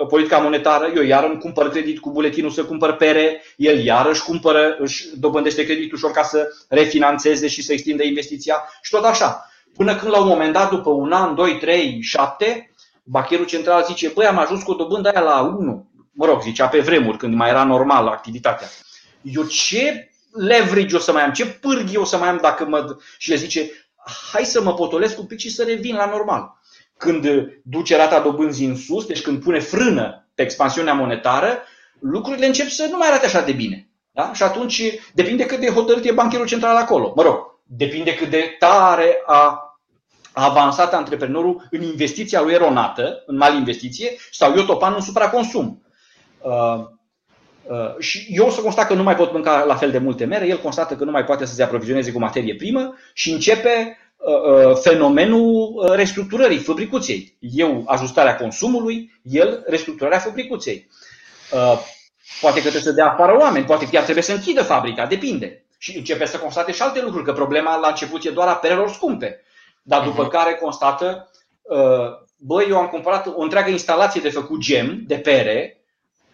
uh, 0.00 0.06
politica 0.08 0.38
monetară, 0.38 0.92
eu 0.94 1.02
iar 1.02 1.24
îmi 1.24 1.38
cumpăr 1.38 1.70
credit 1.70 1.98
cu 1.98 2.10
buletinul 2.10 2.50
să 2.50 2.64
cumpăr 2.64 2.92
pere, 2.92 3.42
el 3.56 3.84
iarăși 3.84 4.22
cumpără, 4.22 4.76
își 4.78 5.06
dobândește 5.18 5.64
credit 5.64 5.92
ușor 5.92 6.10
ca 6.10 6.22
să 6.22 6.48
refinanțeze 6.68 7.48
și 7.48 7.62
să 7.62 7.72
extindă 7.72 8.02
investiția 8.02 8.68
și 8.82 8.90
tot 8.90 9.04
așa. 9.04 9.50
Până 9.74 9.96
când 9.96 10.12
la 10.12 10.20
un 10.20 10.26
moment 10.26 10.52
dat, 10.52 10.70
după 10.70 10.90
un 10.90 11.12
an, 11.12 11.34
2, 11.34 11.58
3, 11.58 11.98
7, 12.02 12.70
bacherul 13.02 13.46
central 13.46 13.84
zice, 13.84 14.08
băi, 14.08 14.26
am 14.26 14.38
ajuns 14.38 14.62
cu 14.62 14.70
o 14.70 14.74
dobândă 14.74 15.08
aia 15.08 15.20
la 15.20 15.40
1. 15.40 15.86
Mă 16.12 16.26
rog, 16.26 16.42
zicea 16.42 16.68
pe 16.68 16.80
vremuri, 16.80 17.18
când 17.18 17.34
mai 17.34 17.48
era 17.48 17.64
normal 17.64 18.06
activitatea. 18.06 18.66
Eu 19.22 19.44
ce 19.44 20.10
leverage 20.32 20.96
o 20.96 20.98
să 20.98 21.12
mai 21.12 21.24
am, 21.24 21.32
ce 21.32 21.46
pârghi 21.46 21.96
o 21.96 22.04
să 22.04 22.16
mai 22.16 22.28
am 22.28 22.38
dacă 22.42 22.64
mă... 22.64 22.96
Și 23.18 23.30
le 23.30 23.36
zice, 23.36 23.70
hai 24.32 24.44
să 24.44 24.62
mă 24.62 24.74
potolesc 24.74 25.18
un 25.18 25.26
pic 25.26 25.38
și 25.38 25.50
să 25.50 25.62
revin 25.62 25.94
la 25.94 26.06
normal 26.06 26.55
când 26.96 27.26
duce 27.62 27.96
rata 27.96 28.20
dobânzii 28.20 28.66
în 28.66 28.76
sus, 28.76 29.06
deci 29.06 29.22
când 29.22 29.42
pune 29.42 29.58
frână 29.58 30.28
pe 30.34 30.42
expansiunea 30.42 30.94
monetară, 30.94 31.58
lucrurile 32.00 32.46
încep 32.46 32.68
să 32.68 32.88
nu 32.90 32.96
mai 32.96 33.08
arate 33.08 33.26
așa 33.26 33.40
de 33.40 33.52
bine. 33.52 33.88
Da? 34.12 34.32
Și 34.34 34.42
atunci 34.42 34.82
depinde 35.14 35.46
cât 35.46 35.60
de 35.60 35.70
hotărât 35.70 36.04
e 36.04 36.12
bancherul 36.12 36.46
central 36.46 36.76
acolo. 36.76 37.12
Mă 37.16 37.22
rog, 37.22 37.36
depinde 37.62 38.14
cât 38.14 38.30
de 38.30 38.56
tare 38.58 39.22
a 39.26 39.60
avansat 40.32 40.94
antreprenorul 40.94 41.68
în 41.70 41.82
investiția 41.82 42.40
lui 42.40 42.52
eronată, 42.52 43.22
în 43.26 43.36
mali 43.36 43.56
investiție, 43.56 44.10
sau 44.30 44.54
eu 44.56 44.62
topan 44.62 44.92
în 44.94 45.00
supraconsum. 45.00 45.82
Uh, 46.40 46.84
uh, 47.62 47.98
și 47.98 48.26
eu 48.30 48.46
o 48.46 48.50
să 48.50 48.60
constat 48.60 48.86
că 48.86 48.94
nu 48.94 49.02
mai 49.02 49.16
pot 49.16 49.32
mânca 49.32 49.64
la 49.64 49.74
fel 49.74 49.90
de 49.90 49.98
multe 49.98 50.24
mere, 50.24 50.46
el 50.46 50.58
constată 50.58 50.96
că 50.96 51.04
nu 51.04 51.10
mai 51.10 51.24
poate 51.24 51.44
să 51.44 51.54
se 51.54 51.62
aprovizioneze 51.62 52.12
cu 52.12 52.18
materie 52.18 52.54
primă 52.54 52.94
și 53.12 53.32
începe 53.32 53.96
Uh, 53.96 54.05
uh, 54.05 54.05
fenomenul 54.82 55.72
uh, 55.74 55.92
restructurării 55.94 56.58
fabricuței. 56.58 57.36
Eu 57.40 57.82
ajustarea 57.86 58.36
consumului, 58.36 59.12
el 59.22 59.62
restructurarea 59.66 60.18
fabricuței. 60.18 60.88
Poate 62.40 62.56
că 62.56 62.60
trebuie 62.60 62.82
să 62.82 62.92
dea 62.92 63.10
afară 63.10 63.36
oameni, 63.38 63.64
poate 63.64 63.88
chiar 63.88 64.02
trebuie 64.02 64.24
să 64.24 64.32
închidă 64.32 64.62
fabrica, 64.62 65.06
depinde. 65.06 65.64
Și 65.78 65.96
începe 65.96 66.24
să 66.24 66.38
constate 66.38 66.72
și 66.72 66.82
alte 66.82 67.02
lucruri, 67.02 67.24
că 67.24 67.32
problema 67.32 67.76
la 67.76 67.88
început 67.88 68.24
e 68.24 68.30
doar 68.30 68.48
a 68.48 68.54
perelor 68.54 68.90
scumpe. 68.90 69.42
Dar 69.82 70.04
după 70.04 70.26
uh-huh. 70.26 70.30
care 70.30 70.54
constată, 70.54 71.30
băi, 72.36 72.66
eu 72.68 72.76
am 72.76 72.86
cumpărat 72.86 73.26
o 73.26 73.40
întreagă 73.40 73.70
instalație 73.70 74.20
de 74.20 74.30
făcut 74.30 74.60
gem 74.60 75.02
de 75.06 75.18
pere 75.18 75.84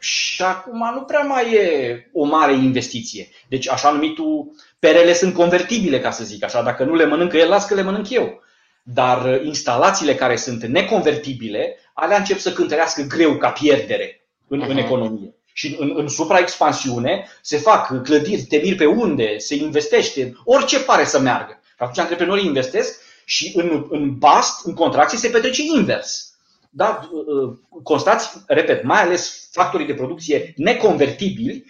și 0.02 0.42
acum 0.42 0.90
nu 0.94 1.00
prea 1.00 1.20
mai 1.20 1.52
e 1.52 2.10
o 2.12 2.24
mare 2.24 2.52
investiție. 2.52 3.28
Deci 3.48 3.68
așa 3.68 3.90
numitul 3.90 4.50
perele 4.78 5.14
sunt 5.14 5.34
convertibile, 5.34 6.00
ca 6.00 6.10
să 6.10 6.24
zic 6.24 6.44
așa. 6.44 6.62
Dacă 6.62 6.84
nu 6.84 6.94
le 6.94 7.06
mănâncă 7.06 7.36
el, 7.36 7.48
las 7.48 7.66
că 7.66 7.74
le 7.74 7.82
mănânc 7.82 8.10
eu. 8.10 8.40
Dar 8.82 9.24
uh, 9.24 9.44
instalațiile 9.44 10.14
care 10.14 10.36
sunt 10.36 10.64
neconvertibile, 10.64 11.76
alea 11.92 12.16
încep 12.16 12.38
să 12.38 12.52
cântărească 12.52 13.02
greu 13.02 13.36
ca 13.36 13.48
pierdere 13.48 14.26
în, 14.48 14.62
uh-huh. 14.62 14.68
în 14.68 14.76
economie. 14.76 15.34
Și 15.52 15.76
în, 15.78 15.92
în 15.96 16.08
supraexpansiune 16.08 17.28
se 17.40 17.56
fac 17.56 18.02
clădiri, 18.02 18.42
te 18.42 18.56
mir 18.56 18.76
pe 18.76 18.86
unde, 18.86 19.38
se 19.38 19.54
investește, 19.54 20.32
orice 20.44 20.80
pare 20.80 21.04
să 21.04 21.20
meargă. 21.20 21.60
atunci 21.78 21.98
antreprenorii 21.98 22.46
investesc 22.46 23.00
și 23.24 23.52
în, 23.54 23.86
în 23.90 24.18
bast, 24.18 24.66
în 24.66 24.74
contracție, 24.74 25.18
se 25.18 25.28
petrece 25.28 25.62
invers. 25.76 26.31
Da, 26.74 27.08
uh, 27.12 27.26
uh, 27.26 27.58
constați, 27.82 28.42
repet, 28.46 28.84
mai 28.84 29.02
ales 29.02 29.48
factorii 29.50 29.86
de 29.86 29.94
producție 29.94 30.52
neconvertibili 30.56 31.64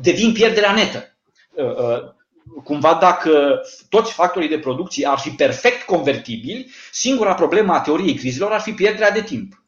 devin 0.00 0.32
pierderea 0.32 0.72
netă 0.72 1.14
cumva 2.64 2.98
dacă 3.00 3.60
toți 3.88 4.12
factorii 4.12 4.48
de 4.48 4.58
producție 4.58 5.08
ar 5.08 5.18
fi 5.18 5.30
perfect 5.30 5.82
convertibili, 5.82 6.70
singura 6.92 7.34
problemă 7.34 7.72
a 7.72 7.80
teoriei 7.80 8.14
crizelor 8.14 8.52
ar 8.52 8.60
fi 8.60 8.72
pierderea 8.72 9.10
de 9.10 9.22
timp. 9.22 9.62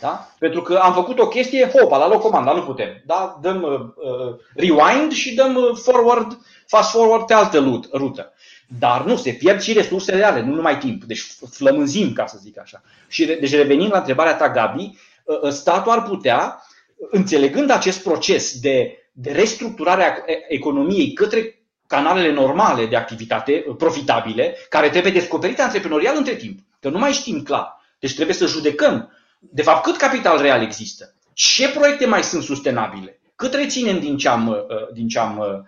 Da? 0.00 0.28
Pentru 0.38 0.62
că 0.62 0.74
am 0.74 0.92
făcut 0.92 1.18
o 1.18 1.28
chestie, 1.28 1.70
hopa, 1.70 1.96
la 1.96 2.08
loc 2.08 2.20
comandă, 2.20 2.52
nu 2.52 2.62
putem. 2.62 3.02
Da? 3.06 3.38
Dăm 3.42 3.62
uh, 3.62 3.80
uh, 4.10 4.34
rewind 4.54 5.12
și 5.12 5.34
dăm 5.34 5.54
uh, 5.54 5.76
forward, 5.82 6.38
fast 6.66 6.90
forward 6.90 7.26
pe 7.26 7.34
altă 7.34 7.80
rută. 7.92 8.32
Dar 8.66 9.04
nu, 9.04 9.16
se 9.16 9.32
pierd 9.32 9.60
și 9.60 9.72
resurse 9.72 10.14
reale, 10.14 10.40
nu 10.40 10.54
numai 10.54 10.78
timp. 10.78 11.04
Deci 11.04 11.26
flămânzim, 11.50 12.12
ca 12.12 12.26
să 12.26 12.38
zic 12.40 12.58
așa. 12.58 12.82
Și 13.08 13.24
deci 13.24 13.54
revenind 13.54 13.90
la 13.90 13.98
întrebarea 13.98 14.34
ta, 14.34 14.50
Gabi, 14.50 14.98
uh, 15.24 15.40
uh, 15.42 15.50
statul 15.50 15.92
ar 15.92 16.02
putea, 16.02 16.62
înțelegând 17.10 17.70
acest 17.70 18.02
proces 18.02 18.60
de, 18.60 19.08
de 19.12 19.32
restructurare 19.32 20.04
a 20.04 20.14
economiei 20.48 21.12
către 21.12 21.60
canalele 21.86 22.32
normale 22.32 22.86
de 22.86 22.96
activitate 22.96 23.64
uh, 23.68 23.76
profitabile, 23.76 24.56
care 24.68 24.88
trebuie 24.88 25.12
descoperite 25.12 25.62
antreprenorial 25.62 26.16
între 26.16 26.34
timp. 26.34 26.58
Că 26.80 26.88
nu 26.88 26.98
mai 26.98 27.12
știm 27.12 27.42
clar. 27.42 27.80
Deci 27.98 28.14
trebuie 28.14 28.36
să 28.36 28.46
judecăm 28.46 29.10
de 29.38 29.62
fapt, 29.62 29.82
cât 29.82 29.96
capital 29.96 30.40
real 30.40 30.62
există? 30.62 31.14
Ce 31.32 31.68
proiecte 31.68 32.06
mai 32.06 32.22
sunt 32.22 32.42
sustenabile? 32.42 33.20
Cât 33.36 33.54
reținem 33.54 33.98
din 33.98 34.16
ce 34.16 34.28
am, 34.28 34.48
uh, 34.48 34.92
din 34.92 35.08
ce 35.08 35.18
am 35.18 35.38
uh, 35.38 35.46
uh, 35.46 35.54
um, 35.54 35.66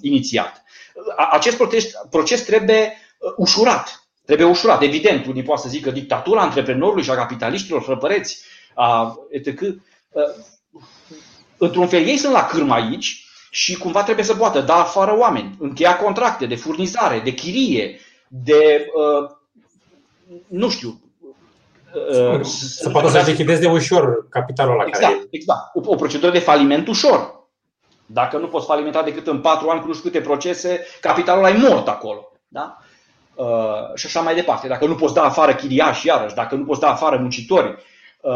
inițiat? 0.00 0.64
Acest 1.30 1.56
proces, 1.56 1.90
proces 2.10 2.44
trebuie 2.44 2.92
ușurat. 3.36 4.08
Trebuie 4.24 4.46
ușurat. 4.46 4.82
Evident, 4.82 5.26
unii 5.26 5.42
poate 5.42 5.62
să 5.62 5.68
zică 5.68 5.90
dictatura 5.90 6.40
antreprenorului 6.40 7.02
și 7.02 7.10
a 7.10 7.14
capitaliștilor 7.14 7.86
răpăreți, 7.86 8.42
etc. 9.30 9.60
Într-un 11.58 11.88
fel, 11.88 12.06
ei 12.06 12.16
sunt 12.16 12.32
la 12.32 12.46
cârmă 12.46 12.74
aici 12.74 13.24
și 13.50 13.78
cumva 13.78 14.02
trebuie 14.02 14.24
să 14.24 14.34
poată 14.34 14.60
da 14.60 14.74
afară 14.74 15.16
oameni, 15.18 15.56
încheia 15.58 15.96
contracte 15.96 16.46
de 16.46 16.56
furnizare, 16.56 17.20
de 17.24 17.32
chirie, 17.32 18.00
de, 18.28 18.86
nu 20.46 20.68
știu, 20.68 21.00
Uh, 21.94 22.40
să 22.42 22.90
poată 22.90 23.08
să 23.08 23.22
lichideze 23.26 23.68
ușor 23.68 24.28
capitalul 24.28 24.76
la 24.76 24.84
exact, 24.86 25.12
care... 25.12 25.26
Exact, 25.30 25.70
o, 25.74 25.80
o 25.84 25.94
procedură 25.94 26.32
de 26.32 26.38
faliment 26.38 26.88
ușor. 26.88 27.37
Dacă 28.10 28.36
nu 28.36 28.46
poți 28.46 28.66
falimenta 28.66 29.02
decât 29.02 29.26
în 29.26 29.40
patru 29.40 29.68
ani 29.68 29.80
cu 29.80 29.86
nu 29.86 29.94
știu 29.94 30.10
câte 30.10 30.24
procese, 30.24 30.86
capitalul 31.00 31.44
ai 31.44 31.52
mort 31.68 31.88
acolo. 31.88 32.32
Da? 32.48 32.78
Uh, 33.34 33.94
și 33.94 34.06
așa 34.06 34.20
mai 34.20 34.34
departe. 34.34 34.68
Dacă 34.68 34.86
nu 34.86 34.94
poți 34.94 35.14
da 35.14 35.22
afară 35.22 35.54
chiriași, 35.54 36.06
iarăși, 36.06 36.34
dacă 36.34 36.54
nu 36.54 36.64
poți 36.64 36.80
da 36.80 36.90
afară 36.90 37.16
muncitori, 37.16 37.82
uh, 38.20 38.32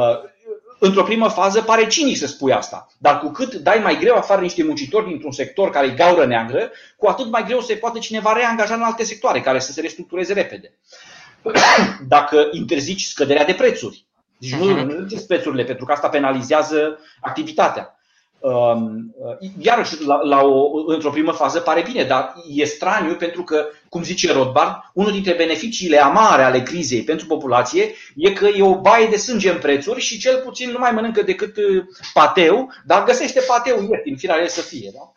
într-o 0.78 1.02
primă 1.02 1.28
fază 1.28 1.62
pare 1.62 1.86
cinic 1.86 2.16
să 2.16 2.26
spui 2.26 2.52
asta. 2.52 2.86
Dar 2.98 3.18
cu 3.18 3.28
cât 3.28 3.54
dai 3.54 3.78
mai 3.82 3.98
greu 3.98 4.16
afară 4.16 4.40
niște 4.40 4.64
muncitori 4.64 5.08
dintr-un 5.08 5.32
sector 5.32 5.70
care 5.70 5.86
e 5.86 5.90
gaură 5.90 6.26
neagră, 6.26 6.70
cu 6.96 7.06
atât 7.06 7.30
mai 7.30 7.44
greu 7.44 7.60
se 7.60 7.74
poate 7.74 7.98
cineva 7.98 8.32
reangaja 8.32 8.74
în 8.74 8.82
alte 8.82 9.04
sectoare 9.04 9.40
care 9.40 9.58
să 9.58 9.72
se 9.72 9.80
restructureze 9.80 10.32
repede 10.32 10.78
dacă 12.14 12.48
interzici 12.50 13.04
scăderea 13.04 13.44
de 13.44 13.54
prețuri. 13.54 14.04
Deci 14.38 14.54
nu, 14.54 14.64
mhm. 14.64 14.74
nu 14.74 14.80
interzici 14.80 15.26
prețurile, 15.26 15.64
pentru 15.64 15.84
că 15.84 15.92
asta 15.92 16.08
penalizează 16.08 16.98
activitatea. 17.20 17.96
Um, 18.42 19.14
iarăși, 19.58 20.04
la, 20.04 20.20
la 20.22 20.40
o, 20.42 20.70
într-o 20.86 21.10
primă 21.10 21.32
fază 21.32 21.60
pare 21.60 21.82
bine, 21.82 22.04
dar 22.04 22.34
e 22.54 22.64
straniu 22.64 23.14
pentru 23.14 23.42
că, 23.42 23.66
cum 23.88 24.02
zice 24.02 24.32
Rothbard, 24.32 24.74
unul 24.94 25.12
dintre 25.12 25.32
beneficiile 25.32 26.02
amare 26.02 26.42
ale 26.42 26.62
crizei 26.62 27.02
pentru 27.02 27.26
populație 27.26 27.94
e 28.16 28.32
că 28.32 28.46
e 28.46 28.62
o 28.62 28.80
baie 28.80 29.06
de 29.06 29.16
sânge 29.16 29.50
în 29.50 29.58
prețuri 29.58 30.00
și 30.00 30.18
cel 30.18 30.40
puțin 30.40 30.70
nu 30.70 30.78
mai 30.78 30.90
mănâncă 30.90 31.22
decât 31.22 31.56
uh, 31.56 31.84
pateu, 32.12 32.72
dar 32.86 33.04
găsește 33.04 33.40
pateu 33.46 33.88
ieftin, 33.90 34.16
firare 34.16 34.48
să 34.48 34.60
fie. 34.60 34.90
Da? 34.94 35.12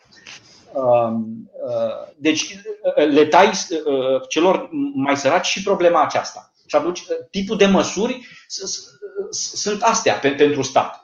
Um, 0.82 1.50
uh, 1.68 2.14
deci 2.18 2.60
uh, 2.98 3.06
le 3.08 3.26
tai 3.26 3.48
uh, 3.48 4.22
celor 4.28 4.70
mai 4.94 5.18
săraci 5.18 5.46
și 5.46 5.64
problema 5.64 6.02
aceasta. 6.02 6.52
Și 6.66 6.76
atunci 6.76 7.04
tipul 7.32 7.58
de 7.58 7.66
măsuri 7.66 8.28
sunt 9.30 9.82
astea 9.82 10.14
pentru 10.14 10.62
stat. 10.62 11.04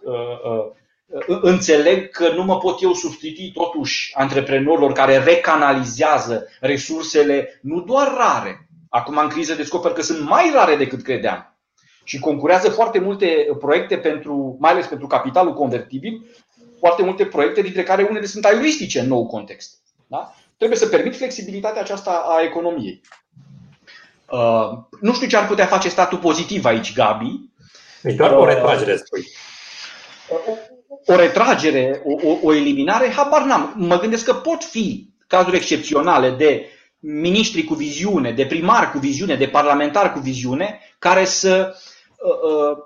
Înțeleg 1.27 2.09
că 2.09 2.31
nu 2.31 2.43
mă 2.43 2.57
pot 2.57 2.81
eu 2.81 2.93
substitui 2.93 3.51
totuși 3.53 4.11
antreprenorilor 4.15 4.91
care 4.91 5.17
recanalizează 5.17 6.47
resursele 6.59 7.59
nu 7.61 7.81
doar 7.81 8.13
rare. 8.17 8.67
Acum 8.89 9.17
în 9.17 9.27
criză 9.27 9.53
descoper 9.53 9.91
că 9.91 10.01
sunt 10.01 10.29
mai 10.29 10.51
rare 10.53 10.75
decât 10.75 11.01
credeam 11.03 11.55
și 12.03 12.19
concurează 12.19 12.69
foarte 12.69 12.99
multe 12.99 13.47
proiecte 13.59 13.97
pentru, 13.97 14.57
mai 14.59 14.71
ales 14.71 14.85
pentru 14.85 15.07
capitalul 15.07 15.53
convertibil, 15.53 16.25
foarte 16.79 17.03
multe 17.03 17.25
proiecte, 17.25 17.61
dintre 17.61 17.83
care 17.83 18.07
unele 18.09 18.25
sunt 18.25 18.45
aiuristice 18.45 18.99
în 18.99 19.07
nou 19.07 19.25
context. 19.25 19.77
Da? 20.07 20.33
Trebuie 20.57 20.77
să 20.77 20.87
permit 20.87 21.15
flexibilitatea 21.15 21.81
aceasta 21.81 22.11
a 22.11 22.41
economiei. 22.43 23.01
Uh, 24.31 24.77
nu 25.01 25.13
știu 25.13 25.27
ce 25.27 25.37
ar 25.37 25.47
putea 25.47 25.65
face 25.65 25.89
statul 25.89 26.17
pozitiv 26.17 26.65
aici, 26.65 26.93
Gabi. 26.93 27.49
Deci 28.01 28.15
doar 28.15 28.31
o 28.31 28.41
uh, 28.41 28.47
retragere, 28.47 28.95
spui. 28.95 29.27
O, 30.29 30.51
o 31.05 31.15
retragere, 31.15 32.01
o, 32.05 32.27
o, 32.29 32.37
o 32.41 32.53
eliminare, 32.53 33.11
habar 33.11 33.43
n-am. 33.43 33.73
Mă 33.77 33.99
gândesc 33.99 34.25
că 34.25 34.33
pot 34.33 34.63
fi 34.63 35.09
cazuri 35.27 35.55
excepționale 35.55 36.29
de 36.29 36.65
miniștri 36.99 37.63
cu 37.63 37.73
viziune, 37.73 38.31
de 38.31 38.45
primari 38.45 38.91
cu 38.91 38.97
viziune, 38.97 39.35
de 39.35 39.47
parlamentari 39.47 40.11
cu 40.13 40.19
viziune, 40.19 40.79
care 40.99 41.25
să 41.25 41.75
uh, 42.17 42.51
uh, 42.51 42.77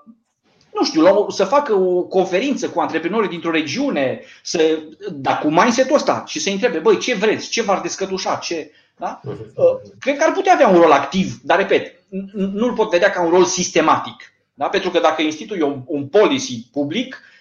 nu 0.73 0.85
știu, 0.85 1.01
la, 1.01 1.25
să 1.29 1.43
facă 1.43 1.73
o 1.73 2.01
conferință 2.01 2.69
cu 2.69 2.79
antreprenorii 2.79 3.29
dintr-o 3.29 3.51
regiune, 3.51 4.21
să, 4.43 4.79
da, 5.11 5.37
cu 5.37 5.47
mindset-ul 5.47 5.95
ăsta 5.95 6.23
și 6.27 6.39
să 6.39 6.49
întrebe, 6.49 6.79
băi, 6.79 6.97
ce 6.97 7.15
vreți, 7.15 7.49
ce 7.49 7.61
v-ar 7.61 7.81
descătușa, 7.81 8.35
ce... 8.35 8.71
Da? 8.97 9.21
Mhm. 9.23 9.51
Uh, 9.55 9.91
cred 9.99 10.17
că 10.17 10.23
ar 10.23 10.31
putea 10.31 10.53
avea 10.53 10.67
un 10.67 10.81
rol 10.81 10.91
activ, 10.91 11.39
dar, 11.43 11.57
repet, 11.57 12.03
nu-l 12.33 12.73
pot 12.73 12.89
vedea 12.89 13.09
ca 13.09 13.21
un 13.21 13.29
rol 13.29 13.45
sistematic. 13.45 14.33
Da? 14.53 14.65
Pentru 14.65 14.89
că 14.89 14.99
dacă 14.99 15.21
institui 15.21 15.61
un, 15.61 15.81
un 15.85 16.07
policy 16.07 16.67
public, 16.71 17.21
uh, 17.21 17.34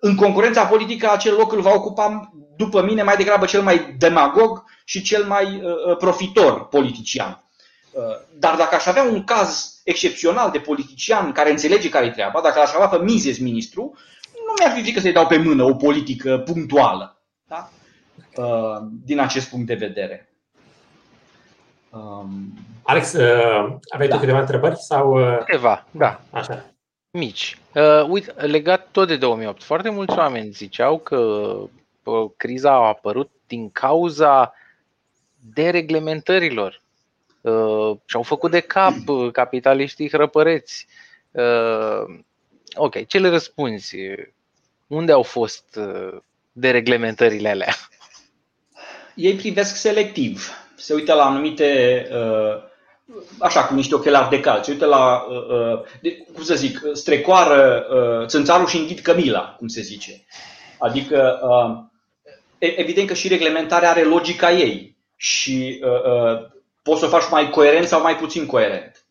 în 0.00 0.14
concurența 0.14 0.64
politică 0.64 1.10
acel 1.10 1.34
loc 1.34 1.52
îl 1.52 1.60
va 1.60 1.72
ocupa, 1.74 2.32
după 2.56 2.82
mine, 2.82 3.02
mai 3.02 3.16
degrabă 3.16 3.44
cel 3.44 3.62
mai 3.62 3.94
demagog 3.98 4.64
și 4.84 5.02
cel 5.02 5.24
mai 5.24 5.62
uh, 5.62 5.96
profitor 5.96 6.68
politician. 6.68 7.44
Dar 8.38 8.56
dacă 8.56 8.74
aș 8.74 8.86
avea 8.86 9.02
un 9.02 9.24
caz 9.24 9.80
excepțional 9.84 10.50
de 10.50 10.58
politician 10.58 11.32
care 11.32 11.50
înțelege 11.50 11.88
care 11.88 12.06
e 12.06 12.10
treaba, 12.10 12.40
dacă 12.40 12.60
aș 12.60 12.74
avea 12.74 12.88
pe 12.88 13.04
Mises 13.04 13.38
ministru, 13.38 13.94
nu 14.46 14.54
mi-ar 14.58 14.76
fi 14.76 14.82
frică 14.82 15.00
să-i 15.00 15.12
dau 15.12 15.26
pe 15.26 15.36
mână 15.36 15.64
o 15.64 15.74
politică 15.74 16.38
punctuală. 16.38 17.22
Da? 17.46 17.70
Uh, 18.36 18.86
din 19.04 19.18
acest 19.18 19.48
punct 19.48 19.66
de 19.66 19.74
vedere. 19.74 20.32
Um, 21.90 22.52
Alex, 22.82 23.12
uh, 23.12 23.76
aveai 23.88 24.08
da. 24.08 24.14
tu 24.14 24.20
câteva 24.20 24.40
întrebări? 24.40 24.76
sau? 24.76 25.12
Uh, 25.12 25.38
câteva, 25.38 25.86
da. 25.90 26.20
Așa. 26.30 26.69
Mici. 27.12 27.58
Uh, 27.74 28.04
uite, 28.08 28.32
legat 28.46 28.88
tot 28.90 29.08
de 29.08 29.16
2008, 29.16 29.62
foarte 29.62 29.88
mulți 29.88 30.18
oameni 30.18 30.50
ziceau 30.50 30.98
că 30.98 31.16
uh, 32.04 32.30
criza 32.36 32.70
a 32.70 32.86
apărut 32.86 33.30
din 33.46 33.70
cauza 33.70 34.54
dereglementărilor 35.54 36.82
uh, 37.40 37.96
și-au 38.04 38.22
făcut 38.22 38.50
de 38.50 38.60
cap 38.60 39.08
uh, 39.08 39.32
capitaliștii 39.32 40.08
hrăpăreți. 40.08 40.86
Uh, 41.30 42.20
ok, 42.74 43.06
ce 43.06 43.18
le 43.18 43.28
răspunzi? 43.28 43.96
Unde 44.86 45.12
au 45.12 45.22
fost 45.22 45.78
uh, 45.78 46.20
dereglementările 46.52 47.48
alea? 47.48 47.74
Ei 49.14 49.34
privesc 49.34 49.76
selectiv. 49.76 50.50
Se 50.76 50.94
uită 50.94 51.14
la 51.14 51.24
anumite, 51.24 52.06
uh, 52.10 52.69
așa, 53.38 53.64
cu 53.64 53.74
niște 53.74 53.94
ochelari 53.94 54.28
de 54.28 54.40
cal. 54.40 54.62
Se 54.62 54.70
uită 54.70 54.86
la, 54.86 55.26
uh, 55.30 55.36
uh, 55.36 55.80
de, 56.02 56.16
cum 56.34 56.42
să 56.42 56.54
zic, 56.54 56.80
strecoară 56.92 57.86
uh, 57.90 58.26
țânțarul 58.26 58.66
și 58.66 58.76
înghit 58.76 59.00
cămila, 59.00 59.54
cum 59.58 59.68
se 59.68 59.80
zice. 59.80 60.24
Adică, 60.78 61.40
uh, 61.42 61.88
evident 62.58 63.08
că 63.08 63.14
și 63.14 63.28
reglementarea 63.28 63.90
are 63.90 64.02
logica 64.02 64.52
ei. 64.52 64.96
Și 65.16 65.80
uh, 65.82 65.90
uh, 65.90 66.48
poți 66.82 67.00
să 67.00 67.06
o 67.06 67.08
faci 67.08 67.30
mai 67.30 67.50
coerent 67.50 67.86
sau 67.86 68.02
mai 68.02 68.16
puțin 68.16 68.46
coerent. 68.46 69.04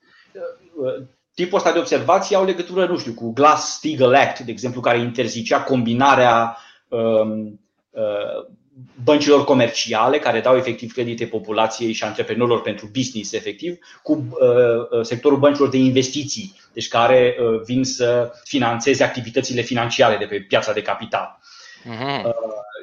Tipul 1.36 1.58
ăsta 1.58 1.72
de 1.72 1.80
observații 1.80 2.36
au 2.36 2.46
legătură, 2.46 2.86
nu 2.86 2.98
știu, 2.98 3.14
cu 3.14 3.34
Glass-Steagall 3.34 4.16
Act, 4.16 4.40
de 4.40 4.52
exemplu, 4.52 4.82
care 4.82 5.00
interzicea 5.00 5.64
combinarea 5.64 6.58
um, 6.88 7.60
uh, 7.90 8.46
băncilor 9.04 9.44
comerciale 9.44 10.20
care 10.20 10.40
dau 10.40 10.56
efectiv 10.56 10.94
credite 10.94 11.26
populației 11.26 11.94
și 11.94 12.04
antreprenorilor 12.04 12.62
pentru 12.62 12.90
business 12.94 13.34
efectiv, 13.34 13.78
cu 14.04 14.14
uh, 14.14 15.00
uh 15.00 15.06
sectorul 15.06 15.38
băncilor 15.38 15.70
de 15.70 15.78
investiții, 15.78 16.56
deci 16.74 16.88
care 16.88 17.36
uh, 17.40 17.62
vin 17.66 17.84
să 17.84 18.32
financeze 18.44 19.04
activitățile 19.04 19.62
financiare 19.62 20.18
de 20.18 20.26
pe 20.26 20.40
piața 20.40 20.74
de 20.74 20.82
capital. 20.82 21.40
Uh-huh. 21.84 22.24
Uh, 22.24 22.34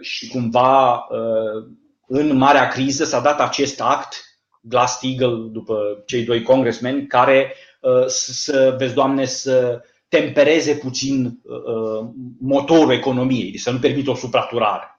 și 0.00 0.28
cumva 0.28 0.94
uh, 0.94 1.64
în 2.06 2.36
marea 2.36 2.68
criză 2.68 3.04
s-a 3.04 3.20
dat 3.20 3.40
acest 3.40 3.80
act 3.80 4.26
Glass-Steagall, 4.60 5.48
după 5.52 6.02
cei 6.06 6.24
doi 6.24 6.42
congresmeni, 6.42 7.06
care 7.06 7.54
uh, 7.80 8.06
să, 8.06 8.74
vezi, 8.78 8.94
Doamne, 8.94 9.24
să 9.24 9.82
tempereze 10.08 10.74
puțin 10.74 11.40
uh, 11.42 12.08
motorul 12.40 12.92
economiei, 12.92 13.50
deci 13.50 13.60
să 13.60 13.70
nu 13.70 13.78
permită 13.78 14.10
o 14.10 14.14
supraturare. 14.14 14.98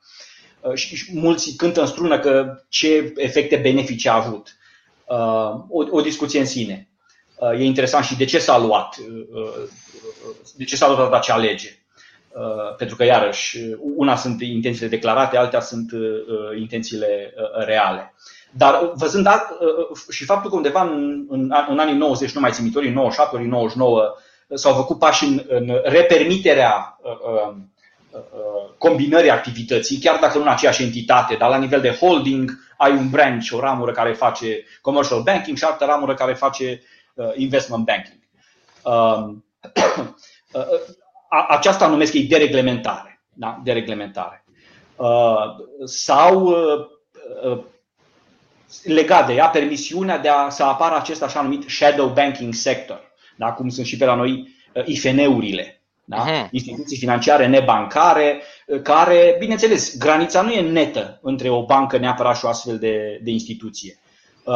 Uh, 0.67 0.75
și 0.75 1.11
mulți 1.13 1.55
cântă 1.55 1.81
în 1.81 1.87
strună 1.87 2.19
că 2.19 2.61
ce 2.69 3.13
efecte 3.15 3.55
benefice 3.55 4.09
a 4.09 4.15
avut. 4.15 4.57
O, 5.69 5.83
o 5.89 6.01
discuție 6.01 6.39
în 6.39 6.45
sine. 6.45 6.89
E 7.57 7.63
interesant 7.63 8.05
și 8.05 8.17
de 8.17 8.25
ce 8.25 8.39
s-a 8.39 8.57
luat, 8.57 8.95
de 10.55 10.63
ce 10.63 10.75
s-a 10.75 10.87
luat 10.87 11.13
acea 11.13 11.37
lege. 11.37 11.69
Pentru 12.77 12.95
că, 12.95 13.03
iarăși, 13.03 13.57
una 13.95 14.15
sunt 14.15 14.41
intențiile 14.41 14.87
declarate, 14.87 15.37
altea 15.37 15.59
sunt 15.59 15.91
intențiile 16.59 17.33
reale. 17.65 18.13
Dar 18.51 18.91
văzând 18.93 19.27
și 20.09 20.25
faptul 20.25 20.49
că 20.49 20.55
undeva 20.55 20.81
în, 20.81 21.25
în, 21.29 21.53
în 21.69 21.79
anii 21.79 21.95
90, 21.95 22.31
nu 22.31 22.41
mai 22.41 22.51
țin 22.51 22.63
minte, 22.63 22.89
97, 22.89 23.35
ori 23.35 23.45
99, 23.45 24.13
s-au 24.53 24.73
făcut 24.73 24.99
pași 24.99 25.23
în, 25.23 25.43
în 25.47 25.79
repermiterea 25.83 26.99
combinării 28.77 29.29
activității, 29.29 29.99
chiar 29.99 30.19
dacă 30.19 30.37
nu 30.37 30.43
în 30.43 30.49
aceeași 30.49 30.83
entitate, 30.83 31.35
dar 31.35 31.49
la 31.49 31.57
nivel 31.57 31.81
de 31.81 31.91
holding 31.91 32.51
ai 32.77 32.91
un 32.91 33.09
branch, 33.09 33.47
o 33.51 33.59
ramură 33.59 33.91
care 33.91 34.13
face 34.13 34.63
commercial 34.81 35.21
banking 35.21 35.57
și 35.57 35.63
altă 35.63 35.85
ramură 35.85 36.13
care 36.13 36.33
face 36.33 36.81
investment 37.35 37.85
banking. 37.85 38.19
Aceasta 41.47 41.87
numesc 41.87 42.13
ei 42.13 42.23
dereglementare. 42.23 43.21
Da? 43.33 43.61
Dereglementare. 43.63 44.45
Sau 45.85 46.55
legat 48.83 49.27
de 49.27 49.33
ea 49.33 49.47
permisiunea 49.47 50.17
de 50.17 50.29
a 50.29 50.49
să 50.49 50.63
apară 50.63 50.95
acest 50.95 51.23
așa 51.23 51.41
numit 51.41 51.69
shadow 51.69 52.07
banking 52.09 52.53
sector, 52.53 53.11
da? 53.35 53.51
cum 53.53 53.69
sunt 53.69 53.85
și 53.85 53.97
pe 53.97 54.05
la 54.05 54.15
noi 54.15 54.55
IFN-urile. 54.85 55.76
Da? 56.09 56.25
Uh-huh. 56.25 56.49
Instituții 56.51 56.97
financiare 56.97 57.47
nebancare, 57.47 58.41
care, 58.83 59.35
bineînțeles, 59.39 59.97
granița 59.97 60.41
nu 60.41 60.51
e 60.51 60.61
netă 60.61 61.19
între 61.21 61.49
o 61.49 61.65
bancă 61.65 61.97
neapărat 61.97 62.37
și 62.37 62.45
o 62.45 62.47
astfel 62.47 62.77
de, 62.77 63.19
de 63.23 63.31
instituție. 63.31 63.99
Uh, 64.43 64.55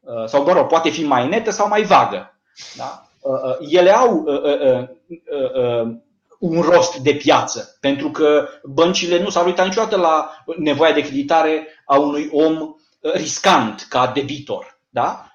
uh, 0.00 0.26
sau, 0.26 0.44
mă 0.44 0.52
rog, 0.52 0.66
poate 0.66 0.88
fi 0.90 1.04
mai 1.04 1.28
netă 1.28 1.50
sau 1.50 1.68
mai 1.68 1.82
vagă. 1.82 2.38
Da? 2.76 3.08
Uh, 3.20 3.32
uh, 3.32 3.68
ele 3.70 3.90
au 3.90 4.22
uh, 4.26 4.42
uh, 4.42 4.88
uh, 5.08 5.84
uh, 5.84 5.96
un 6.38 6.60
rost 6.60 6.96
de 6.96 7.12
piață, 7.12 7.76
pentru 7.80 8.10
că 8.10 8.48
băncile 8.64 9.22
nu 9.22 9.30
s-au 9.30 9.44
uitat 9.44 9.66
niciodată 9.66 9.96
la 9.96 10.30
nevoia 10.56 10.92
de 10.92 11.00
creditare 11.00 11.66
a 11.84 11.98
unui 11.98 12.28
om 12.32 12.74
riscant 13.00 13.86
ca 13.88 14.10
debitor. 14.14 14.80
Da? 14.90 15.26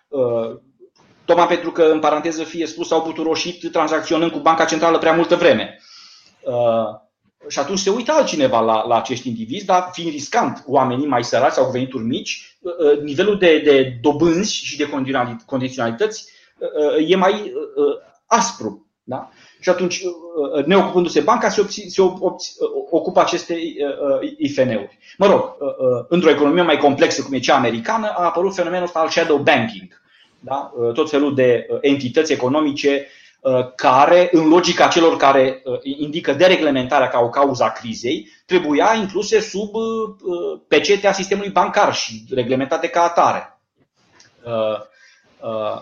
Tocmai 1.32 1.50
pentru 1.50 1.72
că, 1.72 1.84
în 1.84 2.00
paranteză 2.00 2.44
fie 2.44 2.66
spus, 2.66 2.92
au 2.92 3.04
buturoșit 3.04 3.72
tranzacționând 3.72 4.32
cu 4.32 4.40
Banca 4.40 4.66
Centrală 4.66 4.98
prea 4.98 5.14
multă 5.14 5.36
vreme. 5.36 5.80
Și 7.48 7.60
atunci 7.60 7.80
se 7.80 7.90
uită 7.90 8.12
altcineva 8.12 8.60
la, 8.60 8.86
la 8.88 8.98
acești 8.98 9.28
indivizi, 9.28 9.66
dar 9.66 9.90
fiind 9.92 10.12
riscant, 10.12 10.64
oamenii 10.68 11.08
mai 11.08 11.24
sărați 11.24 11.56
sau 11.56 11.66
cu 11.66 11.72
venituri 11.72 12.04
mici, 12.04 12.58
nivelul 13.04 13.38
de, 13.38 13.60
de 13.60 13.98
dobânzi 14.02 14.54
și 14.54 14.78
de 14.78 14.90
condiționalități 15.46 16.32
e 17.08 17.16
mai 17.16 17.54
aspru. 18.26 18.88
Da? 19.04 19.30
Și 19.60 19.70
atunci, 19.70 20.02
neocupându-se 20.66 21.20
banca, 21.20 21.50
se, 21.50 21.62
obți, 21.62 21.86
se 21.88 22.02
obți, 22.02 22.56
ocupă 22.92 23.20
aceste 23.20 23.60
IFN-uri. 24.38 24.98
Mă 25.18 25.26
rog, 25.28 25.56
într-o 26.08 26.30
economie 26.30 26.62
mai 26.62 26.78
complexă 26.78 27.24
cum 27.24 27.34
e 27.34 27.40
cea 27.40 27.56
americană, 27.56 28.08
a 28.08 28.24
apărut 28.24 28.56
fenomenul 28.56 28.86
ăsta 28.86 29.00
al 29.00 29.10
shadow 29.10 29.38
banking. 29.38 30.01
Da? 30.44 30.74
Tot 30.94 31.10
felul 31.10 31.36
de 31.36 31.68
entități 31.82 32.32
economice 32.32 33.08
care, 33.76 34.30
în 34.32 34.48
logica 34.48 34.88
celor 34.88 35.18
care 35.18 35.64
indică 35.84 36.34
dereglementarea 36.34 37.08
ca 37.08 37.20
o 37.20 37.30
cauza 37.30 37.70
crizei, 37.70 38.28
trebuia 38.46 38.94
incluse 39.00 39.40
sub 39.40 39.70
pecetea 40.68 41.14
sistemului 41.14 41.52
bancar 41.52 41.94
și 41.94 42.24
reglementate 42.30 42.88
ca 42.88 43.02
atare. 43.02 43.60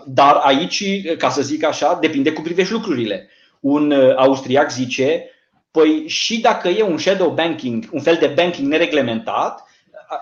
Dar 0.04 0.36
aici, 0.36 0.84
ca 1.18 1.28
să 1.28 1.42
zic 1.42 1.64
așa, 1.64 1.98
depinde 2.00 2.32
cum 2.32 2.42
privești 2.42 2.72
lucrurile. 2.72 3.28
Un 3.60 3.92
austriac 4.16 4.70
zice, 4.70 5.30
păi 5.70 6.08
și 6.08 6.40
dacă 6.40 6.68
e 6.68 6.82
un 6.82 6.98
shadow 6.98 7.30
banking, 7.30 7.84
un 7.92 8.00
fel 8.00 8.16
de 8.20 8.26
banking 8.26 8.68
nereglementat, 8.68 9.64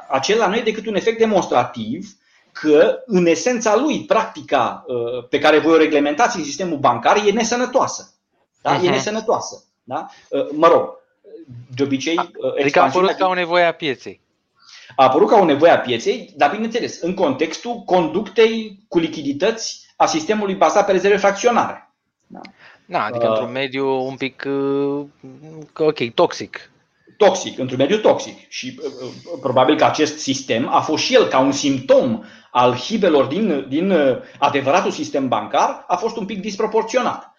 acela 0.08 0.46
nu 0.46 0.56
e 0.56 0.60
decât 0.60 0.86
un 0.86 0.94
efect 0.94 1.18
demonstrativ 1.18 2.17
că, 2.60 3.02
în 3.06 3.26
esența 3.26 3.76
lui, 3.76 4.04
practica 4.04 4.84
pe 5.28 5.38
care 5.38 5.58
voi 5.58 5.72
o 5.72 5.78
reglementați 5.78 6.36
în 6.36 6.44
sistemul 6.44 6.78
bancar 6.78 7.22
e 7.26 7.30
nesănătoasă. 7.30 8.14
Da? 8.62 8.78
Uh-huh. 8.78 8.84
E 8.84 8.90
nesănătoasă. 8.90 9.64
Da? 9.84 10.06
Mă 10.52 10.66
rog, 10.66 10.98
de 11.76 11.82
obicei. 11.82 12.16
Adică 12.60 12.80
a 12.80 12.84
apărut 12.84 13.10
ca 13.10 13.26
o 13.26 13.34
nevoie 13.34 13.64
a 13.64 13.72
pieței. 13.72 14.20
A 14.96 15.04
apărut 15.04 15.28
ca 15.28 15.38
o 15.38 15.44
nevoie 15.44 15.70
a 15.70 15.78
pieței, 15.78 16.32
dar 16.36 16.50
bineînțeles, 16.50 17.00
în 17.00 17.14
contextul 17.14 17.82
conductei 17.86 18.78
cu 18.88 18.98
lichidități 18.98 19.86
a 19.96 20.06
sistemului 20.06 20.54
bazat 20.54 20.86
pe 20.86 20.92
rezerve 20.92 21.16
fracționare. 21.16 21.92
Da, 22.26 22.40
da 22.86 23.04
adică 23.04 23.24
uh, 23.24 23.30
într-un 23.30 23.52
mediu 23.52 24.06
un 24.06 24.16
pic, 24.16 24.44
uh, 24.46 25.04
ok, 25.76 26.14
toxic. 26.14 26.70
Toxic, 27.18 27.58
într-un 27.58 27.78
mediu 27.78 27.98
toxic. 27.98 28.48
Și 28.48 28.80
uh, 28.82 28.92
uh, 29.02 29.38
probabil 29.40 29.76
că 29.76 29.84
acest 29.84 30.18
sistem 30.18 30.68
a 30.68 30.80
fost 30.80 31.04
și 31.04 31.14
el 31.14 31.26
ca 31.26 31.38
un 31.38 31.52
simptom 31.52 32.24
al 32.50 32.74
hibelor 32.74 33.24
din, 33.24 33.66
din 33.68 33.90
uh, 33.90 34.16
adevăratul 34.38 34.90
sistem 34.90 35.28
bancar, 35.28 35.84
a 35.86 35.96
fost 35.96 36.16
un 36.16 36.26
pic 36.26 36.40
disproporționat. 36.40 37.32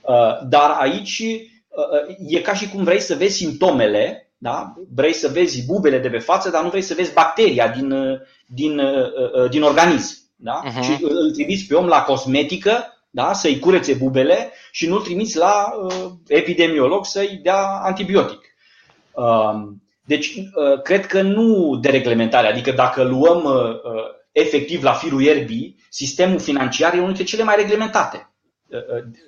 Uh, 0.00 0.48
dar 0.48 0.70
aici 0.70 1.18
uh, 1.18 2.16
e 2.28 2.40
ca 2.40 2.54
și 2.54 2.68
cum 2.68 2.84
vrei 2.84 3.00
să 3.00 3.14
vezi 3.14 3.36
simptomele 3.36 4.18
da? 4.38 4.74
Vrei 4.94 5.12
să 5.12 5.28
vezi 5.28 5.64
bubele 5.66 5.98
de 5.98 6.08
pe 6.08 6.18
față, 6.18 6.50
dar 6.50 6.62
nu 6.62 6.68
vrei 6.68 6.82
să 6.82 6.94
vezi 6.94 7.12
bacteria 7.12 7.68
din, 7.68 7.94
din, 8.46 8.80
din 9.50 9.62
organism. 9.62 10.16
Da? 10.36 10.62
Uh-huh. 10.62 10.82
Și 10.82 10.98
îl 11.00 11.32
trimiți 11.32 11.66
pe 11.66 11.74
om 11.74 11.86
la 11.86 12.02
cosmetică 12.02 12.94
da? 13.14 13.32
să-i 13.32 13.58
curețe 13.58 13.94
bubele 13.94 14.52
și 14.70 14.88
nu-l 14.88 15.00
trimiți 15.00 15.36
la 15.36 15.72
uh, 15.82 16.10
epidemiolog 16.26 17.06
să-i 17.06 17.40
dea 17.42 17.66
antibiotic. 17.66 18.40
Uh, 19.14 19.54
deci, 20.04 20.34
uh, 20.36 20.82
cred 20.82 21.06
că 21.06 21.22
nu 21.22 21.78
de 21.80 21.90
reglementare, 21.90 22.46
adică 22.46 22.70
dacă 22.70 23.02
luăm 23.02 23.44
uh, 23.44 23.80
efectiv 24.32 24.82
la 24.82 24.92
firul 24.92 25.22
ierbii, 25.22 25.76
sistemul 25.88 26.38
financiar 26.38 26.92
e 26.92 26.96
unul 26.96 27.06
dintre 27.06 27.24
cele 27.24 27.42
mai 27.42 27.56
reglementate 27.56 28.28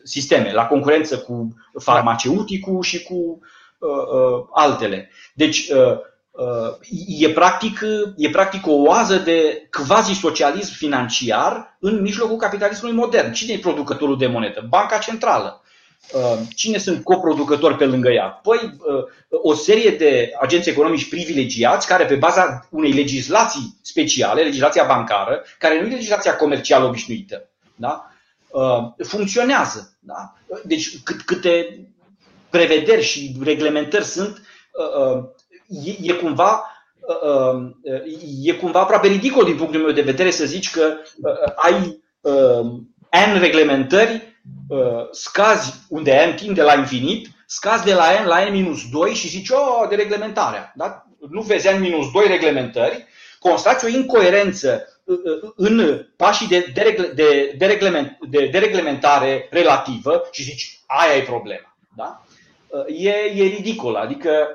sisteme, 0.04 0.52
la 0.52 0.66
concurență 0.66 1.18
cu 1.18 1.54
farmaceuticul 1.78 2.82
și 2.82 3.02
cu 3.02 3.40
Uh, 3.78 3.88
uh, 3.88 4.46
altele. 4.52 5.10
Deci, 5.34 5.68
uh, 5.68 5.98
e 7.18 7.30
practic, 7.30 7.80
e 8.16 8.30
practic 8.30 8.66
o 8.66 8.72
oază 8.72 9.16
de 9.16 9.68
quasi-socialism 9.70 10.74
financiar 10.74 11.76
în 11.80 12.00
mijlocul 12.00 12.36
capitalismului 12.36 12.96
modern. 12.96 13.32
Cine 13.32 13.52
e 13.52 13.58
producătorul 13.58 14.18
de 14.18 14.26
monedă? 14.26 14.66
Banca 14.68 14.98
Centrală. 14.98 15.62
Cine 16.54 16.78
sunt 16.78 17.04
coproducători 17.04 17.76
pe 17.76 17.84
lângă 17.84 18.10
ea? 18.10 18.40
Păi, 18.42 18.76
o 19.30 19.54
serie 19.54 19.90
de 19.90 20.30
agenți 20.40 20.68
economici 20.68 21.08
privilegiați 21.08 21.86
care, 21.86 22.04
pe 22.04 22.14
baza 22.14 22.68
unei 22.70 22.92
legislații 22.92 23.78
speciale, 23.82 24.42
legislația 24.42 24.84
bancară, 24.84 25.44
care 25.58 25.80
nu 25.80 25.86
e 25.86 25.90
legislația 25.90 26.36
comercială 26.36 26.84
obișnuită, 26.84 27.48
da? 27.74 28.10
funcționează. 29.04 29.96
Da? 30.00 30.34
Deci, 30.64 31.02
cât, 31.02 31.22
câte 31.22 31.86
prevederi 32.50 33.02
și 33.02 33.36
reglementări 33.42 34.04
sunt, 34.04 34.42
uh, 34.72 35.16
uh, 35.16 35.24
e, 35.86 35.96
e 36.00 36.12
cumva 36.12 36.70
uh, 37.24 37.72
e 38.42 38.52
cumva 38.52 38.80
aproape 38.80 39.08
ridicol 39.08 39.44
din 39.44 39.56
punctul 39.56 39.80
meu 39.80 39.92
de 39.92 40.00
vedere 40.00 40.30
să 40.30 40.44
zici 40.44 40.70
că 40.70 40.94
ai 41.56 42.04
N 43.34 43.38
reglementări, 43.38 44.35
scazi 45.10 45.74
unde 45.88 46.32
N 46.32 46.36
timp 46.36 46.54
de 46.54 46.62
la 46.62 46.74
infinit, 46.74 47.28
scazi 47.46 47.84
de 47.84 47.94
la 47.94 48.22
N 48.22 48.26
la 48.26 48.48
N-2 48.48 49.14
și 49.14 49.28
zici, 49.28 49.50
oh, 49.50 49.88
de 49.88 49.94
reglementarea. 49.94 50.72
Da? 50.76 51.06
Nu 51.30 51.40
vezi 51.40 51.68
N-2 51.68 52.26
reglementări, 52.26 53.06
constați 53.38 53.84
o 53.84 53.88
incoerență 53.88 55.00
în 55.56 56.06
pașii 56.16 56.46
de, 56.46 56.70
deregle, 56.74 57.06
de, 57.06 57.54
dereglement, 57.58 58.18
de 58.28 58.46
dereglementare 58.46 59.48
relativă 59.50 60.28
și 60.30 60.42
zici, 60.42 60.80
aia 60.86 61.16
e 61.16 61.22
problema. 61.22 61.76
Da? 61.96 62.22
e, 62.86 63.10
e 63.10 63.42
ridicol. 63.42 63.94
Adică 63.94 64.48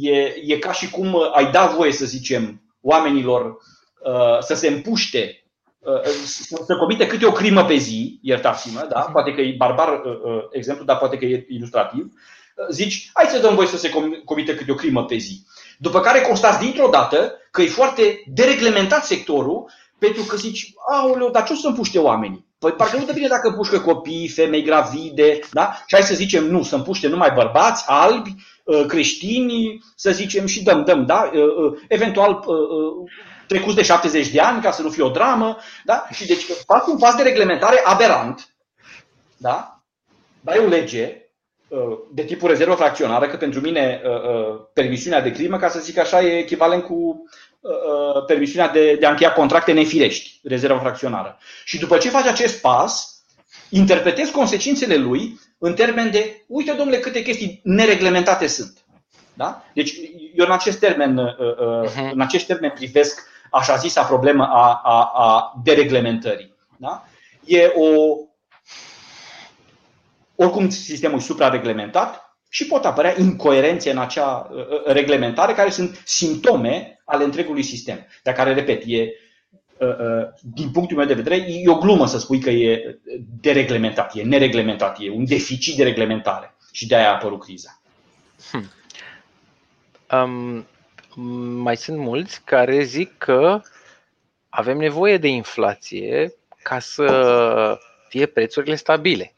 e, 0.00 0.16
e 0.46 0.58
ca 0.58 0.72
și 0.72 0.90
cum 0.90 1.16
ai 1.32 1.50
da 1.50 1.66
voie, 1.66 1.92
să 1.92 2.04
zicem, 2.04 2.60
oamenilor 2.80 3.56
să 4.40 4.54
se 4.54 4.68
împuște, 4.68 5.44
să, 6.24 6.62
să 6.66 6.76
comite 6.76 7.06
câte 7.06 7.26
o 7.26 7.32
crimă 7.32 7.64
pe 7.64 7.76
zi, 7.76 8.18
iertați-mă, 8.22 8.86
da? 8.88 9.00
poate 9.00 9.32
că 9.32 9.40
e 9.40 9.54
barbar 9.58 10.02
exemplu, 10.50 10.84
dar 10.84 10.96
poate 10.98 11.16
că 11.16 11.24
e 11.24 11.46
ilustrativ, 11.48 12.12
zici, 12.70 13.10
hai 13.12 13.26
să 13.26 13.38
dăm 13.38 13.54
voie 13.54 13.66
să 13.66 13.78
se 13.78 13.92
comite 14.24 14.54
câte 14.54 14.72
o 14.72 14.74
crimă 14.74 15.04
pe 15.04 15.16
zi. 15.16 15.42
După 15.78 16.00
care 16.00 16.20
constați 16.20 16.58
dintr-o 16.58 16.88
dată 16.88 17.32
că 17.50 17.62
e 17.62 17.66
foarte 17.66 18.22
dereglementat 18.26 19.04
sectorul, 19.04 19.70
pentru 19.98 20.22
că 20.22 20.36
zici, 20.36 20.72
aoleu, 20.92 21.30
dar 21.30 21.44
ce 21.44 21.52
o 21.52 21.56
să 21.56 21.68
împuște 21.68 21.98
oamenii? 21.98 22.46
Păi 22.58 22.72
parcă 22.72 22.96
nu 22.96 23.04
te 23.04 23.12
bine 23.12 23.28
dacă 23.28 23.50
pușcă 23.50 23.78
copii, 23.78 24.28
femei 24.28 24.62
gravide, 24.62 25.38
da? 25.52 25.72
Și 25.86 25.94
hai 25.94 26.02
să 26.02 26.14
zicem 26.14 26.44
nu, 26.44 26.62
să 26.62 26.74
împuște 26.74 27.08
numai 27.08 27.32
bărbați, 27.34 27.84
albi, 27.86 28.34
uh, 28.64 28.84
creștini, 28.86 29.84
să 29.94 30.10
zicem 30.10 30.46
și 30.46 30.62
dăm, 30.62 30.84
dăm, 30.84 31.06
da? 31.06 31.30
Uh, 31.34 31.40
uh, 31.40 31.78
eventual 31.88 32.44
trecuți 33.46 33.76
de 33.76 33.82
70 33.82 34.28
de 34.28 34.40
ani, 34.40 34.62
ca 34.62 34.70
să 34.70 34.82
nu 34.82 34.90
fie 34.90 35.02
o 35.02 35.10
dramă, 35.10 35.56
da? 35.84 36.06
Și 36.12 36.26
deci 36.26 36.46
fac 36.66 36.86
un 36.86 36.98
pas 36.98 37.14
de 37.14 37.22
reglementare 37.22 37.80
aberant, 37.84 38.48
da? 39.36 39.82
Dai 40.40 40.58
o 40.58 40.66
lege 40.66 41.20
de 42.12 42.22
tipul 42.22 42.48
rezervă 42.48 42.74
fracționară, 42.74 43.26
că 43.26 43.36
pentru 43.36 43.60
mine 43.60 44.02
permisiunea 44.72 45.20
de 45.20 45.30
crimă, 45.30 45.56
ca 45.56 45.68
să 45.68 45.80
zic 45.80 45.98
așa, 45.98 46.22
e 46.22 46.38
echivalent 46.38 46.84
cu 46.84 47.26
Uh, 47.66 48.24
permisiunea 48.26 48.68
de, 48.68 48.96
de 49.00 49.06
a 49.06 49.10
încheia 49.10 49.32
contracte 49.32 49.72
nefirești, 49.72 50.40
rezerva 50.42 50.78
fracționară. 50.78 51.38
Și 51.64 51.78
după 51.78 51.96
ce 51.96 52.08
faci 52.08 52.26
acest 52.26 52.60
pas, 52.60 53.22
interpretezi 53.68 54.30
consecințele 54.30 54.96
lui 54.96 55.40
în 55.58 55.74
termen 55.74 56.10
de, 56.10 56.44
uite 56.46 56.72
domnule 56.72 56.98
câte 56.98 57.22
chestii 57.22 57.60
nereglementate 57.64 58.46
sunt. 58.46 58.84
Da? 59.34 59.64
Deci 59.74 59.94
eu 60.34 60.44
în 60.44 60.52
acest 60.52 60.78
termen, 60.78 61.16
uh, 61.16 61.26
uh, 61.38 61.90
mhm. 61.94 62.10
în 62.12 62.20
acest 62.20 62.46
termen 62.46 62.70
privesc 62.70 63.28
așa 63.50 63.76
zisa 63.76 64.02
problemă 64.02 64.44
a, 64.44 64.80
a, 64.84 65.10
a 65.14 65.60
dereglementării. 65.64 66.54
Da? 66.76 67.04
E 67.44 67.72
o, 67.74 68.16
oricum 70.34 70.68
sistemul 70.68 71.18
e 71.18 71.22
suprareglementat, 71.22 72.26
și 72.56 72.66
pot 72.66 72.84
apărea 72.84 73.14
incoerențe 73.18 73.90
în 73.90 73.98
acea 73.98 74.48
uh, 74.50 74.58
uh, 74.58 74.84
reglementare 74.84 75.52
care 75.52 75.70
sunt 75.70 76.02
simptome 76.04 77.02
ale 77.04 77.24
întregului 77.24 77.62
sistem. 77.62 78.06
Dar 78.22 78.34
care, 78.34 78.54
repet, 78.54 78.82
e, 78.86 79.02
uh, 79.78 79.88
din 80.40 80.70
punctul 80.70 80.96
meu 80.96 81.06
de 81.06 81.14
vedere, 81.14 81.36
e 81.36 81.68
o 81.68 81.78
glumă 81.78 82.06
să 82.06 82.18
spui 82.18 82.38
că 82.38 82.50
e 82.50 82.98
dereglementat, 83.40 84.14
e 84.14 84.22
nereglementat, 84.22 84.96
e 85.00 85.10
un 85.10 85.24
deficit 85.24 85.76
de 85.76 85.82
reglementare. 85.82 86.54
Și 86.72 86.86
de 86.86 86.96
aia 86.96 87.10
a 87.10 87.14
apărut 87.14 87.40
criza. 87.40 87.80
Hmm. 88.50 88.70
Um, 90.12 90.66
mai 91.62 91.76
sunt 91.76 91.98
mulți 91.98 92.42
care 92.44 92.82
zic 92.82 93.18
că 93.18 93.60
avem 94.48 94.76
nevoie 94.76 95.18
de 95.18 95.28
inflație 95.28 96.34
ca 96.62 96.78
să 96.78 97.78
fie 98.08 98.26
prețurile 98.26 98.74
stabile 98.74 99.34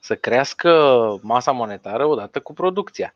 să 0.00 0.16
crească 0.16 0.70
masa 1.22 1.50
monetară 1.50 2.04
odată 2.04 2.40
cu 2.40 2.52
producția. 2.52 3.14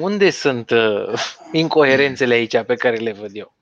Unde 0.00 0.30
sunt 0.30 0.70
uh, 0.70 1.12
incoerențele 1.52 2.34
aici 2.34 2.62
pe 2.62 2.74
care 2.74 2.96
le 2.96 3.12
văd 3.12 3.30
eu? 3.36 3.54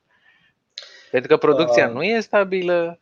Pentru 1.10 1.30
că 1.30 1.36
producția 1.36 1.86
uh, 1.86 1.92
nu 1.92 2.02
e 2.02 2.20
stabilă. 2.20 2.98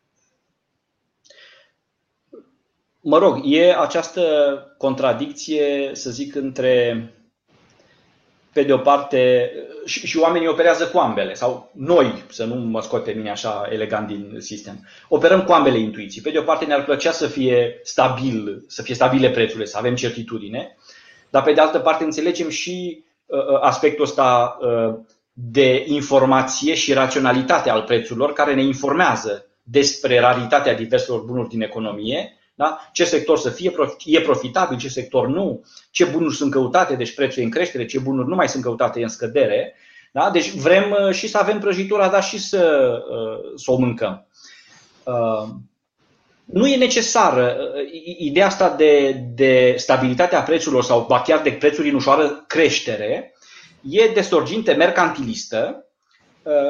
Mă 3.00 3.18
rog, 3.18 3.40
e 3.44 3.74
această 3.76 4.22
contradicție, 4.78 5.90
să 5.92 6.10
zic, 6.10 6.34
între 6.34 7.06
pe 8.52 8.62
de 8.62 8.72
o 8.72 8.78
parte, 8.78 9.52
și, 9.84 10.06
și 10.06 10.18
oamenii 10.18 10.48
operează 10.48 10.86
cu 10.86 10.98
ambele, 10.98 11.34
sau 11.34 11.70
noi, 11.74 12.24
să 12.28 12.44
nu 12.44 12.54
mă 12.54 12.80
scot 12.80 13.04
pe 13.04 13.12
mine 13.12 13.30
așa 13.30 13.68
elegant 13.70 14.06
din 14.06 14.34
sistem, 14.38 14.88
operăm 15.08 15.44
cu 15.44 15.52
ambele 15.52 15.78
intuiții. 15.78 16.20
Pe 16.20 16.30
de 16.30 16.38
o 16.38 16.42
parte 16.42 16.64
ne-ar 16.64 16.84
plăcea 16.84 17.10
să 17.10 17.26
fie 17.26 17.80
stabil, 17.82 18.64
să 18.66 18.82
fie 18.82 18.94
stabile 18.94 19.30
prețurile, 19.30 19.64
să 19.64 19.78
avem 19.78 19.94
certitudine, 19.94 20.76
dar 21.30 21.42
pe 21.42 21.52
de 21.52 21.60
altă 21.60 21.78
parte 21.78 22.04
înțelegem 22.04 22.48
și 22.48 23.04
uh, 23.26 23.38
uh 23.38 23.58
aspectul 23.60 24.04
ăsta 24.04 24.58
uh, 24.60 24.94
de 25.32 25.84
informație 25.86 26.74
și 26.74 26.92
raționalitate 26.92 27.70
al 27.70 27.82
prețurilor 27.82 28.32
care 28.32 28.54
ne 28.54 28.62
informează 28.62 29.46
despre 29.62 30.20
raritatea 30.20 30.74
diverselor 30.74 31.20
bunuri 31.20 31.48
din 31.48 31.62
economie 31.62 32.36
da? 32.54 32.88
Ce 32.92 33.04
sector 33.04 33.38
să 33.38 33.50
fie 33.50 33.72
e 34.04 34.20
profitabil, 34.20 34.78
ce 34.78 34.88
sector 34.88 35.28
nu, 35.28 35.64
ce 35.90 36.04
bunuri 36.04 36.34
sunt 36.34 36.50
căutate, 36.50 36.94
deci 36.94 37.14
prețul 37.14 37.42
e 37.42 37.44
în 37.44 37.50
creștere, 37.50 37.86
ce 37.86 37.98
bunuri 37.98 38.28
nu 38.28 38.34
mai 38.34 38.48
sunt 38.48 38.62
căutate, 38.62 39.00
e 39.00 39.02
în 39.02 39.08
scădere. 39.08 39.74
Da? 40.12 40.30
Deci 40.30 40.50
vrem 40.50 40.96
uh, 41.06 41.14
și 41.14 41.28
să 41.28 41.38
avem 41.38 41.58
prăjitura, 41.58 42.08
dar 42.08 42.22
și 42.22 42.38
să, 42.38 42.92
uh, 43.10 43.52
să 43.56 43.70
o 43.70 43.76
mâncăm. 43.76 44.26
Uh, 45.04 45.48
nu 46.44 46.66
e 46.66 46.76
necesară 46.76 47.56
ideea 48.18 48.46
asta 48.46 48.74
de, 48.74 49.10
de 49.34 49.74
stabilitatea 49.76 50.42
prețurilor 50.42 50.82
sau 50.82 51.06
ba 51.08 51.20
chiar 51.20 51.42
de 51.42 51.52
prețuri 51.52 51.88
în 51.88 51.94
ușoară 51.94 52.44
creștere, 52.46 53.34
e 53.80 54.10
de 54.14 54.20
sorginte 54.20 54.72
mercantilistă 54.72 55.86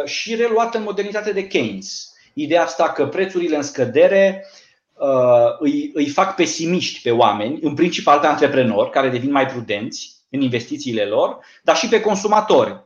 și 0.05 0.35
reluată 0.35 0.77
în 0.77 0.83
modernitate 0.83 1.33
de 1.33 1.47
Keynes. 1.47 2.13
Ideea 2.35 2.63
asta 2.63 2.89
că 2.89 3.07
prețurile 3.07 3.57
în 3.57 3.63
scădere 3.63 4.47
Uh, 4.47 4.62
îi, 5.59 5.91
îi 5.95 6.09
fac 6.09 6.35
pesimiști 6.35 7.03
pe 7.03 7.11
oameni, 7.11 7.59
în 7.63 7.75
principal 7.75 8.19
pe 8.19 8.27
antreprenori 8.27 8.91
care 8.91 9.09
devin 9.09 9.31
mai 9.31 9.47
prudenți 9.47 10.17
în 10.31 10.41
investițiile 10.41 11.05
lor, 11.05 11.39
dar 11.63 11.77
și 11.77 11.89
pe 11.89 12.01
consumatori. 12.01 12.85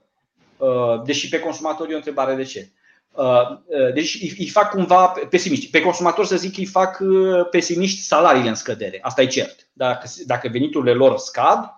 Uh, 0.57 1.03
deși 1.05 1.29
pe 1.29 1.39
consumatori 1.39 1.91
e 1.91 1.95
o 1.95 1.97
întrebare 1.97 2.35
de 2.35 2.43
ce. 2.43 2.69
Uh, 3.13 3.93
deci 3.95 4.35
îi 4.39 4.49
fac 4.49 4.71
cumva 4.71 5.07
pesimiști. 5.31 5.71
Pe 5.71 5.81
consumatori 5.81 6.27
să 6.27 6.37
zic 6.37 6.57
îi 6.57 6.67
fac 6.67 7.03
pesimiști 7.51 8.01
salariile 8.01 8.49
în 8.49 8.55
scădere. 8.55 8.99
Asta 9.03 9.23
e 9.23 9.27
cert. 9.27 9.69
Dacă, 9.73 10.09
dacă 10.27 10.49
veniturile 10.49 10.93
lor 10.93 11.17
scad, 11.17 11.71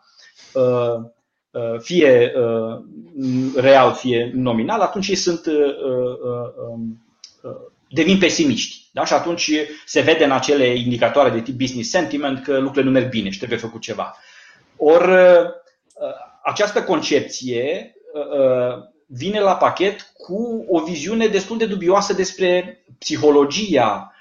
fie 1.79 2.33
real, 3.55 3.95
fie 3.95 4.31
nominal, 4.35 4.81
atunci 4.81 5.09
ei 5.09 5.15
sunt 5.15 5.47
um, 6.71 7.03
devin 7.89 8.19
pesimiști. 8.19 8.89
Da? 8.93 9.05
Și 9.05 9.13
atunci 9.13 9.51
se 9.85 10.01
vede 10.01 10.25
în 10.25 10.31
acele 10.31 10.67
indicatoare 10.67 11.31
de 11.31 11.41
tip 11.41 11.59
business 11.59 11.91
sentiment 11.91 12.43
că 12.43 12.59
lucrurile 12.59 12.85
nu 12.85 12.99
merg 12.99 13.09
bine 13.09 13.31
și 13.31 13.39
trebuie 13.39 13.59
făcut 13.59 13.81
ceva. 13.81 14.17
Ori 14.77 15.13
ă, 15.13 15.55
această 16.43 16.83
concepție 16.83 17.95
ă, 18.15 18.41
ă, 18.41 18.93
vine 19.07 19.41
la 19.41 19.57
pachet 19.57 20.13
cu 20.17 20.65
o 20.69 20.81
viziune 20.81 21.27
destul 21.27 21.59
de 21.59 21.67
dubioasă 21.67 22.13
despre 22.13 22.85
psihologia 22.99 24.13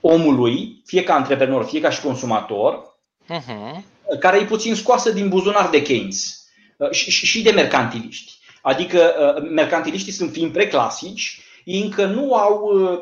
omului, 0.00 0.82
fie 0.84 1.02
ca 1.02 1.14
antreprenor, 1.14 1.64
fie 1.64 1.80
ca 1.80 1.90
și 1.90 2.00
consumator, 2.00 2.98
uh-huh. 3.24 4.18
care 4.18 4.38
e 4.38 4.44
puțin 4.44 4.74
scoasă 4.74 5.10
din 5.10 5.28
buzunar 5.28 5.68
de 5.70 5.82
Keynes 5.82 6.48
și 6.90 7.42
de 7.42 7.50
mercantiliști. 7.50 8.32
Adică 8.62 9.14
mercantiliștii 9.50 10.12
sunt 10.12 10.30
fiind 10.30 10.52
preclasici 10.52 11.44
ei 11.64 11.82
încă 11.82 12.06
nu 12.06 12.34
au 12.34 12.70
uh, 12.72 13.00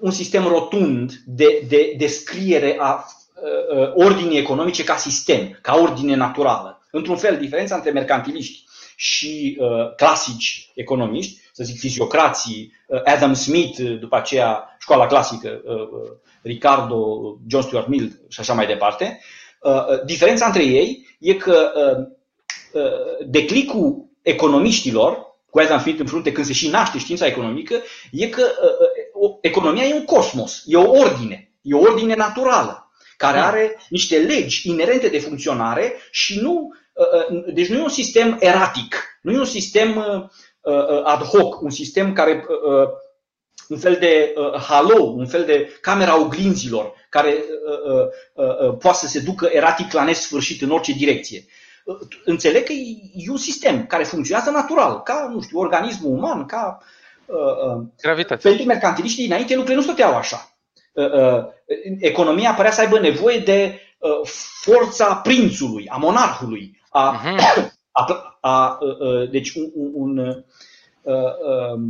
un 0.00 0.10
sistem 0.10 0.46
rotund 0.46 1.12
de, 1.26 1.64
de 1.68 1.94
descriere 1.98 2.76
a 2.78 3.04
uh, 3.74 3.78
uh, 3.78 3.92
ordinii 3.94 4.38
economice 4.38 4.84
ca 4.84 4.96
sistem, 4.96 5.58
ca 5.62 5.76
ordine 5.76 6.14
naturală. 6.14 6.80
Într-un 6.90 7.16
fel, 7.16 7.36
diferența 7.36 7.74
între 7.74 7.90
mercantiliști 7.90 8.64
și 8.96 9.56
uh, 9.60 9.94
clasici 9.96 10.70
economiști, 10.74 11.40
să 11.52 11.64
zic 11.64 11.78
fiziocrații, 11.78 12.72
uh, 12.86 13.00
Adam 13.04 13.34
Smith, 13.34 13.78
după 14.00 14.16
aceea 14.16 14.76
școala 14.78 15.06
clasică, 15.06 15.62
uh, 15.64 16.10
Ricardo, 16.42 16.96
John 17.46 17.64
Stuart 17.64 17.88
Mill 17.88 18.20
și 18.28 18.40
așa 18.40 18.52
mai 18.52 18.66
departe, 18.66 19.20
uh, 19.60 20.04
diferența 20.04 20.46
între 20.46 20.64
ei 20.64 21.06
e 21.18 21.34
că 21.34 21.72
uh, 21.74 22.06
uh, 22.82 23.26
declicul 23.26 24.04
economiștilor 24.22 25.25
cu 25.50 25.58
Adam 25.58 25.80
Smith 25.80 26.00
în 26.00 26.06
frunte 26.06 26.32
când 26.32 26.46
se 26.46 26.52
și 26.52 26.68
naște 26.68 26.98
știința 26.98 27.26
economică, 27.26 27.82
e 28.12 28.28
că 28.28 28.42
uh, 28.42 29.30
uh, 29.30 29.36
economia 29.40 29.84
e 29.84 29.94
un 29.94 30.04
cosmos, 30.04 30.62
e 30.66 30.76
o 30.76 30.90
ordine, 30.90 31.52
e 31.62 31.74
o 31.74 31.78
ordine 31.78 32.14
naturală, 32.14 32.90
care 33.16 33.38
are 33.38 33.78
niște 33.88 34.18
legi 34.18 34.68
inerente 34.68 35.08
de 35.08 35.18
funcționare 35.18 35.94
și 36.10 36.40
nu, 36.40 36.74
uh, 36.92 37.36
uh, 37.36 37.54
deci 37.54 37.68
nu 37.68 37.78
e 37.78 37.82
un 37.82 37.88
sistem 37.88 38.36
eratic, 38.40 39.18
nu 39.22 39.32
e 39.32 39.38
un 39.38 39.44
sistem 39.44 39.96
uh, 39.96 40.22
uh, 40.60 41.02
ad 41.04 41.22
hoc, 41.22 41.60
un 41.60 41.70
sistem 41.70 42.12
care 42.12 42.44
uh, 42.48 42.88
un 43.68 43.78
fel 43.78 43.96
de 44.00 44.34
uh, 44.36 44.60
halo, 44.60 45.02
un 45.02 45.26
fel 45.26 45.44
de 45.44 45.78
camera 45.80 46.20
oglinzilor 46.20 46.92
care 47.08 47.34
uh, 47.34 47.92
uh, 47.92 48.68
uh, 48.68 48.76
poate 48.78 48.98
să 48.98 49.06
se 49.06 49.20
ducă 49.20 49.48
eratic 49.52 49.92
la 49.92 50.04
nesfârșit 50.04 50.62
în 50.62 50.70
orice 50.70 50.92
direcție 50.92 51.44
înțeleg 52.24 52.64
că 52.64 52.72
e 53.14 53.30
un 53.30 53.36
sistem 53.36 53.86
care 53.86 54.04
funcționează 54.04 54.50
natural, 54.50 55.02
ca, 55.02 55.30
nu 55.32 55.40
știu, 55.40 55.58
organismul 55.58 56.12
uman, 56.12 56.46
ca... 56.46 56.82
Uh, 57.26 57.36
uh 57.36 57.86
Gravitația. 58.00 58.50
Pentru 58.50 58.66
mercantiliștii 58.66 59.24
dinainte 59.24 59.54
lucrurile 59.54 59.84
nu 59.84 59.86
stăteau 59.86 60.14
așa. 60.14 60.56
Uh, 60.92 61.12
uh, 61.12 61.44
economia 61.98 62.52
părea 62.52 62.70
să 62.70 62.80
aibă 62.80 63.00
nevoie 63.00 63.38
de 63.38 63.80
uh, 63.98 64.28
forța 64.60 65.14
prințului, 65.14 65.88
a 65.88 65.96
monarhului, 65.96 66.80
a, 66.90 67.20
uh-huh. 67.20 67.70
a, 67.90 68.38
a, 68.40 68.78
uh, 68.80 68.98
uh, 68.98 69.30
deci 69.30 69.52
un, 69.54 69.70
un 69.92 70.18
uh, 70.18 70.36
uh, 71.02 71.80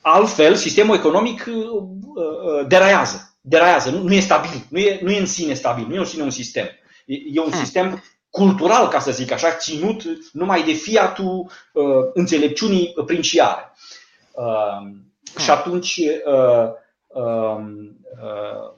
altfel 0.00 0.54
sistemul 0.54 0.96
economic 0.96 1.46
uh, 1.48 1.82
uh, 2.14 2.66
deraiază, 2.66 3.36
deraiază, 3.40 3.90
nu, 3.90 4.02
nu 4.02 4.14
e 4.14 4.20
stabil, 4.20 4.66
nu 4.68 4.78
e, 4.78 4.98
nu 5.02 5.10
e 5.10 5.18
în 5.18 5.26
sine 5.26 5.54
stabil, 5.54 5.86
nu 5.88 5.94
e 5.94 5.98
în 5.98 6.04
sine 6.04 6.22
un 6.22 6.30
sistem. 6.30 6.64
E, 7.06 7.14
e 7.32 7.40
un 7.40 7.50
hmm. 7.50 7.58
sistem 7.58 8.02
cultural, 8.30 8.88
ca 8.88 8.98
să 8.98 9.10
zic 9.10 9.32
așa, 9.32 9.50
ținut 9.50 10.02
numai 10.32 10.62
de 10.62 10.72
fiatul 10.72 11.50
uh, 11.72 11.84
înțelepciunii 12.14 12.94
princiare. 13.06 13.72
Uh, 14.32 14.90
Și 15.38 15.50
atunci, 15.50 16.00
uh, 16.26 16.68
uh, 17.06 17.56
uh, 18.22 18.70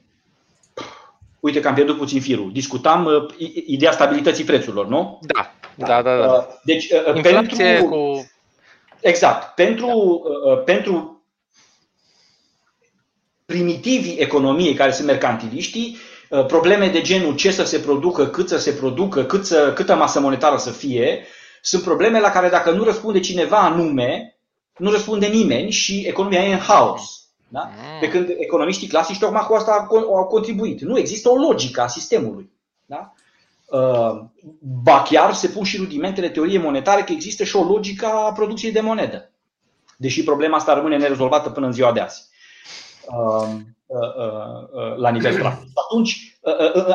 uite 1.40 1.60
că 1.60 1.68
am 1.68 1.74
pierdut 1.74 1.96
puțin 1.96 2.20
firul. 2.20 2.52
Discutam 2.52 3.04
uh, 3.04 3.34
ideea 3.66 3.92
stabilității 3.92 4.44
prețurilor, 4.44 4.86
nu? 4.86 5.18
Da, 5.22 5.54
da, 5.74 6.02
da. 6.02 6.16
da. 6.16 6.32
Uh, 6.32 6.44
deci, 6.64 6.90
uh, 6.90 7.14
Inflație 7.14 7.64
pentru, 7.64 7.88
cu... 7.88 8.30
Exact. 9.00 9.54
Pentru, 9.54 9.86
da. 9.86 10.50
uh, 10.50 10.62
pentru 10.64 11.24
primitivii 13.46 14.16
economiei 14.16 14.74
care 14.74 14.92
sunt 14.92 15.06
mercantiliștii, 15.06 15.96
uh, 15.96 16.09
probleme 16.46 16.88
de 16.88 17.00
genul 17.00 17.34
ce 17.34 17.50
să 17.50 17.64
se 17.64 17.78
producă, 17.78 18.26
cât 18.26 18.48
să 18.48 18.58
se 18.58 18.72
producă, 18.72 19.24
cât 19.24 19.46
să, 19.46 19.72
câtă 19.72 19.94
masă 19.94 20.20
monetară 20.20 20.56
să 20.56 20.70
fie, 20.70 21.26
sunt 21.60 21.82
probleme 21.82 22.20
la 22.20 22.30
care 22.30 22.48
dacă 22.48 22.70
nu 22.70 22.84
răspunde 22.84 23.20
cineva 23.20 23.58
anume, 23.58 24.38
nu 24.76 24.90
răspunde 24.90 25.26
nimeni 25.26 25.70
și 25.70 26.04
economia 26.06 26.44
e 26.44 26.52
în 26.52 26.58
haos. 26.58 27.20
Da? 27.48 27.60
Mm. 27.60 28.00
Pe 28.00 28.08
când 28.08 28.28
economiștii 28.38 28.88
clasici 28.88 29.18
tocmai 29.18 29.46
cu 29.46 29.54
asta 29.54 29.86
au 29.90 30.26
contribuit. 30.26 30.80
Nu 30.80 30.98
există 30.98 31.30
o 31.30 31.36
logică 31.36 31.80
a 31.80 31.86
sistemului. 31.86 32.50
Da? 32.86 33.12
Uh, 33.66 34.20
ba 34.82 35.02
chiar 35.02 35.34
se 35.34 35.48
pun 35.48 35.64
și 35.64 35.76
rudimentele 35.76 36.28
teoriei 36.28 36.58
monetare 36.58 37.02
că 37.02 37.12
există 37.12 37.44
și 37.44 37.56
o 37.56 37.64
logică 37.64 38.06
a 38.06 38.32
producției 38.32 38.72
de 38.72 38.80
monedă. 38.80 39.30
Deși 39.96 40.24
problema 40.24 40.56
asta 40.56 40.74
rămâne 40.74 40.96
nerezolvată 40.96 41.50
până 41.50 41.66
în 41.66 41.72
ziua 41.72 41.92
de 41.92 42.00
azi. 42.00 42.28
Uh, 43.90 43.98
uh, 43.98 44.96
la 44.96 45.10
nivel 45.10 45.38
practic. 45.40 45.68
Atunci, 45.74 46.38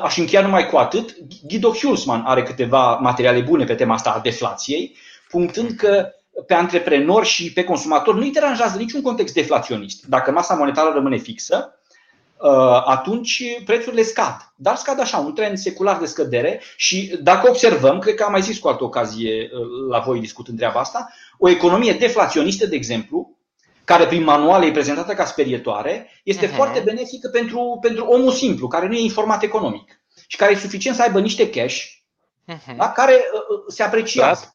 aș 0.03 0.17
încheia 0.17 0.41
numai 0.41 0.69
cu 0.69 0.77
atât. 0.77 1.15
Guido 1.47 1.71
Hulsman 1.71 2.23
are 2.25 2.43
câteva 2.43 2.95
materiale 2.95 3.39
bune 3.41 3.65
pe 3.65 3.75
tema 3.75 3.93
asta 3.93 4.09
a 4.09 4.19
deflației, 4.19 4.95
punctând 5.29 5.71
că 5.71 6.09
pe 6.47 6.53
antreprenori 6.53 7.25
și 7.25 7.53
pe 7.53 7.63
consumatori 7.63 8.17
nu-i 8.17 8.31
deranjează 8.31 8.77
niciun 8.77 9.01
context 9.01 9.33
deflaționist. 9.33 10.05
Dacă 10.05 10.31
masa 10.31 10.55
monetară 10.55 10.91
rămâne 10.93 11.17
fixă, 11.17 11.79
uh, 12.37 12.81
atunci 12.85 13.43
prețurile 13.65 14.03
scad. 14.03 14.53
Dar 14.55 14.75
scad 14.75 14.99
așa, 14.99 15.17
un 15.17 15.33
trend 15.33 15.57
secular 15.57 15.97
de 15.97 16.05
scădere 16.05 16.61
și 16.75 17.17
dacă 17.21 17.49
observăm, 17.49 17.99
cred 17.99 18.15
că 18.15 18.23
am 18.23 18.31
mai 18.31 18.41
zis 18.41 18.59
cu 18.59 18.67
altă 18.67 18.83
ocazie 18.83 19.49
uh, 19.53 19.89
la 19.89 19.99
voi 19.99 20.19
discutând 20.19 20.57
treaba 20.57 20.79
asta, 20.79 21.07
o 21.37 21.49
economie 21.49 21.93
deflaționistă, 21.93 22.65
de 22.65 22.75
exemplu, 22.75 23.34
care 23.86 24.05
prin 24.05 24.23
manuale 24.23 24.65
e 24.65 24.71
prezentată 24.71 25.13
ca 25.13 25.25
sperietoare, 25.25 26.09
este 26.23 26.47
uh-huh. 26.47 26.55
foarte 26.55 26.79
benefică 26.79 27.29
pentru, 27.31 27.77
pentru 27.81 28.05
omul 28.05 28.31
simplu, 28.31 28.67
care 28.67 28.88
nu 28.88 28.93
e 28.93 28.99
informat 28.99 29.43
economic 29.43 30.01
și 30.27 30.38
care 30.38 30.51
e 30.51 30.55
suficient 30.55 30.97
să 30.97 31.03
aibă 31.03 31.19
niște 31.19 31.49
cash 31.49 31.83
uh-huh. 32.53 32.75
da, 32.77 32.91
care 32.91 33.13
uh, 33.13 33.63
se 33.67 33.83
apreciază. 33.83 34.41
Da 34.41 34.53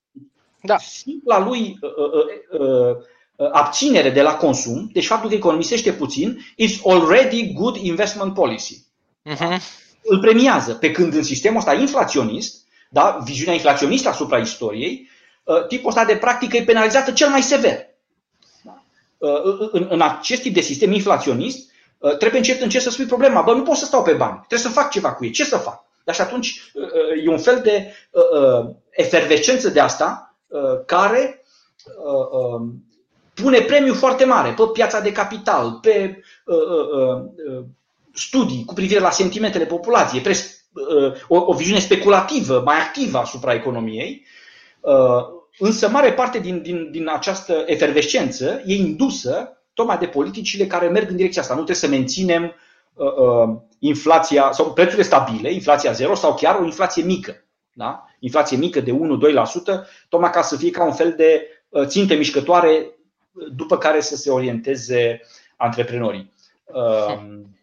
da. 0.63 0.77
simpla 0.79 1.39
lui 1.39 1.79
uh, 1.81 1.91
uh, 1.91 2.61
uh, 2.61 2.97
uh, 3.37 3.49
abținere 3.53 4.11
de 4.11 4.23
la 4.23 4.35
consum, 4.35 4.91
deci 4.93 5.07
faptul 5.07 5.29
că 5.29 5.35
economisește 5.35 5.93
puțin, 5.93 6.39
is 6.57 6.81
already 6.85 7.53
good 7.53 7.77
investment 7.77 8.35
policy. 8.35 8.85
Uh-huh. 9.31 9.57
Îl 10.03 10.21
premiază. 10.21 10.75
Pe 10.75 10.91
când 10.91 11.15
în 11.15 11.23
sistemul 11.23 11.59
ăsta 11.59 11.75
inflaționist, 11.75 12.67
da, 12.91 13.19
viziunea 13.25 13.55
inflaționistă 13.55 14.09
asupra 14.09 14.39
istoriei, 14.39 15.09
uh, 15.45 15.67
tipul 15.67 15.89
ăsta 15.89 16.05
de 16.05 16.17
practică 16.17 16.57
e 16.57 16.63
penalizată 16.63 17.13
cel 17.13 17.29
mai 17.29 17.43
sever. 17.43 17.90
Da? 19.21 19.29
Uh, 19.29 19.69
în, 19.73 19.87
în 19.91 20.01
acest 20.01 20.43
tip 20.43 20.55
de 20.55 20.61
sistem 20.61 20.93
inflaționist, 20.93 21.71
uh, 21.99 22.17
trebuie 22.17 22.41
încet 22.41 22.63
încet 22.63 22.83
să 22.83 22.91
spui 22.91 23.05
problema. 23.05 23.43
Bă, 23.43 23.55
nu 23.55 23.63
pot 23.63 23.77
să 23.77 23.85
stau 23.85 24.03
pe 24.03 24.13
bani, 24.13 24.45
trebuie 24.49 24.71
să 24.73 24.81
fac 24.81 24.91
ceva 24.91 25.13
cu 25.13 25.25
ei. 25.25 25.31
Ce 25.31 25.45
să 25.45 25.57
fac? 25.57 25.85
Dar 26.05 26.15
și 26.15 26.21
atunci 26.21 26.71
uh, 26.75 26.83
uh, 26.83 27.25
e 27.25 27.29
un 27.29 27.39
fel 27.39 27.61
de 27.63 27.95
uh, 28.11 28.71
efervescență 28.91 29.69
de 29.69 29.81
asta 29.81 30.31
Uh, 30.51 30.85
care 30.87 31.45
uh, 32.05 32.29
um, 32.31 32.85
pune 33.35 33.61
premiu 33.61 33.95
foarte 33.95 34.25
mare 34.25 34.55
pe 34.57 34.63
piața 34.73 35.01
de 35.01 35.13
capital, 35.13 35.79
pe 35.83 36.23
uh, 36.45 37.25
studii 38.15 38.65
cu 38.65 38.75
privire 38.75 39.01
la 39.01 39.11
sentimentele 39.11 39.67
populației, 39.67 40.23
pe 40.23 40.47
o, 41.29 41.45
o 41.47 41.55
viziune 41.55 41.81
speculativă 41.81 42.63
mai 42.65 42.77
activă 42.77 43.19
asupra 43.19 43.55
economiei, 43.55 44.27
însă 45.59 45.89
mare 45.89 46.13
parte 46.13 46.39
din, 46.39 46.63
din, 46.63 46.91
din 46.91 47.09
această 47.09 47.63
efervescență 47.67 48.63
e 48.67 48.75
indusă 48.75 49.63
tocmai 49.75 49.99
de 49.99 50.07
politicile 50.07 50.67
care 50.67 50.89
merg 50.89 51.11
în 51.11 51.17
direcția 51.17 51.43
asta. 51.43 51.55
Nu 51.55 51.63
trebuie 51.63 51.85
să 51.85 51.97
menținem 51.97 52.55
inflația 53.79 54.51
sau 54.53 54.73
prețurile 54.73 55.03
stabile, 55.03 55.53
inflația 55.53 55.93
zero 55.93 56.15
sau 56.15 56.35
chiar 56.35 56.61
o 56.61 56.65
inflație 56.65 57.03
mică 57.03 57.45
da? 57.81 58.05
inflație 58.19 58.57
mică 58.57 58.81
de 58.81 58.93
1-2%, 58.93 58.95
tocmai 60.09 60.31
ca 60.31 60.43
să 60.43 60.57
fie 60.57 60.71
ca 60.71 60.85
un 60.85 60.93
fel 60.93 61.13
de 61.13 61.47
uh, 61.69 61.87
ținte 61.87 62.15
mișcătoare 62.15 62.91
după 63.53 63.79
care 63.79 64.01
să 64.01 64.17
se 64.17 64.31
orienteze 64.31 65.21
antreprenorii. 65.57 66.33
Um, 66.65 67.57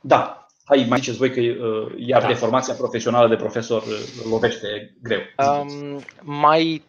da, 0.00 0.43
hai 0.64 0.86
mai 0.88 0.98
ziceți 0.98 1.18
voi 1.18 1.30
că 1.30 1.40
uh, 1.40 1.92
iar 1.96 2.20
da. 2.20 2.26
deformația 2.26 2.74
profesională 2.74 3.28
de 3.28 3.36
profesor 3.36 3.82
uh, 3.82 4.24
lovește 4.30 4.94
greu. 5.02 5.20
Um, 5.36 6.02
mai 6.20 6.82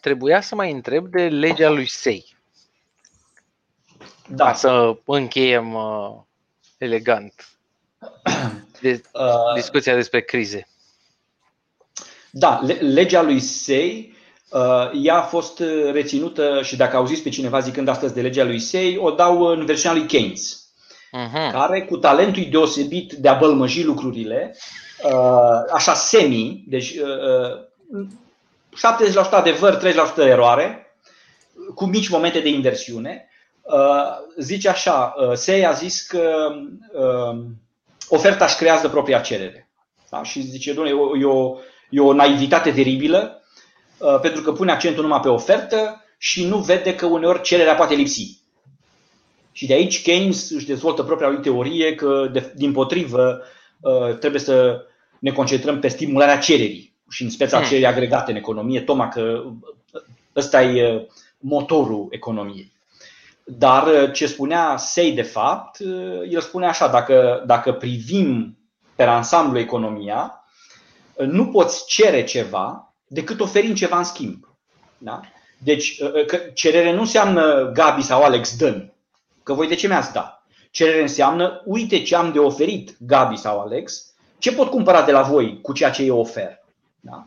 trebuia 0.00 0.40
să 0.40 0.54
mai 0.54 0.70
întreb 0.70 1.06
de 1.06 1.28
legea 1.28 1.70
lui 1.70 1.88
Sei. 1.88 2.36
Da. 4.26 4.44
Ca 4.44 4.54
să 4.54 4.96
încheiem 5.04 5.74
uh, 5.74 6.20
elegant 6.78 7.52
de, 8.80 9.02
discuția 9.54 9.94
despre 9.94 10.20
crize. 10.20 10.66
Da, 12.30 12.60
legea 12.80 13.22
lui 13.22 13.40
Say, 13.40 14.14
uh, 14.50 14.90
ea 15.02 15.16
a 15.16 15.22
fost 15.22 15.58
uh, 15.58 15.92
reținută 15.92 16.62
și 16.62 16.76
dacă 16.76 16.96
auziți 16.96 17.22
pe 17.22 17.28
cineva 17.28 17.60
zicând 17.60 17.88
astăzi 17.88 18.14
de 18.14 18.20
legea 18.20 18.44
lui 18.44 18.58
Say, 18.58 18.96
o 19.00 19.10
dau 19.10 19.42
în 19.42 19.64
versiunea 19.64 19.98
lui 19.98 20.06
Keynes, 20.06 20.61
uh-huh. 21.12 21.52
care 21.52 21.84
cu 21.84 21.96
talentul 21.96 22.46
deosebit 22.50 23.12
de 23.12 23.28
a 23.28 23.34
bălmăji 23.34 23.84
lucrurile, 23.84 24.56
uh, 25.04 25.72
așa 25.72 25.94
semi, 25.94 26.64
deci 26.68 26.94
70% 26.94 27.00
adevăr, 29.30 29.92
30% 30.16 30.16
eroare, 30.16 30.94
cu 31.74 31.84
mici 31.84 32.08
momente 32.08 32.40
de 32.40 32.48
inversiune, 32.48 33.28
zice 34.36 34.68
așa, 34.68 35.14
Say 35.34 35.62
a 35.62 35.72
zis 35.72 36.02
că 36.02 36.52
oferta 38.08 38.44
își 38.44 38.56
creează 38.56 38.88
propria 38.88 39.20
cerere. 39.20 39.70
Da? 40.10 40.22
Și 40.22 40.40
zice, 40.40 40.72
domnule, 40.72 41.20
e 41.20 41.24
o, 41.24 41.56
E 41.92 42.00
o 42.00 42.12
naivitate 42.12 42.72
teribilă, 42.72 43.42
uh, 43.98 44.18
pentru 44.20 44.42
că 44.42 44.52
pune 44.52 44.72
accentul 44.72 45.02
numai 45.02 45.20
pe 45.20 45.28
ofertă 45.28 46.04
și 46.18 46.46
nu 46.46 46.58
vede 46.58 46.94
că 46.94 47.06
uneori 47.06 47.42
cererea 47.42 47.74
poate 47.74 47.94
lipsi. 47.94 48.41
Și 49.52 49.66
de 49.66 49.72
aici 49.72 50.02
Keynes 50.02 50.50
își 50.50 50.66
dezvoltă 50.66 51.02
propria 51.02 51.28
lui 51.28 51.40
teorie 51.40 51.94
că, 51.94 52.28
de, 52.32 52.52
din 52.56 52.72
potrivă, 52.72 53.42
uh, 53.80 54.16
trebuie 54.18 54.40
să 54.40 54.84
ne 55.18 55.30
concentrăm 55.30 55.78
pe 55.78 55.88
stimularea 55.88 56.38
cererii 56.38 56.94
și 57.10 57.22
în 57.22 57.30
speța 57.30 57.56
hmm. 57.56 57.66
cererii 57.66 57.86
agregate 57.86 58.30
în 58.30 58.36
economie, 58.36 58.80
tocmai 58.80 59.08
că 59.08 59.42
ăsta 60.36 60.62
e 60.62 61.06
motorul 61.38 62.06
economiei. 62.10 62.72
Dar 63.44 64.10
ce 64.12 64.26
spunea 64.26 64.76
Sei 64.76 65.12
de 65.12 65.22
fapt, 65.22 65.78
el 66.28 66.40
spune 66.40 66.66
așa, 66.66 66.88
dacă, 66.88 67.42
dacă 67.46 67.72
privim 67.72 68.58
pe 68.94 69.02
ansamblu 69.02 69.58
economia, 69.58 70.44
nu 71.16 71.46
poți 71.46 71.86
cere 71.86 72.24
ceva 72.24 72.94
decât 73.06 73.40
oferind 73.40 73.76
ceva 73.76 73.98
în 73.98 74.04
schimb. 74.04 74.48
Da? 74.98 75.20
Deci, 75.58 75.98
ă, 76.00 76.12
ă, 76.20 76.24
că 76.24 76.36
cerere 76.36 76.92
nu 76.92 77.00
înseamnă 77.00 77.70
Gabi 77.74 78.02
sau 78.02 78.22
Alex 78.22 78.56
dă 78.56 78.86
Că 79.42 79.52
voi 79.52 79.68
de 79.68 79.74
ce 79.74 79.86
mi-ați 79.86 80.12
dat? 80.12 80.46
Cerere 80.70 81.00
înseamnă, 81.00 81.62
uite 81.64 82.02
ce 82.02 82.16
am 82.16 82.32
de 82.32 82.38
oferit 82.38 82.96
Gabi 82.98 83.36
sau 83.36 83.60
Alex, 83.60 84.14
ce 84.38 84.52
pot 84.52 84.70
cumpăra 84.70 85.02
de 85.02 85.12
la 85.12 85.22
voi 85.22 85.60
cu 85.60 85.72
ceea 85.72 85.90
ce 85.90 86.02
eu 86.02 86.18
ofer. 86.18 86.58
Da? 87.00 87.26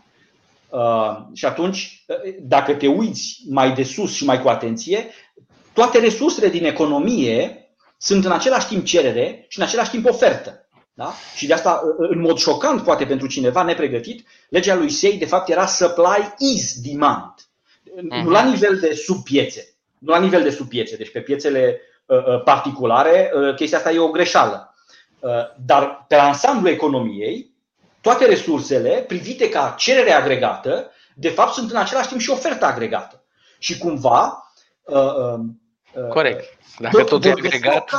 Uh, 0.69 1.17
și 1.33 1.45
atunci, 1.45 2.05
dacă 2.39 2.73
te 2.73 2.87
uiți 2.87 3.41
mai 3.49 3.73
de 3.73 3.83
sus 3.83 4.13
și 4.13 4.25
mai 4.25 4.41
cu 4.41 4.47
atenție, 4.47 5.07
toate 5.73 5.99
resursele 5.99 6.49
din 6.49 6.65
economie 6.65 7.69
sunt 7.97 8.25
în 8.25 8.31
același 8.31 8.67
timp 8.67 8.85
cerere 8.85 9.45
și 9.47 9.59
în 9.59 9.65
același 9.65 9.89
timp 9.89 10.05
ofertă. 10.05 10.69
Da? 10.93 11.13
Și 11.35 11.47
de 11.47 11.53
asta, 11.53 11.81
în 11.97 12.19
mod 12.19 12.37
șocant, 12.37 12.81
poate 12.81 13.05
pentru 13.05 13.27
cineva 13.27 13.63
nepregătit, 13.63 14.27
legea 14.49 14.75
lui 14.75 14.89
Say, 14.89 15.17
de 15.17 15.25
fapt, 15.25 15.49
era 15.49 15.65
supply 15.65 16.33
is 16.37 16.81
demand. 16.81 17.33
Uh-huh. 17.37 18.23
Nu 18.23 18.29
la 18.29 18.43
nivel 18.43 18.79
de 18.79 18.93
subpiețe. 18.93 19.75
Nu 19.99 20.11
la 20.11 20.19
nivel 20.19 20.43
de 20.43 20.49
subpiețe. 20.49 20.95
Deci 20.95 21.11
pe 21.11 21.21
piețele 21.21 21.59
uh, 21.59 21.75
uh, 21.77 21.94
particulare, 22.43 23.31
uh, 23.33 23.55
chestia 23.55 23.77
asta 23.77 23.91
e 23.91 23.99
o 23.99 24.09
greșeală. 24.09 24.75
Uh, 25.19 25.31
dar 25.65 26.05
pe 26.07 26.15
ansamblu 26.15 26.69
economiei, 26.69 27.53
toate 28.01 28.25
resursele, 28.25 29.03
privite 29.07 29.49
ca 29.49 29.75
cerere 29.77 30.11
agregată, 30.11 30.91
de 31.15 31.29
fapt 31.29 31.53
sunt 31.53 31.71
în 31.71 31.77
același 31.77 32.07
timp 32.07 32.19
și 32.19 32.29
ofertă 32.29 32.65
agregată. 32.65 33.23
Și 33.59 33.77
cumva, 33.77 34.51
uh, 34.83 35.39
Corect. 36.09 36.57
Dacă 36.79 36.97
tot, 36.97 37.07
tot 37.07 37.25
e 37.25 37.29
agregat. 37.29 37.89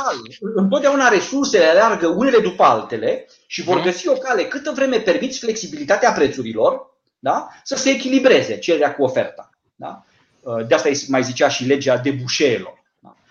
Întotdeauna 0.55 1.07
resursele 1.07 1.65
aleargă 1.65 2.07
unele 2.07 2.39
după 2.39 2.63
altele 2.63 3.27
și 3.47 3.63
vor 3.63 3.75
mhm. 3.75 3.85
găsi 3.85 4.07
o 4.07 4.13
cale 4.13 4.45
câtă 4.45 4.71
vreme 4.75 4.99
permiți 4.99 5.39
flexibilitatea 5.39 6.11
prețurilor 6.11 6.97
da? 7.19 7.47
să 7.63 7.75
se 7.75 7.89
echilibreze 7.89 8.57
cererea 8.57 8.95
cu 8.95 9.03
oferta. 9.03 9.49
Da? 9.75 10.03
Uh, 10.39 10.67
de 10.67 10.75
asta 10.75 10.89
mai 11.07 11.23
zicea 11.23 11.49
și 11.49 11.65
legea 11.65 11.97
debușeelor. 11.97 12.73
Da? 12.73 12.76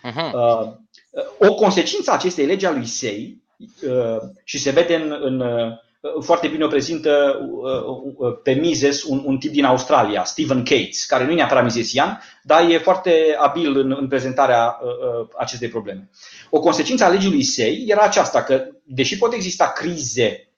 Uh-huh. 0.06 0.74
O 1.38 1.54
consecință 1.54 2.10
a 2.10 2.14
acestei 2.14 2.46
legi 2.46 2.66
a 2.66 2.70
lui 2.70 2.86
Say 2.86 3.42
și 4.44 4.58
se 4.58 4.70
vede 4.70 4.94
în, 4.94 5.16
în 5.20 5.42
foarte 6.20 6.48
bine 6.48 6.64
o 6.64 6.68
prezintă 6.68 7.40
pe 8.42 8.52
Mises 8.52 9.02
un, 9.02 9.22
un 9.24 9.38
tip 9.38 9.52
din 9.52 9.64
Australia, 9.64 10.24
Stephen 10.24 10.64
Cates, 10.64 11.04
care 11.04 11.24
nu 11.24 11.30
e 11.30 11.34
neapărat 11.34 11.64
misesian, 11.64 12.22
dar 12.42 12.70
e 12.70 12.78
foarte 12.78 13.36
abil 13.38 13.78
în, 13.78 13.96
în 13.98 14.08
prezentarea 14.08 14.78
acestei 15.38 15.68
probleme. 15.68 16.10
O 16.50 16.60
consecință 16.60 17.04
a 17.04 17.08
legii 17.08 17.30
lui 17.30 17.42
Say 17.42 17.84
era 17.88 18.02
aceasta, 18.02 18.42
că 18.42 18.66
deși 18.84 19.18
pot 19.18 19.32
exista 19.32 19.66
crize 19.66 20.48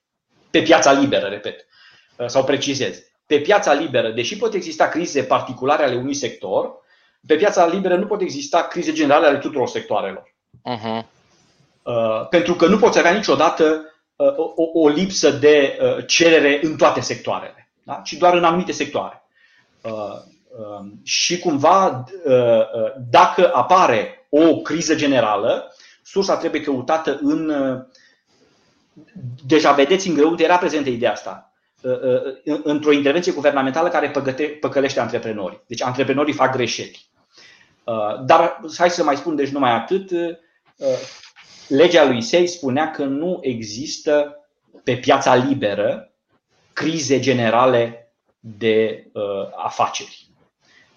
pe 0.50 0.62
piața 0.62 0.92
liberă, 0.92 1.26
repet, 1.26 1.66
sau 2.26 2.44
precizez, 2.44 3.02
pe 3.26 3.40
piața 3.40 3.72
liberă, 3.72 4.10
deși 4.10 4.36
pot 4.36 4.54
exista 4.54 4.88
crize 4.88 5.22
particulare 5.22 5.84
ale 5.84 5.94
unui 5.94 6.14
sector, 6.14 6.86
pe 7.26 7.36
piața 7.36 7.66
liberă 7.66 7.96
nu 7.96 8.06
pot 8.06 8.20
exista 8.20 8.62
crize 8.62 8.92
generale 8.92 9.26
ale 9.26 9.38
tuturor 9.38 9.68
sectoarelor. 9.68 10.34
Uh-huh. 10.50 11.04
Uh, 11.82 12.28
pentru 12.28 12.54
că 12.54 12.66
nu 12.66 12.78
poți 12.78 12.98
avea 12.98 13.12
niciodată 13.12 13.92
uh, 14.16 14.34
o, 14.36 14.80
o 14.80 14.88
lipsă 14.88 15.30
de 15.30 15.78
uh, 15.80 16.06
cerere 16.06 16.60
în 16.62 16.76
toate 16.76 17.00
sectoarele, 17.00 17.70
da? 17.82 17.94
ci 18.04 18.12
doar 18.12 18.34
în 18.34 18.44
anumite 18.44 18.72
sectoare. 18.72 19.22
Uh, 19.82 19.92
uh, 19.92 20.86
și 21.04 21.38
cumva, 21.38 22.04
uh, 22.24 22.34
uh, 22.34 22.92
dacă 23.10 23.50
apare 23.54 24.26
o 24.28 24.56
criză 24.56 24.94
generală, 24.94 25.74
sursa 26.02 26.36
trebuie 26.36 26.60
căutată 26.60 27.18
în. 27.22 27.48
Uh, 27.48 27.80
deja 29.46 29.72
vedeți 29.72 30.08
în 30.08 30.14
greu 30.14 30.28
unde 30.28 30.44
era 30.44 30.58
prezentă 30.58 30.88
ideea 30.88 31.12
asta 31.12 31.48
Uh, 31.82 32.00
uh, 32.44 32.60
într-o 32.62 32.92
intervenție 32.92 33.32
guvernamentală 33.32 33.88
care 33.88 34.10
păgăte, 34.10 34.44
păcălește 34.44 35.00
antreprenorii. 35.00 35.62
Deci 35.66 35.82
antreprenorii 35.82 36.34
fac 36.34 36.52
greșeli. 36.52 37.07
Uh, 37.88 38.24
dar 38.24 38.60
hai 38.76 38.90
să 38.90 39.04
mai 39.04 39.16
spun, 39.16 39.36
deci 39.36 39.48
numai 39.48 39.70
atât, 39.70 40.10
legea 41.68 42.04
lui 42.04 42.22
Sei 42.22 42.46
spunea 42.46 42.90
că 42.90 43.04
nu 43.04 43.38
există 43.40 44.36
pe 44.84 44.96
piața 44.96 45.34
liberă 45.34 46.12
crize 46.72 47.20
generale 47.20 48.12
de 48.40 49.06
afaceri, 49.56 50.28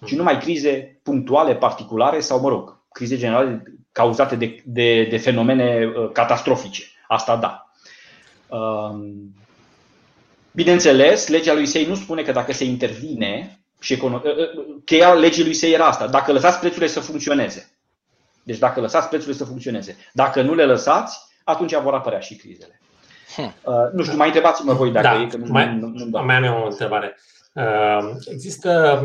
ci 0.04 0.12
numai 0.12 0.38
crize 0.38 1.00
punctuale, 1.02 1.54
particulare 1.54 2.20
sau, 2.20 2.40
mă 2.40 2.48
rog, 2.48 2.82
crize 2.92 3.16
generale 3.16 3.62
cauzate 3.92 4.36
de, 4.36 4.62
de, 4.64 5.04
de 5.04 5.16
fenomene 5.16 5.92
catastrofice. 6.12 6.82
Asta 7.08 7.36
da. 7.36 7.72
Bineînțeles, 10.52 11.28
legea 11.28 11.52
lui 11.52 11.66
Sei 11.66 11.86
nu 11.86 11.94
spune 11.94 12.22
că 12.22 12.32
dacă 12.32 12.52
se 12.52 12.64
intervine 12.64 13.61
și 13.82 14.00
ă, 14.02 14.22
ă, 14.24 14.30
cheia 14.84 15.12
legii 15.12 15.44
lui 15.44 15.54
Sei 15.54 15.72
era 15.72 15.86
asta, 15.86 16.06
dacă 16.06 16.32
lăsați 16.32 16.58
prețurile 16.58 16.86
să 16.86 17.00
funcționeze. 17.00 17.70
Deci 18.42 18.58
dacă 18.58 18.80
lăsați 18.80 19.08
prețurile 19.08 19.36
să 19.36 19.44
funcționeze. 19.44 19.96
Dacă 20.12 20.42
nu 20.42 20.54
le 20.54 20.64
lăsați, 20.64 21.18
atunci 21.44 21.76
vor 21.76 21.94
apărea 21.94 22.18
și 22.18 22.36
crizele. 22.36 22.80
Hmm. 23.34 23.54
Uh, 23.64 23.90
nu 23.92 24.02
știu, 24.02 24.16
mai 24.16 24.26
întrebați-mă 24.26 24.72
voi 24.72 24.90
dacă 24.90 25.06
da, 25.06 25.22
e. 25.22 25.26
Că 25.26 25.36
nu, 25.36 25.46
mai, 25.48 25.76
nu, 25.78 25.86
nu, 25.86 26.22
mai 26.24 26.36
am 26.36 26.42
eu 26.42 26.62
o 26.62 26.66
întrebare. 26.66 27.16
Uh, 27.54 28.14
există 28.30 29.00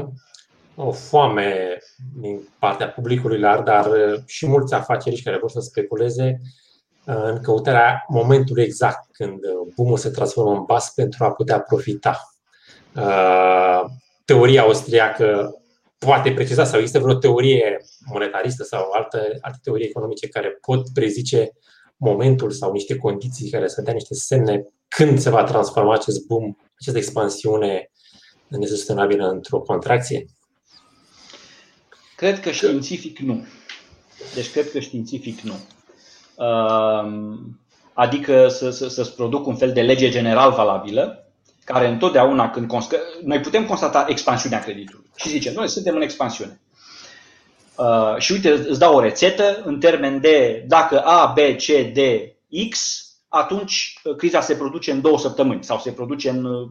o 0.76 0.92
foame 0.92 1.78
din 2.16 2.48
partea 2.60 2.90
publicului 2.90 3.40
larg, 3.40 3.64
dar 3.64 3.90
și 4.26 4.48
mulți 4.48 4.74
afaceriști 4.74 5.26
care 5.26 5.38
vor 5.38 5.50
să 5.50 5.60
speculeze 5.60 6.42
în 7.04 7.42
căutarea 7.42 8.06
momentului 8.08 8.64
exact 8.64 9.10
când 9.12 9.40
boom 9.76 9.96
se 9.96 10.10
transformă 10.10 10.52
în 10.52 10.64
bas 10.66 10.94
pentru 10.94 11.24
a 11.24 11.32
putea 11.32 11.60
profita. 11.60 12.32
Uh, 14.28 14.36
teoria 14.36 14.62
austriacă 14.62 15.56
poate 15.98 16.32
preciza 16.32 16.64
sau 16.64 16.80
există 16.80 17.00
vreo 17.00 17.16
teorie 17.16 17.78
monetaristă 18.06 18.64
sau 18.64 18.92
alte, 18.92 19.38
alte 19.42 19.58
teorii 19.64 19.86
economice 19.86 20.28
care 20.28 20.58
pot 20.62 20.94
prezice 20.94 21.52
momentul 21.98 22.52
sau 22.52 22.72
niște 22.72 22.96
condiții 22.96 23.50
care 23.50 23.68
să 23.68 23.82
dea 23.82 23.94
niște 23.94 24.14
semne 24.14 24.64
când 24.88 25.20
se 25.20 25.30
va 25.30 25.44
transforma 25.44 25.94
acest 25.94 26.26
boom, 26.26 26.56
această 26.80 27.00
expansiune 27.00 27.92
nesustenabilă 28.48 29.28
într-o 29.28 29.60
contracție? 29.60 30.26
Cred 32.16 32.40
că 32.40 32.52
științific 32.52 33.20
nu. 33.20 33.46
Deci 34.36 34.52
cred 34.52 34.72
că 34.72 34.80
științific 34.80 35.40
nu. 35.40 35.56
Adică 37.94 38.48
să, 38.48 38.70
să, 38.70 38.88
să-ți 38.88 39.16
produc 39.16 39.48
un 39.48 39.56
fel 39.56 39.74
de 39.74 39.82
lege 39.82 40.10
general 40.10 40.52
valabilă, 40.52 41.27
care 41.68 41.88
întotdeauna 41.88 42.50
când 42.50 42.68
const- 42.74 43.24
noi 43.24 43.40
putem 43.40 43.66
constata 43.66 44.06
expansiunea 44.10 44.60
creditului. 44.60 45.10
Și 45.16 45.30
zicem, 45.30 45.54
noi 45.54 45.70
suntem 45.70 45.96
în 45.96 46.02
expansiune. 46.02 46.60
Uh, 47.76 48.18
și 48.18 48.32
uite, 48.32 48.52
îți 48.52 48.80
dau 48.80 48.96
o 48.96 49.00
rețetă 49.00 49.62
în 49.66 49.80
termen 49.80 50.20
de 50.22 50.64
dacă 50.68 51.00
A, 51.00 51.34
B, 51.36 51.38
C, 51.38 51.66
D, 51.94 52.00
X, 52.70 53.02
atunci 53.28 54.00
uh, 54.04 54.16
criza 54.16 54.42
se 54.42 54.56
produce 54.56 54.92
în 54.92 55.02
două 55.02 55.18
săptămâni 55.18 55.64
sau 55.64 55.80
se 55.80 55.92
produce 55.92 56.30
în 56.30 56.46
uh, 56.46 56.70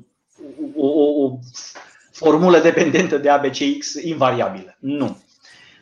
o, 0.77 0.87
o, 0.87 1.25
o 1.25 1.39
formulă 2.13 2.59
dependentă 2.59 3.19
de 3.19 3.29
A, 3.29 3.37
B, 3.37 3.45
C, 3.45 3.79
X 3.79 3.95
invariabilă. 4.03 4.77
Nu. 4.81 5.23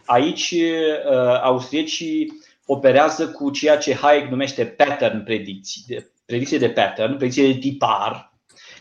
Aici 0.04 0.50
uh, 0.50 1.40
austriecii 1.42 2.32
operează 2.66 3.28
cu 3.28 3.50
ceea 3.50 3.76
ce 3.76 3.94
Hayek 3.94 4.28
numește 4.28 4.64
pattern 4.64 5.24
predicții, 5.24 5.84
de, 5.86 6.10
predicție 6.26 6.58
de 6.58 6.70
pattern, 6.70 7.16
predicție 7.16 7.52
de 7.52 7.58
tipar, 7.58 8.33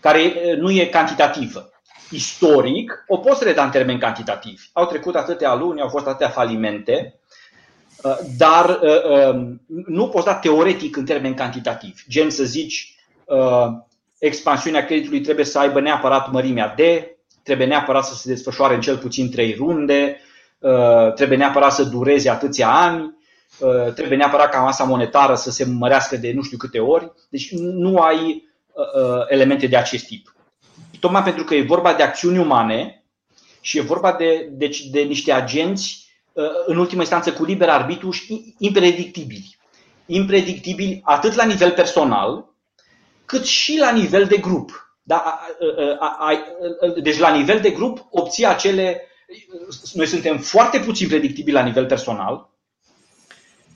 care 0.03 0.55
nu 0.59 0.71
e 0.71 0.85
cantitativă. 0.85 1.71
Istoric, 2.09 3.03
o 3.07 3.17
poți 3.17 3.43
reda 3.43 3.63
în 3.63 3.69
termeni 3.69 3.99
cantitativi. 3.99 4.69
Au 4.73 4.85
trecut 4.85 5.15
atâtea 5.15 5.53
luni, 5.53 5.81
au 5.81 5.87
fost 5.87 6.07
atâtea 6.07 6.29
falimente, 6.29 7.19
dar 8.37 8.79
nu 9.85 10.07
poți 10.07 10.25
da 10.25 10.35
teoretic 10.35 10.95
în 10.95 11.05
termeni 11.05 11.35
cantitativi. 11.35 12.03
Gen 12.09 12.29
să 12.29 12.43
zici, 12.43 12.95
expansiunea 14.17 14.85
creditului 14.85 15.21
trebuie 15.21 15.45
să 15.45 15.59
aibă 15.59 15.81
neapărat 15.81 16.31
mărimea 16.31 16.75
D, 16.77 16.81
trebuie 17.43 17.67
neapărat 17.67 18.05
să 18.05 18.15
se 18.15 18.29
desfășoare 18.29 18.75
în 18.75 18.81
cel 18.81 18.97
puțin 18.97 19.31
trei 19.31 19.53
runde, 19.53 20.19
trebuie 21.15 21.37
neapărat 21.37 21.73
să 21.73 21.83
dureze 21.83 22.29
atâția 22.29 22.69
ani, 22.69 23.15
Uh, 23.59 23.93
trebuie 23.93 24.17
neapărat 24.17 24.49
ca 24.49 24.59
masa 24.59 24.83
monetară 24.83 25.35
să 25.35 25.51
se 25.51 25.65
mărească 25.65 26.17
de 26.17 26.31
nu 26.33 26.41
știu 26.41 26.57
câte 26.57 26.79
ori. 26.79 27.11
Deci 27.29 27.51
nu 27.57 27.97
ai 27.97 28.15
uh, 28.15 28.25
uh, 28.25 28.51
elemente 29.27 29.67
de 29.67 29.77
acest 29.77 30.05
tip. 30.05 30.35
Tocmai 30.99 31.23
pentru 31.23 31.43
că 31.43 31.55
e 31.55 31.61
vorba 31.61 31.93
de 31.93 32.03
acțiuni 32.03 32.37
umane 32.37 33.05
și 33.61 33.77
e 33.77 33.81
vorba 33.81 34.13
de, 34.13 34.49
deci, 34.51 34.81
de 34.81 35.01
niște 35.01 35.31
agenți, 35.31 36.11
în 36.65 36.77
ultimă 36.77 37.01
instanță, 37.01 37.33
cu 37.33 37.43
liber 37.43 37.69
arbitru 37.69 38.11
și 38.11 38.55
impredictibili. 38.57 39.57
Impredictibili 40.05 41.01
atât 41.03 41.33
la 41.33 41.45
nivel 41.45 41.71
personal, 41.71 42.55
cât 43.25 43.45
și 43.45 43.77
la 43.77 43.91
nivel 43.91 44.25
de 44.25 44.37
grup. 44.37 44.97
Da? 45.03 45.39
Deci 47.01 47.17
la 47.17 47.35
nivel 47.35 47.59
de 47.59 47.69
grup 47.69 48.05
obții 48.09 48.45
acele. 48.45 49.07
Noi 49.93 50.05
suntem 50.05 50.37
foarte 50.37 50.79
puțin 50.79 51.07
predictibili 51.07 51.55
la 51.55 51.63
nivel 51.63 51.85
personal, 51.85 52.53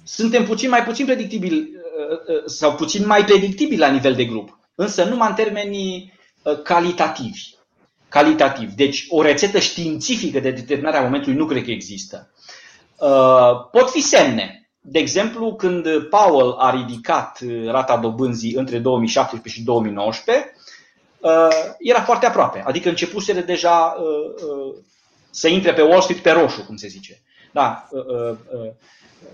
suntem 0.08 0.46
puțin 0.46 0.70
mai 0.70 0.84
puțin 0.84 1.06
predictibili 1.06 1.60
uh, 1.60 2.36
uh, 2.36 2.44
sau 2.46 2.76
puțin 2.76 3.06
mai 3.06 3.26
predictibili 3.26 3.80
la 3.80 3.90
nivel 3.90 4.16
de 4.16 4.26
grup, 4.26 4.57
însă 4.80 5.04
numai 5.04 5.28
în 5.30 5.36
termenii 5.36 6.14
uh, 6.44 6.62
calitativi. 6.62 7.56
Calitativ. 8.10 8.72
Deci 8.72 9.06
o 9.10 9.22
rețetă 9.22 9.60
științifică 9.60 10.40
de 10.40 10.52
determinare 10.52 10.98
a 10.98 11.02
momentului 11.02 11.38
nu 11.38 11.46
cred 11.46 11.64
că 11.64 11.72
există. 11.72 12.32
Pot 13.72 13.90
fi 13.90 14.02
semne. 14.02 14.70
De 14.82 15.00
exemplu, 15.00 15.56
când 15.56 15.88
Powell 16.10 16.56
a 16.58 16.72
ridicat 16.72 17.40
rata 17.66 17.98
dobânzii 17.98 18.54
între 18.54 18.80
2017 18.80 19.60
și 19.60 19.66
2019, 19.66 20.54
era 21.80 22.02
foarte 22.02 22.26
aproape. 22.26 22.64
Adică 22.66 22.90
începuseră 22.90 23.40
deja 23.40 23.96
să 25.30 25.48
intre 25.48 25.74
pe 25.74 25.82
Wall 25.82 26.02
Street 26.02 26.22
pe 26.22 26.32
roșu, 26.32 26.66
cum 26.66 26.76
se 26.76 26.88
zice. 26.88 27.22
Da, 27.52 27.88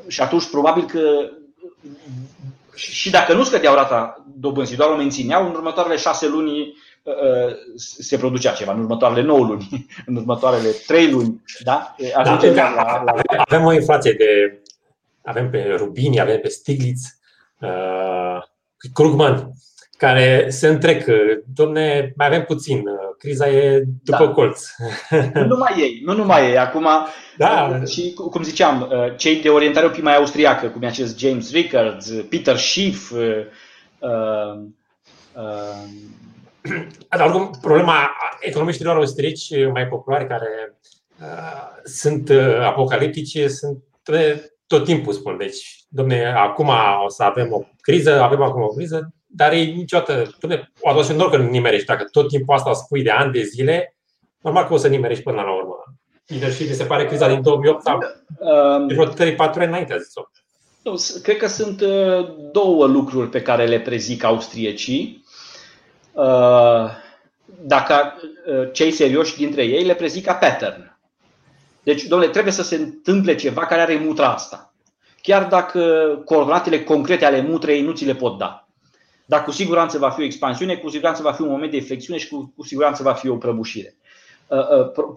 și 0.08 0.22
atunci 0.22 0.50
probabil 0.50 0.86
că 0.86 1.30
și 2.76 3.10
dacă 3.10 3.34
nu 3.34 3.44
scădeau 3.44 3.76
rata 3.76 4.26
dobânzii, 4.36 4.76
doar 4.76 4.90
o 4.90 4.96
mențineau, 4.96 5.46
în 5.46 5.56
următoarele 5.56 5.98
șase 5.98 6.28
luni 6.28 6.60
uh, 7.04 7.14
uh, 7.14 7.56
se 7.76 8.18
producea 8.18 8.52
ceva, 8.52 8.74
în 8.74 8.80
următoarele 8.80 9.22
9 9.22 9.46
luni, 9.46 9.86
în 10.08 10.16
următoarele 10.16 10.70
3 10.70 11.12
luni. 11.12 11.44
Da? 11.64 11.96
da 12.14 12.40
la, 12.42 12.74
la, 12.74 13.04
la... 13.04 13.14
Avem 13.38 13.66
o 13.66 13.74
inflație 13.74 14.14
de. 14.14 14.62
Avem 15.24 15.50
pe 15.50 15.76
Rubini, 15.78 16.20
avem 16.20 16.40
pe 16.40 16.50
Stiglitz, 16.50 17.02
uh, 17.60 18.44
Krugman, 18.94 19.52
care 20.04 20.45
se 20.49 20.68
întrec. 20.68 21.06
Domne, 21.54 22.14
mai 22.16 22.28
avem 22.28 22.43
puțin, 22.43 22.84
criza 23.18 23.49
e 23.49 23.84
după 24.04 24.26
da. 24.26 24.32
colț. 24.32 24.66
Nu 25.34 25.45
numai 25.45 25.74
ei, 25.78 26.01
nu 26.06 26.14
numai 26.14 26.49
ei. 26.49 26.58
Acum, 26.58 26.88
da. 27.38 27.82
și 27.86 28.14
cum 28.14 28.43
ziceam, 28.43 28.89
cei 29.18 29.41
de 29.41 29.49
orientare 29.49 29.86
un 29.86 29.91
pic 29.91 30.04
mai 30.04 30.16
austriacă, 30.16 30.68
cum 30.68 30.82
e 30.82 30.88
acest 30.88 31.20
James 31.20 31.51
Rickards, 31.51 32.12
Peter 32.30 32.58
Schiff, 32.58 33.12
uh, 33.12 33.45
uh, 33.99 34.64
dar 37.10 37.28
oricum, 37.28 37.58
problema 37.62 38.10
economiștilor 38.39 38.95
austrieci 38.95 39.49
mai 39.74 39.88
populari 39.88 40.28
care 40.28 40.78
uh, 41.20 41.82
sunt 41.84 42.30
uh, 42.30 42.60
apocaliptice 42.62 43.47
sunt 43.47 43.84
tot 44.68 44.84
timpul 44.86 45.14
spun. 45.14 45.38
Deci, 45.38 45.86
domne, 45.88 46.26
acum 46.26 46.70
o 47.06 47.10
să 47.10 47.24
avem 47.24 47.51
o 47.51 47.62
criză, 47.82 48.22
avem 48.22 48.41
acum 48.41 48.62
o 48.62 48.68
criză, 48.68 49.14
dar 49.36 49.52
e 49.52 49.64
niciodată, 49.64 50.36
domne, 50.40 50.72
o 50.80 50.90
atunci 50.90 51.08
noroc 51.08 51.32
că 51.32 51.38
nu 51.38 51.50
nimerești. 51.50 51.86
Dacă 51.86 52.04
tot 52.12 52.28
timpul 52.28 52.56
asta 52.56 52.74
spui 52.74 53.04
de 53.04 53.10
ani 53.10 53.32
de 53.32 53.42
zile, 53.42 53.96
normal 54.42 54.68
că 54.68 54.74
o 54.74 54.78
să 54.78 54.88
nimerești 54.88 55.24
până 55.24 55.42
la 55.42 55.56
urmă. 55.56 55.84
Leadership 56.28 56.70
mi 56.70 56.76
se 56.76 56.84
pare 56.84 57.06
criza 57.06 57.28
din 57.28 57.42
2008 57.42 57.82
sau 57.82 58.00
um, 58.40 58.88
de 58.88 58.94
vreo 58.94 59.34
3-4 59.34 59.36
ani 59.38 59.66
înainte 59.66 59.94
a 59.94 59.98
zis-o. 59.98 60.22
Cred 61.22 61.38
că 61.38 61.48
sunt 61.48 61.82
uh, 61.82 62.28
două 62.52 62.86
lucruri 62.86 63.30
pe 63.30 63.42
care 63.42 63.66
le 63.66 63.80
prezic 63.80 64.24
austriecii. 64.24 65.24
Uh, 66.12 66.90
dacă 67.62 68.14
uh, 68.48 68.70
cei 68.72 68.92
serioși 68.92 69.36
dintre 69.36 69.64
ei 69.64 69.84
le 69.84 69.96
prezic 69.96 70.26
ca 70.26 70.34
pattern. 70.34 70.98
Deci, 71.84 72.04
domnule, 72.04 72.32
trebuie 72.32 72.54
să 72.54 72.64
se 72.64 72.76
întâmple 72.76 73.36
ceva 73.36 73.66
care 73.66 73.82
are 73.82 73.96
mutra 73.96 74.28
asta. 74.28 74.74
Chiar 75.22 75.48
dacă 75.48 75.82
coordonatele 76.26 76.84
concrete 76.84 77.26
ale 77.26 77.42
mutrei 77.42 77.82
nu 77.82 77.92
ți 77.92 78.06
le 78.06 78.16
pot 78.16 78.38
da. 78.38 78.62
Dar 79.26 79.44
cu 79.44 79.52
siguranță 79.52 79.98
va 79.98 80.10
fi 80.10 80.22
o 80.22 80.24
expansiune, 80.24 80.76
cu 80.76 80.90
siguranță 80.90 81.22
va 81.22 81.32
fi 81.32 81.42
un 81.42 81.50
moment 81.50 81.72
de 81.72 81.78
inflexiune 81.78 82.20
și 82.20 82.28
cu, 82.28 82.54
cu 82.56 82.64
siguranță 82.64 83.04
va 83.04 83.14
fi 83.14 83.30
o 83.30 83.38
prăbușire. 83.38 83.96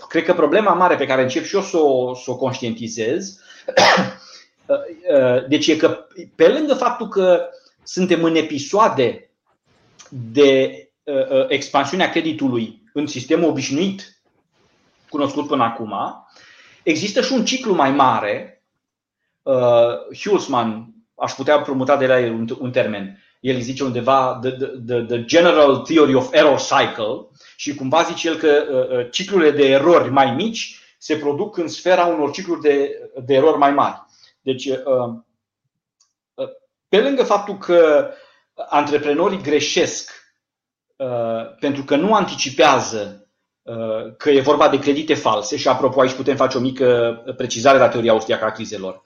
Cred 0.09 0.25
că 0.25 0.35
problema 0.35 0.73
mare 0.73 0.97
pe 0.97 1.07
care 1.07 1.23
încep 1.23 1.45
și 1.45 1.55
eu 1.55 1.63
să 1.63 1.77
o, 1.77 2.15
să 2.15 2.31
o 2.31 2.37
conștientizez 2.37 3.41
deci 5.49 5.67
e 5.67 5.77
că 5.77 6.07
pe 6.35 6.49
lângă 6.49 6.75
faptul 6.75 7.09
că 7.09 7.49
suntem 7.83 8.25
în 8.25 8.35
episoade 8.35 9.31
de 10.09 10.81
expansiunea 11.49 12.11
creditului 12.11 12.83
în 12.93 13.07
sistemul 13.07 13.49
obișnuit 13.49 14.21
cunoscut 15.09 15.47
până 15.47 15.63
acum, 15.65 15.95
există 16.83 17.21
și 17.21 17.33
un 17.33 17.45
ciclu 17.45 17.75
mai 17.75 17.91
mare. 17.91 18.65
Hulsman, 20.25 20.95
aș 21.15 21.33
putea 21.33 21.61
promuta 21.61 21.97
de 21.97 22.07
la 22.07 22.21
el 22.21 22.33
un, 22.33 22.47
un 22.59 22.71
termen, 22.71 23.25
el 23.41 23.61
zice 23.61 23.85
undeva 23.85 24.39
the, 24.43 24.51
the, 24.87 25.03
the 25.03 25.25
general 25.25 25.77
theory 25.77 26.15
of 26.15 26.33
error 26.33 26.59
cycle 26.59 27.29
și 27.57 27.75
cumva 27.75 28.03
zice 28.03 28.29
el 28.29 28.37
că 28.37 28.65
ciclurile 29.11 29.51
de 29.51 29.67
erori 29.67 30.11
mai 30.11 30.35
mici 30.35 30.81
se 30.99 31.17
produc 31.17 31.57
în 31.57 31.69
sfera 31.69 32.05
unor 32.05 32.31
cicluri 32.31 32.61
de, 32.61 32.91
de 33.25 33.35
erori 33.35 33.59
mai 33.59 33.71
mari. 33.71 34.05
Deci, 34.41 34.67
uh, 34.67 34.75
uh, 36.35 36.49
pe 36.89 37.01
lângă 37.01 37.23
faptul 37.23 37.59
că 37.59 38.11
antreprenorii 38.69 39.43
greșesc 39.43 40.11
uh, 40.97 41.57
pentru 41.61 41.83
că 41.85 41.97
nu 41.97 42.15
anticipează 42.15 43.21
că 44.17 44.31
e 44.31 44.41
vorba 44.41 44.69
de 44.69 44.79
credite 44.79 45.15
false 45.15 45.57
și 45.57 45.69
apropo 45.69 46.01
aici 46.01 46.13
putem 46.13 46.37
face 46.37 46.57
o 46.57 46.61
mică 46.61 47.23
precizare 47.37 47.79
la 47.79 47.89
teoria 47.89 48.13
austriacă 48.13 48.45
a 48.45 48.51
crizelor. 48.51 49.03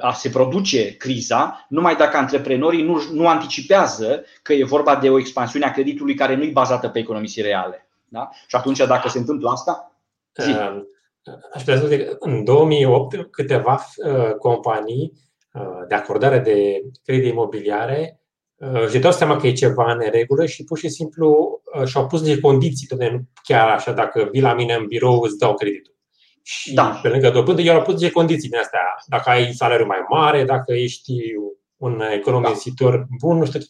A 0.00 0.12
se 0.12 0.28
produce 0.28 0.96
criza 0.96 1.66
numai 1.68 1.96
dacă 1.96 2.16
antreprenorii 2.16 2.82
nu, 2.82 3.02
nu 3.12 3.28
anticipează 3.28 4.24
că 4.42 4.52
e 4.52 4.64
vorba 4.64 4.96
de 4.96 5.10
o 5.10 5.18
expansiune 5.18 5.64
a 5.64 5.70
creditului 5.70 6.14
care 6.14 6.34
nu 6.34 6.42
e 6.42 6.50
bazată 6.50 6.88
pe 6.88 6.98
economisii 6.98 7.42
reale. 7.42 7.88
Da? 8.08 8.28
Și 8.46 8.56
atunci 8.56 8.78
dacă 8.78 9.08
se 9.08 9.18
întâmplă 9.18 9.50
asta, 9.50 9.92
zi. 10.36 10.50
Aș 11.52 11.62
putea 11.62 11.76
spune 11.76 11.96
că 11.96 12.16
în 12.18 12.44
2008 12.44 13.30
câteva 13.30 13.86
uh, 13.96 14.34
companii 14.34 15.12
uh, 15.52 15.86
de 15.88 15.94
acordare 15.94 16.38
de 16.38 16.82
credite 17.04 17.28
imobiliare 17.28 18.20
uh, 18.56 18.82
își 18.86 18.98
dau 18.98 19.12
seama 19.12 19.36
că 19.36 19.46
e 19.46 19.52
ceva 19.52 19.92
în 19.92 20.10
regulă 20.10 20.46
și 20.46 20.64
pur 20.64 20.78
și 20.78 20.88
simplu 20.88 21.60
și-au 21.84 22.06
pus 22.06 22.22
niște 22.22 22.40
condiții, 22.40 22.88
nu 22.98 23.20
chiar 23.42 23.68
așa, 23.68 23.92
dacă 23.92 24.28
vii 24.32 24.40
la 24.40 24.54
mine 24.54 24.74
în 24.74 24.86
birou 24.86 25.20
îți 25.20 25.38
dau 25.38 25.54
creditul. 25.54 25.95
Și 26.48 26.74
da. 26.74 26.98
pe 27.02 27.08
lângă 27.08 27.30
dobândă, 27.30 27.60
eu 27.60 27.74
au 27.74 27.82
pus 27.82 27.94
niște 27.94 28.10
condiții 28.10 28.48
din 28.48 28.58
astea. 28.58 28.80
Dacă 29.06 29.30
ai 29.30 29.52
salariu 29.52 29.86
mai 29.86 30.04
mare, 30.08 30.44
dacă 30.44 30.72
ești 30.72 31.12
un 31.76 32.02
economisitor 32.12 32.96
da. 32.96 33.04
bun, 33.20 33.36
nu 33.36 33.44
știu 33.44 33.60
ce. 33.60 33.66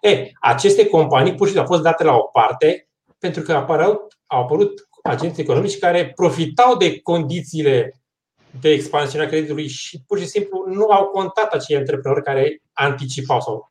E, 0.00 0.30
aceste 0.40 0.86
companii 0.86 1.34
pur 1.34 1.46
și 1.46 1.52
simplu 1.52 1.60
au 1.60 1.76
fost 1.76 1.88
date 1.88 2.04
la 2.04 2.14
o 2.14 2.22
parte 2.22 2.88
pentru 3.18 3.42
că 3.42 3.52
apărau, 3.52 4.08
au 4.26 4.42
apărut 4.42 4.88
agenți 5.02 5.40
economici 5.40 5.78
care 5.78 6.12
profitau 6.14 6.76
de 6.76 7.00
condițiile 7.00 8.00
de 8.60 8.70
expansiune 8.70 9.24
a 9.24 9.28
creditului 9.28 9.68
și 9.68 10.02
pur 10.06 10.18
și 10.18 10.26
simplu 10.26 10.64
nu 10.66 10.90
au 10.90 11.04
contat 11.04 11.52
acei 11.52 11.76
antreprenori 11.76 12.22
care 12.22 12.62
anticipau 12.72 13.40
sau 13.40 13.70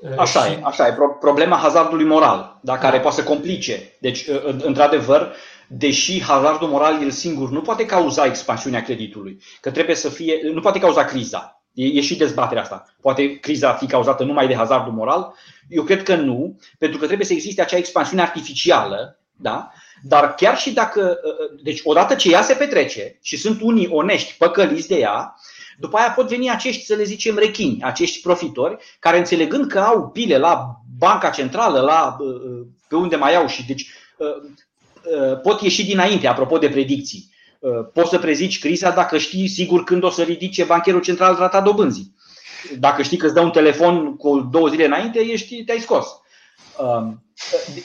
uh, 0.00 0.18
Așa 0.18 0.46
e, 0.46 0.60
așa 0.62 0.86
e. 0.86 0.96
Problema 1.20 1.56
hazardului 1.56 2.04
moral, 2.04 2.58
da, 2.62 2.78
care 2.78 2.96
da. 2.96 3.02
poate 3.02 3.16
să 3.16 3.24
complice. 3.24 3.96
Deci, 4.00 4.26
uh, 4.26 4.56
într-adevăr, 4.62 5.34
deși 5.72 6.22
hazardul 6.22 6.68
moral 6.68 7.02
el 7.02 7.10
singur 7.10 7.50
nu 7.50 7.60
poate 7.60 7.86
cauza 7.86 8.24
expansiunea 8.24 8.82
creditului, 8.82 9.42
că 9.60 9.70
trebuie 9.70 9.96
să 9.96 10.08
fie, 10.08 10.40
nu 10.52 10.60
poate 10.60 10.78
cauza 10.78 11.04
criza. 11.04 11.62
E, 11.74 11.84
e 11.84 12.00
și 12.00 12.16
dezbaterea 12.16 12.62
asta. 12.62 12.94
Poate 13.00 13.38
criza 13.38 13.72
fi 13.72 13.86
cauzată 13.86 14.24
numai 14.24 14.46
de 14.46 14.54
hazardul 14.54 14.92
moral? 14.92 15.34
Eu 15.68 15.82
cred 15.82 16.02
că 16.02 16.14
nu, 16.14 16.58
pentru 16.78 16.98
că 16.98 17.06
trebuie 17.06 17.26
să 17.26 17.32
existe 17.32 17.62
acea 17.62 17.76
expansiune 17.76 18.22
artificială, 18.22 19.20
da? 19.36 19.72
Dar 20.02 20.34
chiar 20.34 20.58
și 20.58 20.72
dacă, 20.72 21.18
uh, 21.24 21.32
uh, 21.32 21.62
deci 21.62 21.80
odată 21.84 22.14
ce 22.14 22.30
ea 22.30 22.42
se 22.42 22.54
petrece 22.54 23.18
și 23.22 23.36
sunt 23.36 23.60
unii 23.60 23.88
onești, 23.90 24.36
păcăliți 24.38 24.88
de 24.88 24.98
ea, 24.98 25.34
după 25.78 25.96
aia 25.96 26.10
pot 26.10 26.28
veni 26.28 26.50
acești, 26.50 26.84
să 26.84 26.94
le 26.94 27.02
zicem, 27.02 27.36
rechini, 27.36 27.82
acești 27.82 28.20
profitori, 28.20 28.76
care 28.98 29.18
înțelegând 29.18 29.66
că 29.66 29.78
au 29.78 30.08
pile 30.08 30.38
la 30.38 30.66
banca 30.98 31.30
centrală, 31.30 31.80
la 31.80 32.16
uh, 32.18 32.66
pe 32.88 32.96
unde 32.96 33.16
mai 33.16 33.36
au 33.36 33.46
și 33.46 33.66
deci 33.66 33.88
pot 35.42 35.60
ieși 35.60 35.86
dinainte, 35.86 36.26
apropo 36.26 36.58
de 36.58 36.68
predicții. 36.68 37.30
Poți 37.92 38.10
să 38.10 38.18
prezici 38.18 38.58
criza 38.58 38.90
dacă 38.90 39.18
știi 39.18 39.48
sigur 39.48 39.84
când 39.84 40.02
o 40.04 40.10
să 40.10 40.22
ridice 40.22 40.64
bancherul 40.64 41.00
central 41.00 41.36
rata 41.38 41.60
dobânzii. 41.60 42.14
Dacă 42.78 43.02
știi 43.02 43.16
că 43.16 43.26
îți 43.26 43.34
dă 43.34 43.40
un 43.40 43.50
telefon 43.50 44.16
cu 44.16 44.48
două 44.52 44.68
zile 44.68 44.84
înainte, 44.84 45.18
ești, 45.18 45.64
te-ai 45.64 45.78
scos. 45.78 46.06
Um, 46.78 47.24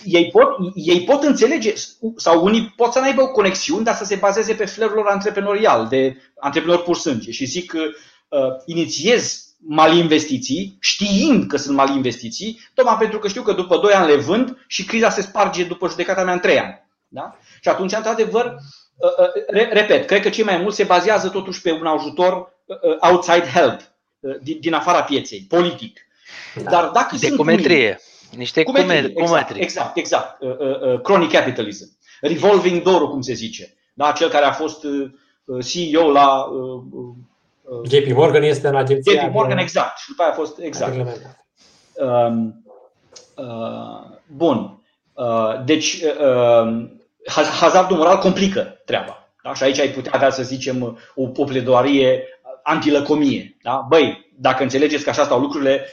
ei 0.04 0.30
pot, 0.30 0.48
ei 0.74 1.02
pot 1.02 1.24
înțelege, 1.24 1.74
sau 2.16 2.44
unii 2.44 2.74
pot 2.76 2.92
să 2.92 3.00
n-aibă 3.00 3.28
conexiuni, 3.28 3.84
dar 3.84 3.96
să 3.96 4.06
se 4.06 4.16
bazeze 4.16 4.54
pe 4.54 4.66
flerul 4.66 4.96
lor 4.96 5.08
antreprenorial, 5.08 5.88
de 5.88 6.18
antreprenori 6.40 6.84
pur 6.84 6.96
sânge 6.96 7.32
și 7.32 7.46
zic 7.46 7.72
că 7.72 7.80
uh, 8.28 8.40
inițiez 8.66 9.46
mali 9.68 10.00
investiții, 10.00 10.78
știind 10.80 11.48
că 11.48 11.58
sunt 11.58 11.76
mali 11.76 11.96
investiții, 11.96 12.60
tocmai 12.74 12.98
pentru 12.98 13.20
că 13.20 13.28
știu 13.28 13.42
că 13.42 13.52
după 13.52 13.78
2 13.78 13.94
ani 13.94 14.08
le 14.08 14.16
vând 14.16 14.58
și 14.68 14.86
criza 14.86 15.10
se 15.10 15.22
sparge 15.22 15.64
după 15.64 15.90
judecata 15.90 16.24
mea 16.24 16.34
în 16.34 16.40
3 16.40 16.60
ani. 16.60 16.85
Da? 17.08 17.38
Și 17.62 17.70
atunci, 17.70 17.94
într-adevăr, 17.94 18.56
uh, 18.98 19.10
uh, 19.54 19.70
repet, 19.70 20.08
cred 20.08 20.22
că 20.22 20.30
cei 20.30 20.44
mai 20.44 20.58
mulți 20.58 20.76
se 20.76 20.84
bazează 20.84 21.30
totuși 21.30 21.62
pe 21.62 21.72
un 21.72 21.86
ajutor 21.86 22.54
uh, 22.66 22.78
outside 23.00 23.48
help, 23.54 23.80
din, 24.42 24.58
din 24.60 24.74
afara 24.74 25.04
pieței, 25.04 25.46
politic. 25.50 26.00
Da. 26.64 26.70
Dar 26.70 26.90
dacă 26.90 27.16
de 27.20 27.26
sunt 27.26 27.38
cometrie. 27.38 27.86
Unii, 27.86 28.38
niște 28.38 28.64
cumetrii, 28.64 29.14
exact, 29.16 29.56
exact, 29.56 29.98
exact. 29.98 30.42
Uh, 30.42 30.58
uh, 30.58 30.82
uh, 30.82 31.02
chronic 31.02 31.32
capitalism. 31.32 31.98
Revolving 32.22 32.82
door 32.82 33.10
cum 33.10 33.22
se 33.22 33.34
zice. 33.34 33.74
Da, 33.94 34.12
cel 34.12 34.30
care 34.30 34.46
a 34.46 34.52
fost 34.52 34.84
uh, 34.84 35.10
uh 35.46 35.66
CEO 35.66 36.12
la 36.12 36.44
uh, 36.44 36.82
uh, 37.62 37.90
JP 37.90 38.12
Morgan 38.14 38.44
este 38.44 38.68
în 38.68 38.76
agenția 38.76 39.22
JP 39.22 39.32
Morgan, 39.34 39.58
exact. 39.58 39.98
Și 39.98 40.08
după 40.08 40.22
aia 40.22 40.32
a 40.32 40.36
fost 40.36 40.60
exact. 40.60 40.96
Uh, 41.94 42.36
uh, 43.36 44.18
bun. 44.28 44.75
Uh, 45.16 45.64
deci, 45.66 46.02
uh, 46.02 46.88
hazardul 47.60 47.98
moral 47.98 48.18
complică 48.18 48.82
treaba. 48.86 49.30
Da? 49.44 49.54
Și 49.54 49.64
aici 49.64 49.80
ai 49.80 49.90
putea 49.90 50.12
avea, 50.16 50.30
să 50.30 50.44
zicem, 50.44 50.98
o, 51.16 51.30
o 51.36 51.44
pledoarie 51.44 52.24
antilăcomie. 52.64 53.58
Da? 53.62 53.86
Băi, 53.90 54.32
dacă 54.38 54.64
înțelegeți 54.64 55.04
că 55.04 55.10
așa 55.10 55.24
stau 55.24 55.40
lucrurile, 55.40 55.86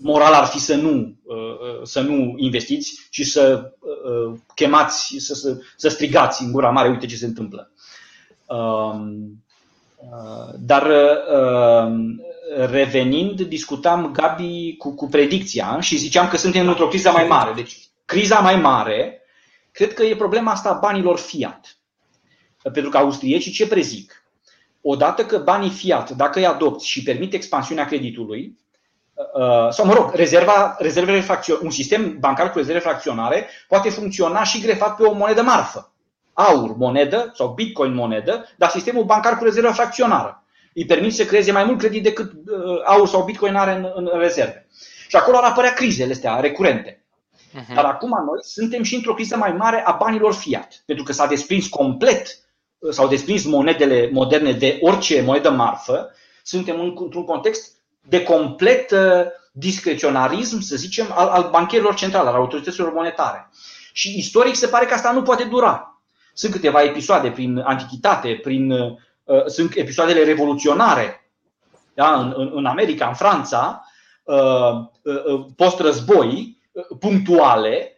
moral 0.00 0.32
ar 0.32 0.44
fi 0.44 0.58
să 0.58 0.74
nu, 0.74 1.14
uh, 1.22 1.36
uh, 1.36 1.80
să 1.82 2.00
nu 2.00 2.34
investiți, 2.36 3.06
ci 3.10 3.22
să 3.26 3.72
uh, 3.80 4.38
chemați, 4.54 5.14
să, 5.18 5.34
să, 5.34 5.56
să 5.76 5.88
strigați 5.88 6.42
în 6.42 6.52
gura 6.52 6.70
mare, 6.70 6.88
uite 6.88 7.06
ce 7.06 7.16
se 7.16 7.26
întâmplă. 7.26 7.70
Um, 8.46 9.44
dar 10.58 10.92
revenind, 12.56 13.40
discutam, 13.40 14.12
Gabi, 14.12 14.74
cu, 14.78 14.94
cu 14.94 15.08
predicția 15.08 15.80
și 15.80 15.96
ziceam 15.96 16.28
că 16.28 16.36
suntem 16.36 16.68
într-o 16.68 16.88
criză 16.88 17.10
mai 17.10 17.26
mare. 17.26 17.52
Deci, 17.54 17.78
criza 18.10 18.38
mai 18.38 18.56
mare, 18.56 19.22
cred 19.72 19.94
că 19.94 20.02
e 20.02 20.16
problema 20.16 20.50
asta 20.50 20.68
a 20.70 20.78
banilor 20.78 21.18
fiat. 21.18 21.76
Pentru 22.62 22.90
că 22.90 22.96
austriecii 22.96 23.52
ce 23.52 23.68
prezic? 23.68 24.24
Odată 24.80 25.24
că 25.24 25.38
banii 25.38 25.70
fiat, 25.70 26.10
dacă 26.10 26.38
îi 26.38 26.46
adopți 26.46 26.86
și 26.86 27.02
permit 27.02 27.32
expansiunea 27.32 27.84
creditului, 27.84 28.58
Uh, 29.34 29.68
sau 29.70 29.86
mă 29.86 29.92
rog, 29.92 30.14
rezerva, 30.14 30.76
rezervele 30.78 31.24
un 31.62 31.70
sistem 31.70 32.16
bancar 32.18 32.50
cu 32.50 32.58
rezerve 32.58 32.80
fracționare 32.80 33.48
poate 33.68 33.90
funcționa 33.90 34.42
și 34.42 34.60
grefat 34.60 34.96
pe 34.96 35.02
o 35.02 35.12
monedă 35.12 35.42
marfă. 35.42 35.92
Aur, 36.32 36.76
monedă 36.76 37.32
sau 37.34 37.48
bitcoin 37.48 37.94
monedă, 37.94 38.48
dar 38.56 38.70
sistemul 38.70 39.04
bancar 39.04 39.38
cu 39.38 39.44
rezervă 39.44 39.70
fracționară. 39.70 40.44
Îi 40.74 40.84
permite 40.84 41.14
să 41.14 41.24
creeze 41.24 41.52
mai 41.52 41.64
mult 41.64 41.78
credit 41.78 42.02
decât 42.02 42.32
uh, 42.32 42.82
aur 42.84 43.08
sau 43.08 43.24
bitcoin 43.24 43.54
are 43.54 43.74
în, 43.74 43.90
în 43.94 44.18
rezerve. 44.18 44.66
Și 45.08 45.16
acolo 45.16 45.36
ar 45.36 45.44
apărea 45.44 45.72
crizele 45.72 46.12
astea 46.12 46.40
recurente. 46.40 46.99
Uh-huh. 47.50 47.74
Dar 47.74 47.84
acum 47.84 48.08
noi 48.08 48.38
suntem 48.42 48.82
și 48.82 48.94
într-o 48.94 49.14
criză 49.14 49.36
mai 49.36 49.52
mare 49.52 49.82
a 49.84 49.92
banilor 49.92 50.34
fiat, 50.34 50.82
pentru 50.86 51.04
că 51.04 51.12
s-a 51.12 51.26
desprins 51.26 51.66
complet, 51.66 52.38
uh, 52.78 52.92
s-au 52.92 53.08
desprins 53.08 53.44
monedele 53.44 54.08
moderne 54.12 54.52
de 54.52 54.78
orice 54.82 55.22
monedă 55.22 55.50
marfă 55.50 56.10
suntem 56.42 56.80
într-un 56.80 57.24
context 57.24 57.72
de 58.08 58.22
complet 58.22 58.94
discreționarism, 59.52 60.60
să 60.60 60.76
zicem, 60.76 61.06
al, 61.10 61.28
al 61.28 61.48
bancherilor 61.50 61.94
centrale, 61.94 62.28
al 62.28 62.34
autorităților 62.34 62.92
monetare. 62.92 63.48
Și 63.92 64.18
istoric 64.18 64.54
se 64.54 64.66
pare 64.66 64.86
că 64.86 64.94
asta 64.94 65.12
nu 65.12 65.22
poate 65.22 65.44
dura. 65.44 66.00
Sunt 66.32 66.52
câteva 66.52 66.82
episoade 66.82 67.30
prin 67.30 67.58
antichitate, 67.58 68.40
prin, 68.42 68.70
uh, 68.70 69.46
sunt 69.46 69.74
episoadele 69.74 70.24
revoluționare 70.24 71.20
da? 71.94 72.20
în, 72.20 72.34
în, 72.36 72.50
în 72.54 72.66
America, 72.66 73.06
în 73.06 73.14
Franța, 73.14 73.84
uh, 74.24 74.72
uh, 75.02 75.46
post-război, 75.56 76.28
uh, 76.28 76.59
punctuale. 76.98 77.92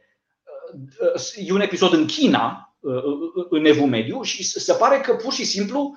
Uh, 1.15 1.47
e 1.47 1.53
un 1.53 1.61
episod 1.61 1.93
în 1.93 2.07
China, 2.07 2.75
uh, 2.81 3.03
în 3.51 3.65
Evul 3.65 3.89
Mediu, 3.89 4.23
și 4.23 4.45
se 4.45 4.73
pare 4.73 5.01
că 5.01 5.15
pur 5.15 5.33
și 5.33 5.45
simplu 5.45 5.97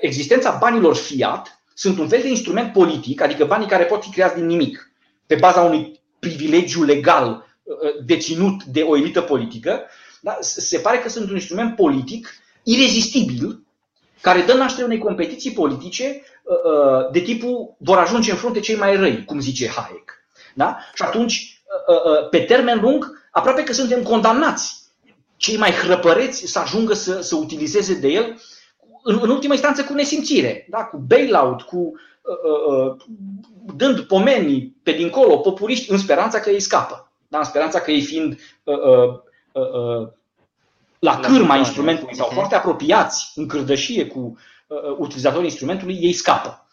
existența 0.00 0.58
banilor 0.60 0.96
fiat 0.96 1.62
sunt 1.74 1.98
un 1.98 2.08
fel 2.08 2.20
de 2.22 2.28
instrument 2.28 2.72
politic, 2.72 3.20
adică 3.20 3.44
banii 3.44 3.66
care 3.66 3.84
pot 3.84 4.02
fi 4.02 4.10
creați 4.10 4.34
din 4.34 4.46
nimic, 4.46 4.92
pe 5.26 5.34
baza 5.34 5.60
unui 5.60 6.00
privilegiu 6.18 6.84
legal 6.84 7.46
deținut 8.04 8.64
de 8.64 8.82
o 8.82 8.96
elită 8.96 9.20
politică, 9.20 9.80
da? 10.20 10.36
se 10.40 10.78
pare 10.78 10.98
că 10.98 11.08
sunt 11.08 11.28
un 11.28 11.34
instrument 11.34 11.76
politic 11.76 12.34
irezistibil 12.62 13.62
care 14.20 14.42
dă 14.42 14.54
naștere 14.54 14.84
unei 14.84 14.98
competiții 14.98 15.52
politice 15.52 16.22
de 17.12 17.20
tipul 17.20 17.74
vor 17.78 17.98
ajunge 17.98 18.30
în 18.30 18.36
frunte 18.36 18.60
cei 18.60 18.76
mai 18.76 18.96
răi, 18.96 19.24
cum 19.24 19.40
zice 19.40 19.68
Hayek. 19.68 20.22
Da? 20.54 20.78
Și 20.94 21.02
atunci, 21.02 21.61
pe 22.30 22.38
termen 22.38 22.80
lung, 22.80 23.28
aproape 23.30 23.62
că 23.62 23.72
suntem 23.72 24.02
condamnați 24.02 24.82
cei 25.36 25.56
mai 25.56 25.70
hrăpăreți 25.70 26.46
să 26.46 26.58
ajungă 26.58 26.94
să, 26.94 27.20
să 27.20 27.36
utilizeze 27.36 27.94
de 27.94 28.08
el 28.08 28.40
în, 29.02 29.18
în 29.22 29.30
ultima 29.30 29.52
instanță 29.52 29.84
cu 29.84 29.92
nesimțire, 29.92 30.66
da? 30.70 30.84
cu 30.84 30.96
bailout, 30.96 31.62
cu 31.62 31.76
uh, 31.76 32.86
uh, 32.86 32.96
dând 33.76 34.00
pomenii 34.00 34.76
pe 34.82 34.92
dincolo 34.92 35.36
populiști 35.36 35.90
în 35.90 35.98
speranța 35.98 36.40
că 36.40 36.50
ei 36.50 36.60
scapă, 36.60 37.12
da? 37.28 37.38
în 37.38 37.44
speranța 37.44 37.80
că 37.80 37.90
ei 37.90 38.02
fiind 38.02 38.38
uh, 38.62 38.78
uh, 38.78 39.08
uh, 39.52 40.00
uh, 40.00 40.08
la 40.98 41.20
cârma 41.20 41.56
instrumentului 41.56 42.14
sau 42.14 42.28
foarte 42.32 42.54
apropiați 42.54 43.32
în 43.34 43.46
cârdășie 43.46 44.06
cu 44.06 44.38
uh, 44.66 44.96
utilizatorii 44.98 45.46
instrumentului, 45.46 45.98
ei 46.00 46.12
scapă. 46.12 46.66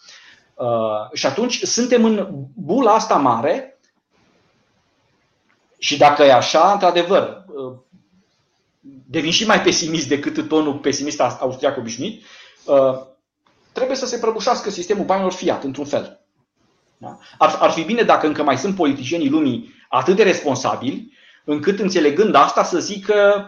Uh, 0.56 1.14
și 1.14 1.26
atunci 1.26 1.62
suntem 1.62 2.04
în 2.04 2.28
bula 2.56 2.94
asta 2.94 3.16
mare 3.16 3.69
și 5.80 5.98
dacă 5.98 6.24
e 6.24 6.34
așa, 6.34 6.72
într-adevăr, 6.72 7.44
uh, 7.48 7.78
devin 9.06 9.32
și 9.32 9.46
mai 9.46 9.62
pesimist 9.62 10.08
decât 10.08 10.48
tonul 10.48 10.74
pesimist 10.74 11.20
austriac 11.20 11.78
obișnuit, 11.78 12.24
uh, 12.66 13.00
trebuie 13.72 13.96
să 13.96 14.06
se 14.06 14.18
prăbușească 14.18 14.70
sistemul 14.70 15.06
banilor 15.06 15.32
fiat, 15.32 15.64
într-un 15.64 15.86
fel. 15.86 16.20
Da? 16.98 17.18
Ar, 17.38 17.58
ar 17.60 17.72
fi 17.72 17.84
bine 17.84 18.02
dacă 18.02 18.28
încă 18.28 18.44
mai 18.44 18.58
sunt 18.58 18.76
politicienii 18.76 19.30
lumii 19.30 19.74
atât 19.90 20.16
de 20.16 20.24
responsabili, 20.24 21.14
încât 21.44 21.80
înțelegând 21.80 22.36
asta 22.36 22.64
să 22.64 22.80
zică 22.80 23.46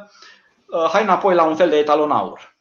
uh, 0.68 0.90
hai 0.91 1.03
înapoi 1.03 1.36
la 1.36 1.44
un 1.44 1.56
fel 1.56 1.70
de 1.70 1.78
etalon 1.78 2.12
aur. 2.12 2.56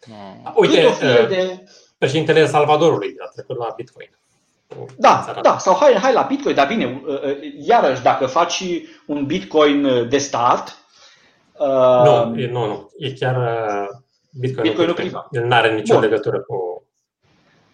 Hmm. 0.00 0.52
Uite, 0.56 0.86
uh, 0.86 1.28
de... 1.28 1.64
președintele 1.98 2.46
Salvadorului 2.46 3.14
a 3.18 3.26
trecut 3.26 3.56
la 3.56 3.72
Bitcoin. 3.76 4.19
Da, 4.96 5.38
da, 5.42 5.58
sau 5.58 5.76
hai, 5.76 5.94
hai 5.94 6.12
la 6.12 6.22
Bitcoin, 6.22 6.54
dar 6.54 6.66
bine, 6.66 7.02
iarăși, 7.66 8.02
dacă 8.02 8.26
faci 8.26 8.64
un 9.06 9.26
Bitcoin 9.26 10.08
de 10.08 10.18
start, 10.18 10.80
Uh, 11.60 12.04
nu, 12.04 12.40
e, 12.40 12.50
nu, 12.50 12.66
nu. 12.66 12.90
E 12.98 13.12
chiar 13.12 13.36
uh, 13.36 13.88
Bitcoin. 14.30 14.66
Bitcoin 14.68 14.92
privat. 14.92 15.26
El 15.30 15.44
nu 15.44 15.54
are 15.54 15.74
nicio 15.74 15.94
Bun. 15.94 16.02
legătură 16.02 16.40
cu. 16.40 16.84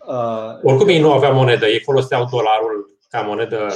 Uh, 0.07 0.63
Oricum 0.63 0.89
ei 0.89 1.01
nu 1.01 1.13
aveau 1.13 1.35
monedă, 1.35 1.67
ei 1.67 1.81
foloseau 1.81 2.29
dolarul 2.31 2.99
ca 3.09 3.21
monedă 3.21 3.67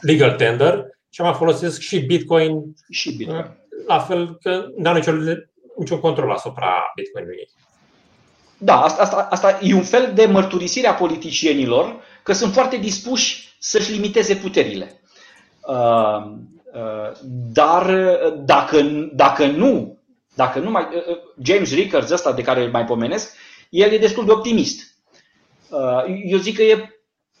legal 0.00 0.30
tender 0.30 0.84
și 1.10 1.20
mai 1.20 1.32
folosesc 1.32 1.80
și 1.80 1.98
Bitcoin. 1.98 2.62
Și 2.90 3.16
Bitcoin. 3.16 3.38
Uh, 3.38 3.44
la 3.86 3.98
fel 3.98 4.38
că 4.42 4.64
nu 4.76 4.88
au 4.88 4.94
niciun, 4.94 5.48
niciun 5.76 6.00
control 6.00 6.30
asupra 6.30 6.92
Bitcoinului 6.94 7.48
Da, 8.58 8.82
asta, 8.82 9.02
asta, 9.02 9.28
asta 9.30 9.58
e 9.62 9.74
un 9.74 9.82
fel 9.82 10.12
de 10.14 10.26
mărturisire 10.26 10.86
a 10.86 10.94
politicienilor 10.94 12.00
că 12.26 12.32
sunt 12.32 12.52
foarte 12.52 12.76
dispuși 12.76 13.56
să-și 13.58 13.92
limiteze 13.92 14.34
puterile. 14.34 15.00
Uh, 15.66 16.32
dar 17.52 17.90
dacă, 18.44 18.82
dacă 19.12 19.46
nu, 19.46 19.98
dacă 20.34 20.58
nu 20.58 20.70
mai, 20.70 20.88
James 21.42 21.74
Rickards 21.74 22.10
ăsta 22.10 22.32
de 22.32 22.42
care 22.42 22.64
îl 22.64 22.70
mai 22.70 22.84
pomenesc, 22.84 23.36
el 23.70 23.92
e 23.92 23.98
destul 23.98 24.24
de 24.24 24.32
optimist. 24.32 24.94
Eu 26.24 26.38
zic 26.38 26.56
că 26.56 26.62
e 26.62 26.96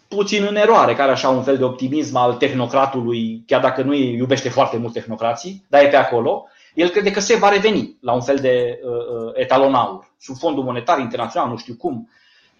puțin 0.08 0.44
în 0.48 0.56
eroare, 0.56 0.94
care 0.94 1.10
așa 1.10 1.28
un 1.28 1.42
fel 1.42 1.56
de 1.56 1.64
optimism 1.64 2.16
al 2.16 2.34
tehnocratului, 2.34 3.42
chiar 3.46 3.60
dacă 3.60 3.82
nu 3.82 3.94
iubește 3.94 4.48
foarte 4.48 4.76
mult 4.76 4.92
tehnocrații, 4.92 5.64
dar 5.68 5.84
e 5.84 5.88
pe 5.88 5.96
acolo. 5.96 6.46
El 6.74 6.88
crede 6.88 7.10
că 7.10 7.20
se 7.20 7.36
va 7.36 7.48
reveni 7.48 7.96
la 8.00 8.12
un 8.12 8.20
fel 8.20 8.36
de 8.36 8.78
uh, 8.82 9.30
etalon 9.34 9.74
aur, 9.74 10.14
sub 10.18 10.36
fondul 10.36 10.64
monetar 10.64 10.98
internațional, 10.98 11.48
nu 11.48 11.56
știu 11.56 11.74
cum. 11.74 12.10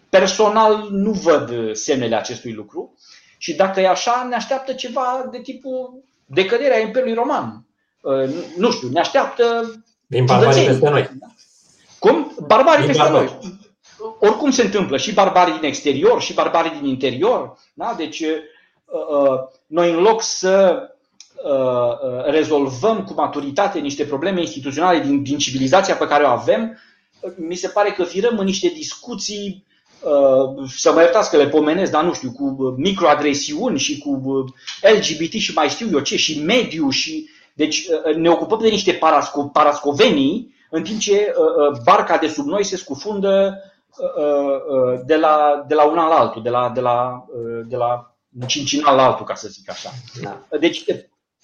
Personal 0.09 0.87
nu 0.91 1.11
văd 1.11 1.75
semnele 1.75 2.15
acestui 2.15 2.53
lucru 2.53 2.97
și 3.37 3.55
dacă 3.55 3.79
e 3.79 3.87
așa, 3.87 4.25
ne 4.29 4.35
așteaptă 4.35 4.73
ceva 4.73 5.27
de 5.31 5.39
tipul 5.39 6.03
decăderea 6.25 6.79
Imperiului 6.79 7.15
Roman. 7.15 7.65
Uh, 8.01 8.29
nu 8.57 8.71
știu, 8.71 8.89
ne 8.89 8.99
așteaptă. 8.99 9.73
Din 10.07 10.25
barbarii 10.25 10.65
peste 10.65 10.89
noi. 10.89 11.09
Cum? 11.99 12.35
Barbarii 12.47 12.85
din 12.85 12.87
peste 12.87 13.03
barbarii. 13.03 13.37
noi. 13.41 13.55
Oricum 14.19 14.51
se 14.51 14.63
întâmplă, 14.63 14.97
și 14.97 15.13
barbarii 15.13 15.53
din 15.53 15.63
exterior, 15.63 16.21
și 16.21 16.33
barbarii 16.33 16.79
din 16.79 16.89
interior. 16.89 17.57
Da? 17.73 17.93
Deci, 17.97 18.19
uh, 18.19 18.37
uh, 18.85 19.39
noi 19.67 19.91
în 19.91 19.97
loc 19.97 20.21
să 20.21 20.81
rezolvăm 22.25 23.03
cu 23.03 23.13
maturitate 23.13 23.79
niște 23.79 24.03
probleme 24.03 24.39
instituționale 24.39 24.99
din, 24.99 25.23
din 25.23 25.37
civilizația 25.37 25.95
pe 25.95 26.07
care 26.07 26.23
o 26.23 26.27
avem, 26.27 26.77
mi 27.35 27.55
se 27.55 27.67
pare 27.67 27.91
că 27.91 28.03
virăm 28.03 28.37
în 28.37 28.45
niște 28.45 28.67
discuții 28.67 29.65
Uh, 30.07 30.69
să 30.75 30.91
mă 30.93 31.01
iertați 31.01 31.29
că 31.29 31.37
le 31.37 31.47
pomenesc, 31.47 31.91
dar 31.91 32.03
nu 32.03 32.13
știu, 32.13 32.31
cu 32.31 32.55
uh, 32.57 32.73
microagresiuni 32.77 33.79
și 33.79 33.97
cu 33.97 34.21
uh, 34.23 34.45
LGBT 34.81 35.31
și 35.31 35.53
mai 35.53 35.69
știu 35.69 35.87
eu 35.91 35.99
ce, 35.99 36.17
și 36.17 36.43
mediu 36.43 36.89
și... 36.89 37.29
Deci 37.53 37.87
ne 38.15 38.29
ocupăm 38.29 38.59
de 38.59 38.69
niște 38.69 38.97
parasco- 38.97 39.51
parascovenii, 39.51 40.55
în 40.69 40.83
timp 40.83 40.99
ce 40.99 41.33
barca 41.83 42.17
de 42.17 42.27
sub 42.27 42.45
noi 42.45 42.63
se 42.63 42.77
scufundă 42.77 43.61
de 45.05 45.15
la, 45.15 45.65
de 45.67 45.73
la 45.75 45.83
un 45.83 45.95
la 45.95 46.01
altul, 46.01 46.41
de 46.41 46.49
la, 46.49 46.71
de 46.73 46.79
la, 46.79 47.25
de 47.67 47.75
la 47.75 48.15
un 48.41 48.47
cincinal 48.47 48.95
la 48.95 49.05
altul, 49.05 49.25
ca 49.25 49.35
să 49.35 49.47
zic 49.47 49.69
așa. 49.69 49.89
Da. 50.21 50.57
Deci 50.59 50.83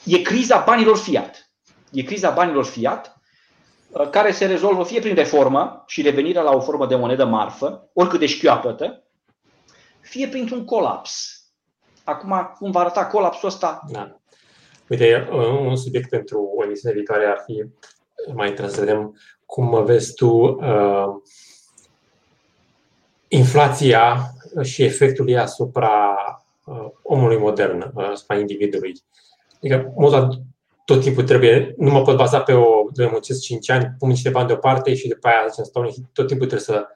e 0.04 0.18
criza 0.18 0.64
banilor 0.66 0.98
fiat. 0.98 1.52
E 1.92 2.02
criza 2.02 2.30
banilor 2.30 2.66
fiat 2.66 3.14
Uh, 3.14 3.23
care 4.10 4.32
se 4.32 4.46
rezolvă 4.46 4.84
fie 4.84 5.00
prin 5.00 5.16
reformă 5.16 5.84
și 5.88 6.02
revenirea 6.02 6.42
la 6.42 6.52
o 6.52 6.60
formă 6.60 6.88
de 6.88 6.96
monedă 6.96 7.26
marfă, 7.26 7.90
oricât 7.94 8.20
de 8.20 8.26
șchioapătă, 8.26 9.04
fie 10.02 10.28
printr-un 10.28 10.66
colaps. 10.66 11.42
Acum, 12.04 12.54
cum 12.58 12.72
va 12.72 12.80
arăta 12.80 13.06
colapsul 13.06 13.48
ăsta? 13.48 13.82
Da. 13.92 14.18
Uite, 14.90 15.28
un 15.68 15.76
subiect 15.76 16.10
pentru 16.10 16.54
o 16.58 16.64
emisiune 16.64 16.96
viitoare 16.96 17.26
ar 17.26 17.42
fi 17.46 17.66
mai 18.34 18.48
interesant 18.48 18.80
să 18.80 18.86
vedem 18.86 19.18
cum 19.46 19.86
vezi 19.86 20.14
tu 20.14 20.30
uh, 20.30 21.06
inflația 23.28 24.34
și 24.62 24.84
efectul 24.84 25.30
ei 25.30 25.38
asupra 25.38 26.16
uh, 26.66 26.86
omului 27.02 27.38
modern, 27.38 27.92
uh, 27.96 28.10
asupra 28.10 28.38
individului. 28.38 28.94
Adică 29.58 29.94
modul 29.96 30.42
tot 30.86 31.02
timpul 31.02 31.24
trebuie, 31.24 31.74
nu 31.78 31.92
mă 31.92 32.02
pot 32.02 32.18
baza 32.18 32.42
pe 32.42 32.54
o, 32.54 32.66
de 32.94 33.06
muncesc 33.06 33.42
5 33.42 33.70
ani, 33.70 33.96
pun 34.00 34.10
niște 34.10 34.30
bani 34.30 34.48
deoparte 34.48 34.94
și 34.94 35.08
după 35.08 35.28
aia 35.28 35.46
zicem, 35.50 35.64
stau, 35.64 35.94
tot 36.14 36.28
timpul 36.28 36.48
trebuie 36.48 36.60
să 36.60 36.88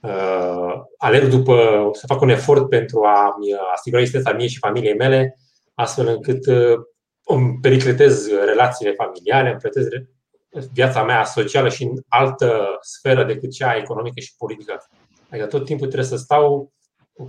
uh, 0.00 0.82
alerg 0.98 1.28
după, 1.28 1.88
să 1.92 2.06
fac 2.06 2.20
un 2.20 2.28
efort 2.28 2.68
pentru 2.68 3.02
a-mi 3.02 3.54
asigura 3.74 4.00
existența 4.00 4.36
mie 4.36 4.46
și 4.46 4.58
familiei 4.58 4.96
mele, 4.96 5.38
astfel 5.74 6.06
încât 6.06 6.46
uh, 6.46 6.78
îmi 7.24 7.58
pericletez 7.60 8.28
relațiile 8.28 8.92
familiale, 8.92 9.50
îmi 9.50 9.58
pericletez 9.58 10.06
viața 10.72 11.04
mea 11.04 11.24
socială 11.24 11.68
și 11.68 11.82
în 11.82 11.96
altă 12.08 12.78
sferă 12.80 13.24
decât 13.24 13.50
cea 13.50 13.76
economică 13.76 14.20
și 14.20 14.36
politică. 14.36 14.88
Adică 15.30 15.46
tot 15.46 15.64
timpul 15.64 15.86
trebuie 15.86 16.08
să 16.08 16.16
stau 16.16 16.72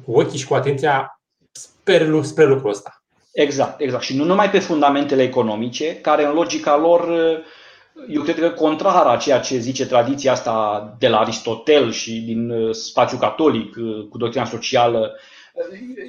cu 0.06 0.12
ochii 0.12 0.40
și 0.40 0.48
cu 0.48 0.54
atenția 0.54 1.22
spre, 1.52 2.22
spre 2.22 2.46
lucrul 2.46 2.70
ăsta. 2.70 2.99
Exact, 3.32 3.82
exact. 3.82 4.04
Și 4.04 4.16
nu 4.16 4.24
numai 4.24 4.50
pe 4.50 4.60
fundamentele 4.60 5.24
economice, 5.24 5.96
care 5.96 6.26
în 6.26 6.34
logica 6.34 6.78
lor, 6.78 7.10
eu 8.08 8.22
cred 8.22 8.40
că 8.40 8.50
contrar 8.50 9.06
a 9.06 9.18
ceea 9.18 9.40
ce 9.40 9.58
zice 9.58 9.86
tradiția 9.86 10.32
asta 10.32 10.96
de 11.00 11.08
la 11.08 11.20
Aristotel 11.20 11.92
și 11.92 12.12
din 12.12 12.50
uh, 12.50 12.74
spațiul 12.74 13.20
catolic 13.20 13.76
uh, 13.76 14.08
cu 14.10 14.18
doctrina 14.18 14.46
socială, 14.46 15.16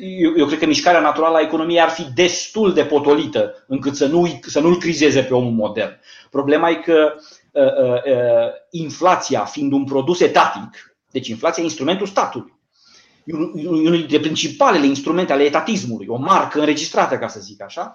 eu, 0.01 0.33
eu 0.37 0.47
cred 0.47 0.59
că 0.59 0.67
mișcarea 0.67 1.01
naturală 1.01 1.37
a 1.37 1.41
economiei 1.41 1.81
ar 1.81 1.89
fi 1.89 2.13
destul 2.15 2.73
de 2.73 2.85
potolită 2.85 3.65
încât 3.67 3.97
să, 3.97 4.07
nu, 4.07 4.41
să 4.47 4.61
nu-l 4.61 4.79
crizeze 4.79 5.23
pe 5.23 5.35
omul 5.35 5.53
modern. 5.53 5.99
Problema 6.31 6.71
e 6.71 6.75
că 6.75 7.15
uh, 7.53 7.63
uh, 7.63 8.51
inflația 8.71 9.45
fiind 9.45 9.73
un 9.73 9.85
produs 9.85 10.21
etatic, 10.21 10.97
deci 11.11 11.29
inflația 11.29 11.63
e 11.63 11.67
instrumentul 11.67 12.07
statului, 12.07 12.60
unul 13.65 13.97
dintre 13.97 14.19
principalele 14.19 14.87
instrumente 14.87 15.33
ale 15.33 15.43
etatismului, 15.43 16.07
o 16.09 16.17
marcă 16.17 16.59
înregistrată, 16.59 17.19
ca 17.19 17.29
să 17.29 17.41
zic 17.41 17.63
așa, 17.63 17.95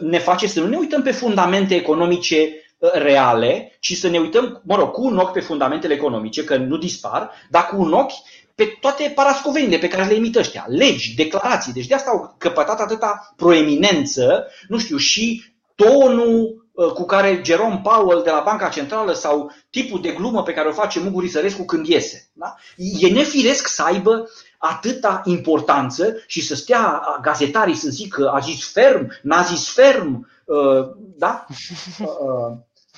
ne 0.00 0.18
face 0.18 0.46
să 0.46 0.60
nu 0.60 0.66
ne 0.66 0.76
uităm 0.76 1.02
pe 1.02 1.10
fundamente 1.10 1.74
economice 1.74 2.48
reale, 2.92 3.76
ci 3.80 3.96
să 3.96 4.08
ne 4.08 4.18
uităm, 4.18 4.62
mă 4.64 4.76
rog, 4.76 4.90
cu 4.90 5.04
un 5.04 5.16
ochi 5.16 5.32
pe 5.32 5.40
fundamentele 5.40 5.94
economice, 5.94 6.44
că 6.44 6.56
nu 6.56 6.76
dispar, 6.76 7.30
dar 7.50 7.66
cu 7.66 7.80
un 7.80 7.92
ochi 7.92 8.12
pe 8.54 8.76
toate 8.80 9.12
parascovenile 9.14 9.78
pe 9.78 9.88
care 9.88 10.04
le 10.04 10.14
emit 10.14 10.36
ăștia, 10.36 10.64
legi, 10.68 11.14
declarații. 11.14 11.72
Deci 11.72 11.86
de 11.86 11.94
asta 11.94 12.10
au 12.10 12.34
căpătat 12.38 12.80
atâta 12.80 13.32
proeminență, 13.36 14.46
nu 14.68 14.78
știu, 14.78 14.96
și 14.96 15.42
tonul 15.74 16.38
uh, 16.38 16.61
cu 16.74 17.04
care 17.04 17.40
Jerome 17.44 17.80
Powell 17.82 18.22
de 18.22 18.30
la 18.30 18.42
Banca 18.44 18.68
Centrală 18.68 19.12
sau 19.12 19.52
tipul 19.70 20.00
de 20.00 20.10
glumă 20.10 20.42
pe 20.42 20.52
care 20.52 20.68
o 20.68 20.72
face 20.72 21.00
Muguri 21.00 21.28
Sărescu 21.28 21.64
când 21.64 21.86
iese. 21.86 22.30
Da? 22.32 22.54
E 22.76 23.08
nefiresc 23.08 23.66
să 23.66 23.82
aibă 23.82 24.28
atâta 24.58 25.22
importanță 25.24 26.16
și 26.26 26.40
să 26.40 26.54
stea 26.54 27.02
gazetarii 27.22 27.74
să 27.74 27.88
zică 27.88 28.30
a 28.30 28.38
zis 28.38 28.72
ferm, 28.72 29.18
n-a 29.22 29.42
zis 29.42 29.72
ferm, 29.72 30.28
uh, 30.44 30.88
da? 31.16 31.46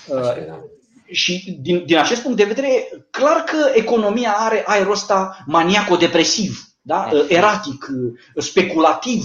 Uh, 0.09 0.55
și 1.07 1.59
din, 1.61 1.85
din 1.87 1.99
acest 1.99 2.23
punct 2.23 2.37
de 2.37 2.45
vedere, 2.45 2.89
clar 3.11 3.37
că 3.37 3.71
economia 3.73 4.35
are 4.39 4.63
aerul 4.67 4.93
ăsta 4.93 5.45
maniaco-depresiv, 5.47 6.69
da? 6.83 7.09
eratic, 7.29 7.87
speculativ, 8.37 9.25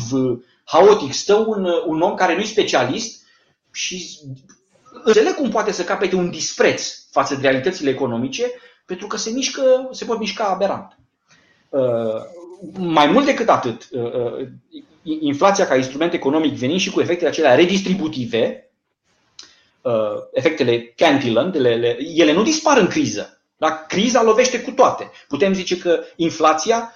haotic. 0.64 1.14
Stă 1.14 1.36
un, 1.36 1.68
un 1.86 2.02
om 2.02 2.16
care 2.16 2.36
nu 2.36 2.42
e 2.42 2.46
specialist 2.46 3.20
și 3.72 4.20
înțeleg 5.04 5.34
cum 5.34 5.50
poate 5.50 5.72
să 5.72 5.84
capete 5.84 6.16
un 6.16 6.30
dispreț 6.30 6.94
față 7.12 7.36
de 7.36 7.42
realitățile 7.42 7.90
economice, 7.90 8.52
pentru 8.86 9.08
că 9.08 9.18
se, 9.18 9.30
mișcă, 9.30 9.90
se 9.92 10.06
pot 10.06 10.20
mișca 10.20 10.44
aberant. 10.44 10.98
Uh, 11.70 12.22
mai 12.78 13.08
mult 13.08 13.26
decât 13.26 13.50
atât, 13.50 13.88
uh, 13.92 14.14
uh, 14.14 14.48
inflația 15.04 15.68
ca 15.68 15.76
instrument 15.76 16.14
economic 16.14 16.54
venind 16.54 16.80
și 16.80 16.92
cu 16.92 17.02
efectele 17.02 17.30
acelea 17.30 17.56
redistributive, 17.56 18.64
efectele 20.34 20.94
Cantillon, 20.96 21.54
ele 22.16 22.32
nu 22.34 22.44
dispar 22.44 22.78
în 22.78 22.88
criză. 22.88 23.42
Da? 23.58 23.86
Criza 23.88 24.24
lovește 24.24 24.62
cu 24.62 24.72
toate. 24.72 25.12
Putem 25.28 25.54
zice 25.54 25.78
că 25.78 26.04
inflația, 26.16 26.94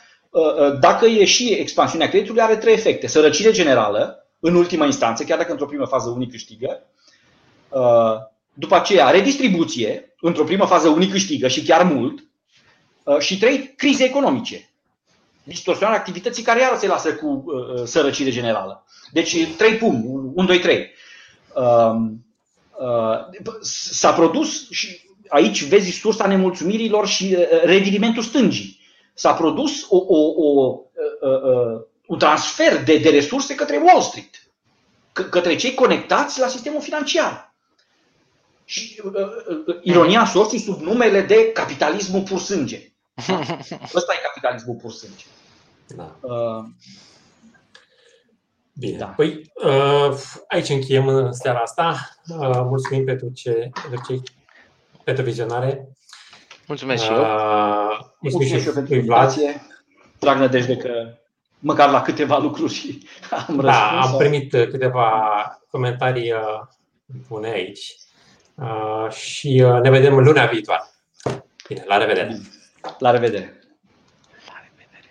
dacă 0.79 1.05
e 1.05 1.25
și 1.25 1.51
expansiunea 1.51 2.09
creditului, 2.09 2.41
are 2.41 2.57
trei 2.57 2.73
efecte. 2.73 3.07
Sărăcire 3.07 3.51
generală, 3.51 4.22
în 4.45 4.55
ultima 4.55 4.85
instanță, 4.85 5.23
chiar 5.23 5.37
dacă 5.37 5.51
într-o 5.51 5.65
primă 5.65 5.85
fază 5.85 6.09
unii 6.09 6.27
câștigă. 6.27 6.85
Uh, 7.69 8.15
după 8.53 8.75
aceea, 8.75 9.09
redistribuție, 9.09 10.15
într-o 10.21 10.43
primă 10.43 10.65
fază 10.65 10.89
unii 10.89 11.07
câștigă 11.07 11.47
și 11.47 11.63
chiar 11.63 11.83
mult. 11.83 12.23
Uh, 13.03 13.17
și 13.19 13.37
trei, 13.37 13.73
crize 13.75 14.03
economice. 14.03 14.69
Distorsionarea 15.43 15.99
activității 15.99 16.43
care 16.43 16.59
iară 16.59 16.75
se 16.77 16.87
lasă 16.87 17.15
cu 17.15 17.43
uh, 17.45 17.83
sărăcire 17.83 18.31
generală. 18.31 18.85
Deci, 19.11 19.47
trei 19.57 19.75
pum, 19.75 20.05
1, 20.35 20.45
2, 20.45 20.59
3. 20.59 20.91
S-a 23.91 24.13
produs 24.13 24.69
și 24.69 24.99
aici 25.27 25.63
vezi 25.63 25.91
sursa 25.91 26.27
nemulțumirilor 26.27 27.07
și 27.07 27.37
revirimentul 27.63 28.23
stângii. 28.23 28.79
S-a 29.13 29.33
produs 29.33 29.85
o, 29.89 29.97
o, 29.97 30.17
o, 30.37 30.79
un 32.05 32.17
transfer 32.17 32.83
de, 32.83 32.97
de 32.97 33.09
resurse 33.09 33.55
către 33.55 33.77
Wall 33.77 34.01
Street, 34.01 34.47
către 35.29 35.55
cei 35.55 35.73
conectați 35.73 36.39
la 36.39 36.47
sistemul 36.47 36.81
financiar. 36.81 37.55
Și 38.65 39.01
uh, 39.03 39.13
uh, 39.13 39.63
uh 39.67 39.79
ironia 39.81 40.25
sorții 40.25 40.59
sub 40.59 40.81
numele 40.81 41.21
de 41.21 41.51
capitalismul 41.51 42.21
pur 42.21 42.39
sânge. 42.39 42.91
Da? 43.27 43.39
Ăsta 43.95 44.13
e 44.13 44.27
capitalismul 44.27 44.75
pur 44.75 44.91
sânge. 44.91 45.25
Da. 45.95 46.17
Uh, 46.21 46.63
Bine. 48.73 48.97
Da. 48.97 49.05
Păi, 49.05 49.51
uh, 49.53 50.17
aici 50.47 50.69
încheiem 50.69 51.07
în 51.07 51.31
seara 51.31 51.59
asta. 51.59 52.09
Uh, 52.27 52.61
mulțumim 52.63 53.05
pentru, 53.05 53.29
ce, 53.29 53.69
pentru, 53.89 54.01
ce, 54.07 54.31
pentru 55.03 55.23
vizionare. 55.23 55.87
Mulțumesc 56.67 57.03
și 57.03 57.11
eu. 57.11 57.19
Uh, 57.19 57.99
mulțumim 58.19 58.47
și 58.47 58.67
eu 58.67 58.73
pentru 58.73 58.95
invitație. 58.95 59.61
Drag 60.19 60.37
nădejde 60.37 60.77
că 60.77 61.17
măcar 61.63 61.89
la 61.89 62.01
câteva 62.01 62.37
lucruri 62.37 62.97
am 63.29 63.59
răspuns. 63.59 63.63
Da, 63.63 64.01
am 64.01 64.17
primit 64.17 64.53
uh, 64.53 64.67
câteva 64.67 65.61
comentarii 65.69 66.31
uh, 66.31 66.61
bune 67.27 67.49
aici 67.49 67.95
uh, 68.55 69.11
și 69.11 69.65
ne 69.81 69.89
vedem 69.89 70.17
luna 70.17 70.45
viitoare. 70.45 70.83
Bine, 71.67 71.83
la 71.87 71.97
revedere! 71.97 72.41
La 72.99 73.11
revedere! 73.11 73.62